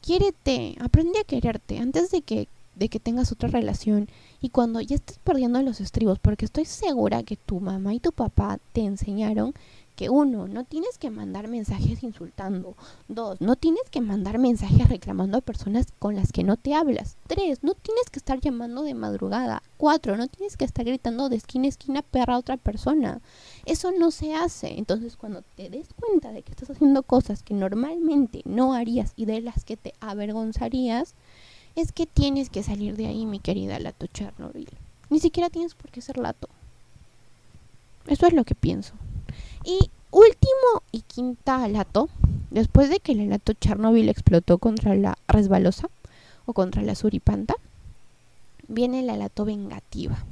Quiérete, 0.00 0.76
aprende 0.80 1.20
a 1.20 1.24
quererte 1.24 1.78
antes 1.78 2.10
de 2.10 2.22
que 2.22 2.48
de 2.74 2.88
que 2.88 3.00
tengas 3.00 3.32
otra 3.32 3.48
relación 3.48 4.08
y 4.44 4.50
cuando 4.50 4.78
ya 4.82 4.96
estés 4.96 5.18
perdiendo 5.20 5.62
los 5.62 5.80
estribos, 5.80 6.18
porque 6.18 6.44
estoy 6.44 6.66
segura 6.66 7.22
que 7.22 7.38
tu 7.38 7.60
mamá 7.60 7.94
y 7.94 7.98
tu 7.98 8.12
papá 8.12 8.58
te 8.74 8.82
enseñaron 8.82 9.54
que 9.96 10.10
uno, 10.10 10.48
no 10.48 10.64
tienes 10.64 10.98
que 10.98 11.10
mandar 11.10 11.48
mensajes 11.48 12.02
insultando. 12.02 12.76
Dos, 13.08 13.40
no 13.40 13.56
tienes 13.56 13.88
que 13.90 14.02
mandar 14.02 14.38
mensajes 14.38 14.86
reclamando 14.86 15.38
a 15.38 15.40
personas 15.40 15.86
con 15.98 16.14
las 16.14 16.30
que 16.30 16.44
no 16.44 16.58
te 16.58 16.74
hablas. 16.74 17.16
Tres, 17.26 17.62
no 17.62 17.72
tienes 17.72 18.10
que 18.10 18.18
estar 18.18 18.38
llamando 18.38 18.82
de 18.82 18.92
madrugada. 18.92 19.62
Cuatro, 19.78 20.14
no 20.18 20.26
tienes 20.26 20.58
que 20.58 20.66
estar 20.66 20.84
gritando 20.84 21.30
de 21.30 21.36
esquina 21.36 21.64
a 21.64 21.68
esquina 21.68 22.02
perra 22.02 22.34
a 22.34 22.38
otra 22.38 22.58
persona. 22.58 23.22
Eso 23.64 23.92
no 23.92 24.10
se 24.10 24.34
hace. 24.34 24.78
Entonces, 24.78 25.16
cuando 25.16 25.40
te 25.54 25.70
des 25.70 25.88
cuenta 25.94 26.32
de 26.32 26.42
que 26.42 26.50
estás 26.50 26.68
haciendo 26.68 27.02
cosas 27.02 27.42
que 27.42 27.54
normalmente 27.54 28.42
no 28.44 28.74
harías 28.74 29.14
y 29.16 29.24
de 29.24 29.40
las 29.40 29.64
que 29.64 29.78
te 29.78 29.94
avergonzarías, 30.00 31.14
es 31.76 31.92
que 31.92 32.06
tienes 32.06 32.50
que 32.50 32.62
salir 32.62 32.96
de 32.96 33.06
ahí, 33.06 33.26
mi 33.26 33.40
querida 33.40 33.78
Lato 33.78 34.06
Chernobyl. 34.06 34.68
Ni 35.10 35.20
siquiera 35.20 35.50
tienes 35.50 35.74
por 35.74 35.90
qué 35.90 36.00
ser 36.00 36.18
Lato. 36.18 36.48
Eso 38.06 38.26
es 38.26 38.32
lo 38.32 38.44
que 38.44 38.54
pienso. 38.54 38.94
Y 39.64 39.90
último 40.10 40.82
y 40.92 41.00
quinta 41.02 41.66
Lato, 41.68 42.08
después 42.50 42.90
de 42.90 43.00
que 43.00 43.14
la 43.14 43.24
Lato 43.24 43.52
Chernobyl 43.52 44.08
explotó 44.08 44.58
contra 44.58 44.94
la 44.94 45.18
resbalosa 45.26 45.88
o 46.46 46.52
contra 46.52 46.82
la 46.82 46.94
suripanta, 46.94 47.54
viene 48.68 49.02
la 49.02 49.16
Lato 49.16 49.44
vengativa. 49.44 50.24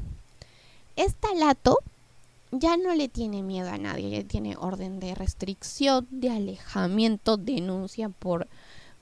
Esta 0.97 1.35
Lato 1.35 1.79
ya 2.53 2.77
no 2.77 2.95
le 2.95 3.09
tiene 3.09 3.43
miedo 3.43 3.71
a 3.71 3.79
nadie, 3.79 4.11
ya 4.11 4.29
tiene 4.29 4.57
orden 4.57 5.01
de 5.01 5.15
restricción, 5.15 6.07
de 6.11 6.31
alejamiento, 6.31 7.39
denuncia 7.39 8.11
por 8.11 8.47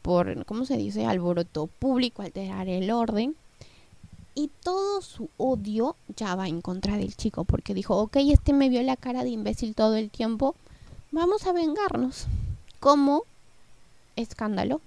por, 0.02 0.44
¿cómo 0.46 0.64
se 0.64 0.76
dice?, 0.76 1.06
alboroto 1.06 1.66
público, 1.66 2.22
alterar 2.22 2.68
el 2.68 2.90
orden. 2.90 3.36
Y 4.34 4.50
todo 4.62 5.02
su 5.02 5.28
odio 5.36 5.96
ya 6.16 6.34
va 6.34 6.48
en 6.48 6.60
contra 6.60 6.96
del 6.96 7.16
chico, 7.16 7.44
porque 7.44 7.74
dijo, 7.74 7.96
ok, 7.96 8.16
este 8.30 8.52
me 8.52 8.68
vio 8.68 8.82
la 8.82 8.96
cara 8.96 9.24
de 9.24 9.30
imbécil 9.30 9.74
todo 9.74 9.96
el 9.96 10.10
tiempo, 10.10 10.54
vamos 11.10 11.46
a 11.46 11.52
vengarnos. 11.52 12.26
¿Cómo? 12.78 13.24
Escándalo. 14.16 14.80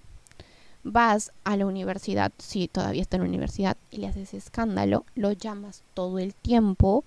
Vas 0.83 1.31
a 1.43 1.55
la 1.55 1.65
universidad, 1.65 2.31
si 2.37 2.67
todavía 2.67 3.01
está 3.01 3.17
en 3.17 3.23
la 3.23 3.29
universidad, 3.29 3.77
y 3.91 3.97
le 3.97 4.07
haces 4.07 4.33
escándalo, 4.33 5.05
lo 5.15 5.31
llamas 5.31 5.83
todo 5.93 6.19
el 6.19 6.33
tiempo, 6.33 7.03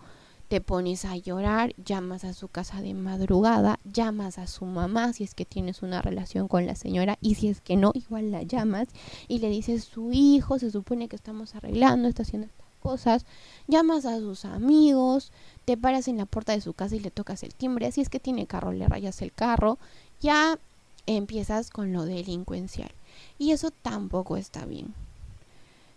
te 0.48 0.60
pones 0.60 1.04
a 1.04 1.16
llorar, 1.16 1.74
llamas 1.76 2.24
a 2.24 2.32
su 2.32 2.48
casa 2.48 2.80
de 2.80 2.94
madrugada, 2.94 3.80
llamas 3.84 4.38
a 4.38 4.46
su 4.46 4.64
mamá 4.64 5.12
si 5.12 5.24
es 5.24 5.34
que 5.34 5.44
tienes 5.44 5.82
una 5.82 6.02
relación 6.02 6.46
con 6.46 6.66
la 6.66 6.76
señora 6.76 7.18
y 7.20 7.34
si 7.34 7.48
es 7.48 7.60
que 7.60 7.76
no, 7.76 7.90
igual 7.94 8.30
la 8.30 8.42
llamas 8.42 8.88
y 9.26 9.40
le 9.40 9.48
dices 9.48 9.84
su 9.84 10.12
hijo, 10.12 10.58
se 10.58 10.70
supone 10.70 11.08
que 11.08 11.16
estamos 11.16 11.54
arreglando, 11.54 12.08
está 12.08 12.22
haciendo 12.22 12.46
estas 12.46 12.66
cosas, 12.80 13.26
llamas 13.66 14.06
a 14.06 14.18
sus 14.18 14.44
amigos, 14.44 15.32
te 15.64 15.76
paras 15.76 16.06
en 16.06 16.18
la 16.18 16.26
puerta 16.26 16.52
de 16.52 16.60
su 16.60 16.74
casa 16.74 16.94
y 16.94 17.00
le 17.00 17.10
tocas 17.10 17.42
el 17.42 17.54
timbre, 17.54 17.90
si 17.90 18.00
es 18.00 18.08
que 18.08 18.20
tiene 18.20 18.46
carro, 18.46 18.72
le 18.72 18.86
rayas 18.86 19.22
el 19.22 19.32
carro, 19.32 19.78
ya 20.20 20.58
empiezas 21.06 21.70
con 21.70 21.92
lo 21.92 22.04
delincuencial 22.04 22.90
y 23.38 23.50
eso 23.50 23.70
tampoco 23.70 24.36
está 24.36 24.64
bien. 24.64 24.94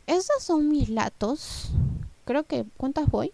Esos 0.08 0.41
son 0.41 0.70
mis 0.70 0.89
latos. 0.89 1.70
Creo 2.26 2.43
que, 2.43 2.66
¿cuántas 2.78 3.12
voy? 3.12 3.32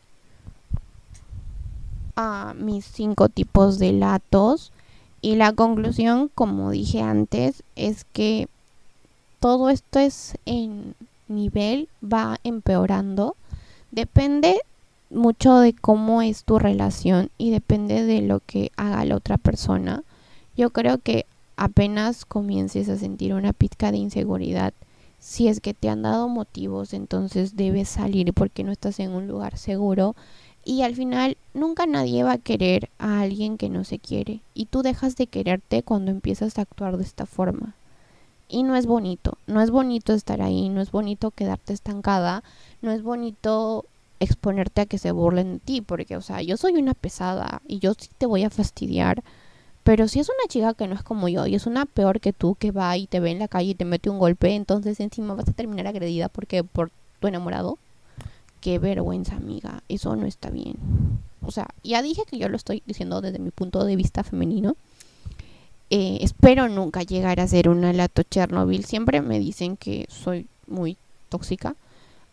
A 2.16 2.53
mis 2.57 2.86
cinco 2.86 3.30
tipos 3.30 3.80
de 3.80 3.91
latos 3.93 4.72
y 5.22 5.36
la 5.36 5.53
conclusión, 5.53 6.30
como 6.34 6.72
dije 6.72 7.01
antes, 7.01 7.63
es 7.76 8.05
que 8.13 8.47
todo 9.39 9.70
esto 9.70 9.99
es 9.99 10.38
en 10.45 10.95
nivel, 11.28 11.89
va 12.03 12.38
empeorando. 12.43 13.36
Depende 13.91 14.59
mucho 15.09 15.57
de 15.57 15.74
cómo 15.74 16.22
es 16.22 16.43
tu 16.43 16.59
relación 16.59 17.30
y 17.38 17.49
depende 17.51 18.03
de 18.03 18.22
lo 18.22 18.39
que 18.39 18.72
haga 18.78 19.05
la 19.05 19.16
otra 19.16 19.38
persona. 19.38 20.03
Yo 20.55 20.70
creo 20.70 20.99
que 20.99 21.26
apenas 21.57 22.26
comiences 22.26 22.89
a 22.89 22.97
sentir 22.97 23.34
una 23.34 23.53
pizca 23.53 23.91
de 23.91 23.97
inseguridad, 23.97 24.74
si 25.20 25.47
es 25.47 25.59
que 25.59 25.74
te 25.74 25.89
han 25.89 26.03
dado 26.03 26.30
motivos, 26.30 26.93
entonces 26.93 27.55
debes 27.55 27.89
salir 27.89 28.32
porque 28.34 28.63
no 28.63 28.72
estás 28.72 28.99
en 28.99 29.11
un 29.11 29.28
lugar 29.28 29.57
seguro 29.57 30.16
y 30.66 30.82
al 30.82 30.95
final 30.95 31.38
nunca 31.53 31.86
nadie 31.86 32.24
va 32.24 32.34
a 32.34 32.38
querer 32.39 32.89
a 32.97 33.22
alguien 33.22 33.57
que 33.57 33.70
no 33.70 33.84
se 33.84 33.99
quiere. 33.99 34.41
Y 34.55 34.66
tú 34.66 34.82
dejas 34.82 35.16
de 35.16 35.28
quererte 35.28 35.84
cuando 35.84 36.09
empiezas 36.09 36.57
a 36.57 36.63
actuar 36.63 36.97
de 36.97 37.03
esta 37.03 37.28
forma. 37.28 37.76
Y 38.49 38.63
no 38.63 38.76
es 38.76 38.88
bonito, 38.88 39.38
no 39.45 39.61
es 39.61 39.70
bonito 39.70 40.13
estar 40.13 40.41
ahí, 40.41 40.70
no 40.70 40.82
es 40.82 40.91
bonito 40.91 41.32
quedarte 41.32 41.74
estancada, 41.74 42.43
no 42.82 42.91
es 42.91 43.03
bonito 43.03 43.86
exponerte 44.20 44.82
a 44.82 44.86
que 44.88 44.97
se 44.97 45.11
burlen 45.11 45.53
de 45.53 45.59
ti, 45.59 45.82
porque, 45.82 46.18
o 46.18 46.22
sea, 46.22 46.41
yo 46.41 46.57
soy 46.57 46.74
una 46.74 46.93
pesada 46.95 47.61
y 47.68 47.80
yo 47.80 47.93
sí 47.93 48.09
te 48.18 48.26
voy 48.26 48.43
a 48.43 48.49
fastidiar, 48.49 49.24
pero 49.84 50.07
si 50.07 50.20
es 50.20 50.30
una 50.30 50.47
chica 50.47 50.74
que 50.74 50.88
no 50.88 50.95
es 50.95 51.03
como 51.03 51.28
yo 51.28 51.45
y 51.45 51.55
es 51.55 51.68
una 51.68 51.86
peor 51.86 52.20
que 52.20 52.34
tú 52.34 52.55
que 52.55 52.72
va 52.72 52.97
y 52.97 53.07
te 53.07 53.20
ve 53.20 53.32
en 53.32 53.39
la 53.39 53.47
calle 53.47 53.72
y 53.72 53.76
te 53.76 53.86
mete 53.86 54.09
un 54.09 54.20
golpe, 54.20 54.55
entonces 54.55 54.99
encima 54.99 55.36
vas 55.36 55.49
a 55.49 55.53
terminar 55.53 55.86
agredida 55.88 56.30
porque 56.30 56.63
por 56.63 56.91
tu 57.20 57.28
enamorado, 57.28 57.78
qué 58.66 58.80
vergüenza, 58.80 59.36
amiga. 59.36 59.84
Eso 59.89 60.16
no 60.16 60.26
está 60.26 60.49
bien. 60.49 60.78
O 61.43 61.51
sea, 61.51 61.68
ya 61.84 62.01
dije 62.01 62.24
que 62.28 62.39
yo 62.39 62.49
lo 62.49 62.57
estoy 62.57 62.82
diciendo 62.88 63.22
desde 63.22 63.38
mi 63.38 63.51
punto 63.51 63.84
de 63.86 63.95
vista 63.95 64.24
femenino. 64.24 64.76
Eh, 65.91 66.18
espero 66.22 66.68
nunca 66.68 67.03
llegar 67.03 67.39
a 67.39 67.47
ser 67.47 67.70
una 67.70 67.93
lato 67.93 68.24
Chernobyl. 68.24 68.84
Siempre 68.84 69.22
me 69.22 69.38
dicen 69.38 69.78
que 69.78 70.07
soy 70.09 70.47
muy 70.66 70.97
tóxica. 71.30 71.76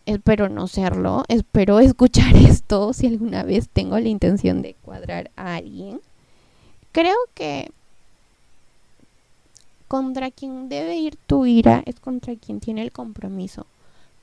Espero 0.07 0.49
no 0.49 0.67
serlo. 0.67 1.23
Espero 1.27 1.77
escuchar 1.91 2.35
esto 2.35 2.93
si 2.93 3.05
alguna 3.05 3.43
vez 3.43 3.69
tengo 3.69 3.99
la 3.99 4.09
intención 4.09 4.63
de 4.63 4.73
cuadrar 4.81 5.29
a 5.35 5.57
alguien. 5.57 6.01
Creo 6.93 7.17
que 7.35 7.69
contra 9.87 10.31
quien 10.31 10.67
debe 10.67 10.97
ir 10.97 11.15
tu 11.27 11.45
ira 11.45 11.83
es 11.85 11.99
contra 11.99 12.35
quien 12.35 12.59
tiene 12.59 12.81
el 12.81 12.91
compromiso 12.91 13.67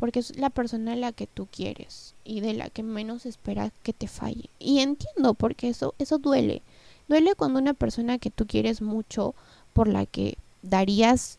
porque 0.01 0.21
es 0.21 0.39
la 0.39 0.49
persona 0.49 0.95
a 0.95 0.97
la 0.97 1.13
que 1.13 1.27
tú 1.27 1.47
quieres 1.55 2.15
y 2.25 2.41
de 2.41 2.55
la 2.55 2.71
que 2.71 2.83
menos 2.83 3.27
esperas 3.27 3.71
que 3.83 3.93
te 3.93 4.09
falle. 4.09 4.49
Y 4.59 4.79
entiendo 4.79 5.35
porque 5.35 5.69
eso 5.69 5.95
eso 5.99 6.17
duele. 6.17 6.63
Duele 7.07 7.35
cuando 7.35 7.59
una 7.59 7.75
persona 7.75 8.17
que 8.17 8.31
tú 8.31 8.47
quieres 8.47 8.81
mucho, 8.81 9.35
por 9.75 9.89
la 9.89 10.07
que 10.07 10.39
darías 10.63 11.37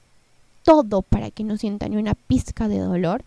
todo 0.62 1.02
para 1.02 1.32
que 1.32 1.44
no 1.44 1.58
sienta 1.58 1.90
ni 1.90 1.98
una 1.98 2.14
pizca 2.14 2.68
de 2.68 2.78
dolor, 2.78 3.24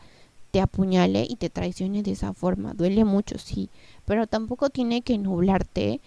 te 0.53 0.61
apuñale 0.61 1.26
y 1.28 1.35
te 1.35 1.51
traicione 1.51 2.05
de 2.05 2.12
esa 2.12 2.32
forma. 2.32 2.72
Duele 2.72 3.05
mucho, 3.05 3.37
sí, 3.37 3.70
pero 4.05 4.28
tampoco 4.28 4.70
tiene 4.70 5.03
que 5.03 5.18
nublarte 5.18 6.01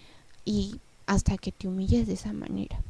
y 0.46 0.76
hasta 1.04 1.36
que 1.36 1.52
te 1.52 1.68
humilles 1.68 2.06
de 2.06 2.14
esa 2.14 2.32
manera. 2.32 2.80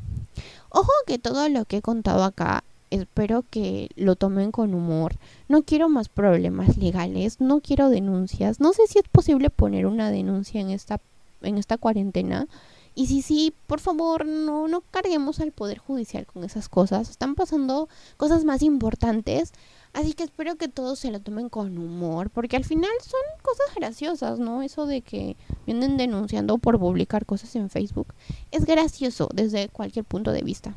Ojo 0.68 0.93
que 1.05 1.18
todo 1.18 1.49
lo 1.49 1.64
que 1.64 1.78
he 1.78 1.82
contado 1.82 2.22
acá 2.22 2.62
espero 2.91 3.45
que 3.51 3.91
lo 3.97 4.16
tomen 4.16 4.53
con 4.53 4.74
humor. 4.74 5.16
No 5.49 5.62
quiero 5.62 5.89
más 5.89 6.09
problemas 6.09 6.76
legales, 6.76 7.41
no 7.41 7.61
quiero 7.61 7.89
denuncias. 7.89 8.61
No 8.61 8.72
sé 8.72 8.86
si 8.86 8.99
es 8.99 9.09
posible 9.09 9.51
poner 9.51 9.86
una 9.86 10.11
denuncia 10.11 10.61
en 10.61 10.70
esta 10.70 11.01
en 11.43 11.59
esta 11.59 11.78
cuarentena. 11.78 12.49
Y 12.95 13.07
si 13.07 13.22
sí, 13.22 13.55
por 13.68 13.78
favor, 13.78 14.26
no 14.26 14.66
no 14.66 14.82
carguemos 14.91 15.41
al 15.41 15.53
poder 15.53 15.78
judicial 15.78 16.26
con 16.26 16.45
esas 16.45 16.68
cosas. 16.68 17.11
Están 17.11 17.34
pasando 17.34 17.89
cosas 18.16 18.45
más 18.45 18.62
importantes. 18.62 19.53
Así 19.93 20.12
que 20.12 20.24
espero 20.24 20.57
que 20.57 20.68
todos 20.68 20.99
se 20.99 21.11
lo 21.11 21.20
tomen 21.20 21.49
con 21.49 21.78
humor, 21.78 22.30
porque 22.30 22.57
al 22.57 22.64
final 22.64 22.91
son 23.03 23.20
cosas 23.43 23.74
graciosas, 23.74 24.39
¿no? 24.39 24.62
Eso 24.62 24.86
de 24.86 25.01
que 25.01 25.36
vienen 25.66 25.97
denunciando 25.97 26.59
por 26.59 26.78
publicar 26.78 27.24
cosas 27.24 27.57
en 27.57 27.70
Facebook 27.70 28.14
es 28.51 28.64
gracioso 28.64 29.28
desde 29.32 29.68
cualquier 29.68 30.05
punto 30.05 30.32
de 30.32 30.43
vista. 30.43 30.74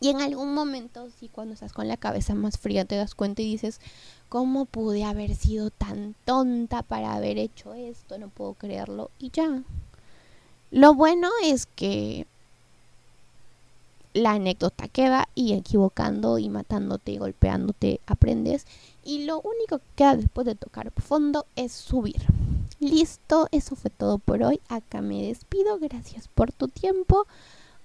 Y 0.00 0.10
en 0.10 0.20
algún 0.20 0.52
momento, 0.52 1.08
sí, 1.18 1.28
cuando 1.28 1.54
estás 1.54 1.72
con 1.72 1.88
la 1.88 1.96
cabeza 1.96 2.34
más 2.34 2.58
fría, 2.58 2.84
te 2.84 2.96
das 2.96 3.14
cuenta 3.14 3.42
y 3.42 3.46
dices, 3.46 3.80
¿cómo 4.28 4.66
pude 4.66 5.04
haber 5.04 5.34
sido 5.34 5.70
tan 5.70 6.14
tonta 6.24 6.82
para 6.82 7.14
haber 7.14 7.38
hecho 7.38 7.72
esto? 7.74 8.18
No 8.18 8.28
puedo 8.28 8.54
creerlo. 8.54 9.10
Y 9.18 9.30
ya. 9.30 9.62
Lo 10.70 10.94
bueno 10.94 11.30
es 11.42 11.66
que 11.66 12.26
la 14.12 14.32
anécdota 14.32 14.88
queda 14.88 15.28
y 15.34 15.52
equivocando 15.52 16.38
y 16.38 16.48
matándote 16.48 17.12
y 17.12 17.18
golpeándote 17.18 18.00
aprendes. 18.06 18.66
Y 19.04 19.24
lo 19.24 19.40
único 19.40 19.78
que 19.78 19.84
queda 19.96 20.16
después 20.16 20.46
de 20.46 20.54
tocar 20.54 20.90
fondo 20.92 21.46
es 21.54 21.72
subir. 21.72 22.22
Listo, 22.80 23.48
eso 23.52 23.76
fue 23.76 23.90
todo 23.90 24.18
por 24.18 24.42
hoy. 24.42 24.60
Acá 24.68 25.00
me 25.00 25.22
despido. 25.22 25.78
Gracias 25.78 26.28
por 26.28 26.52
tu 26.52 26.68
tiempo. 26.68 27.26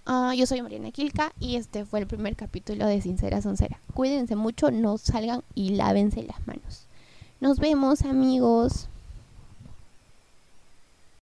Ah, 0.06 0.34
yo 0.36 0.48
soy 0.48 0.62
Mariana 0.62 0.92
Kilka 0.92 1.32
y 1.40 1.58
este 1.58 1.86
fue 1.86 2.00
el 2.00 2.08
primer 2.08 2.36
capítulo 2.36 2.88
de 2.88 3.02
Sincera 3.02 3.42
Soncera. 3.42 3.80
Cuídense 3.94 4.36
mucho, 4.36 4.72
no 4.72 4.98
salgan 4.98 5.44
y 5.54 5.72
lávense 5.72 6.24
las 6.24 6.46
manos. 6.48 6.88
Nos 7.40 7.60
vemos 7.60 8.02
amigos. 8.02 8.90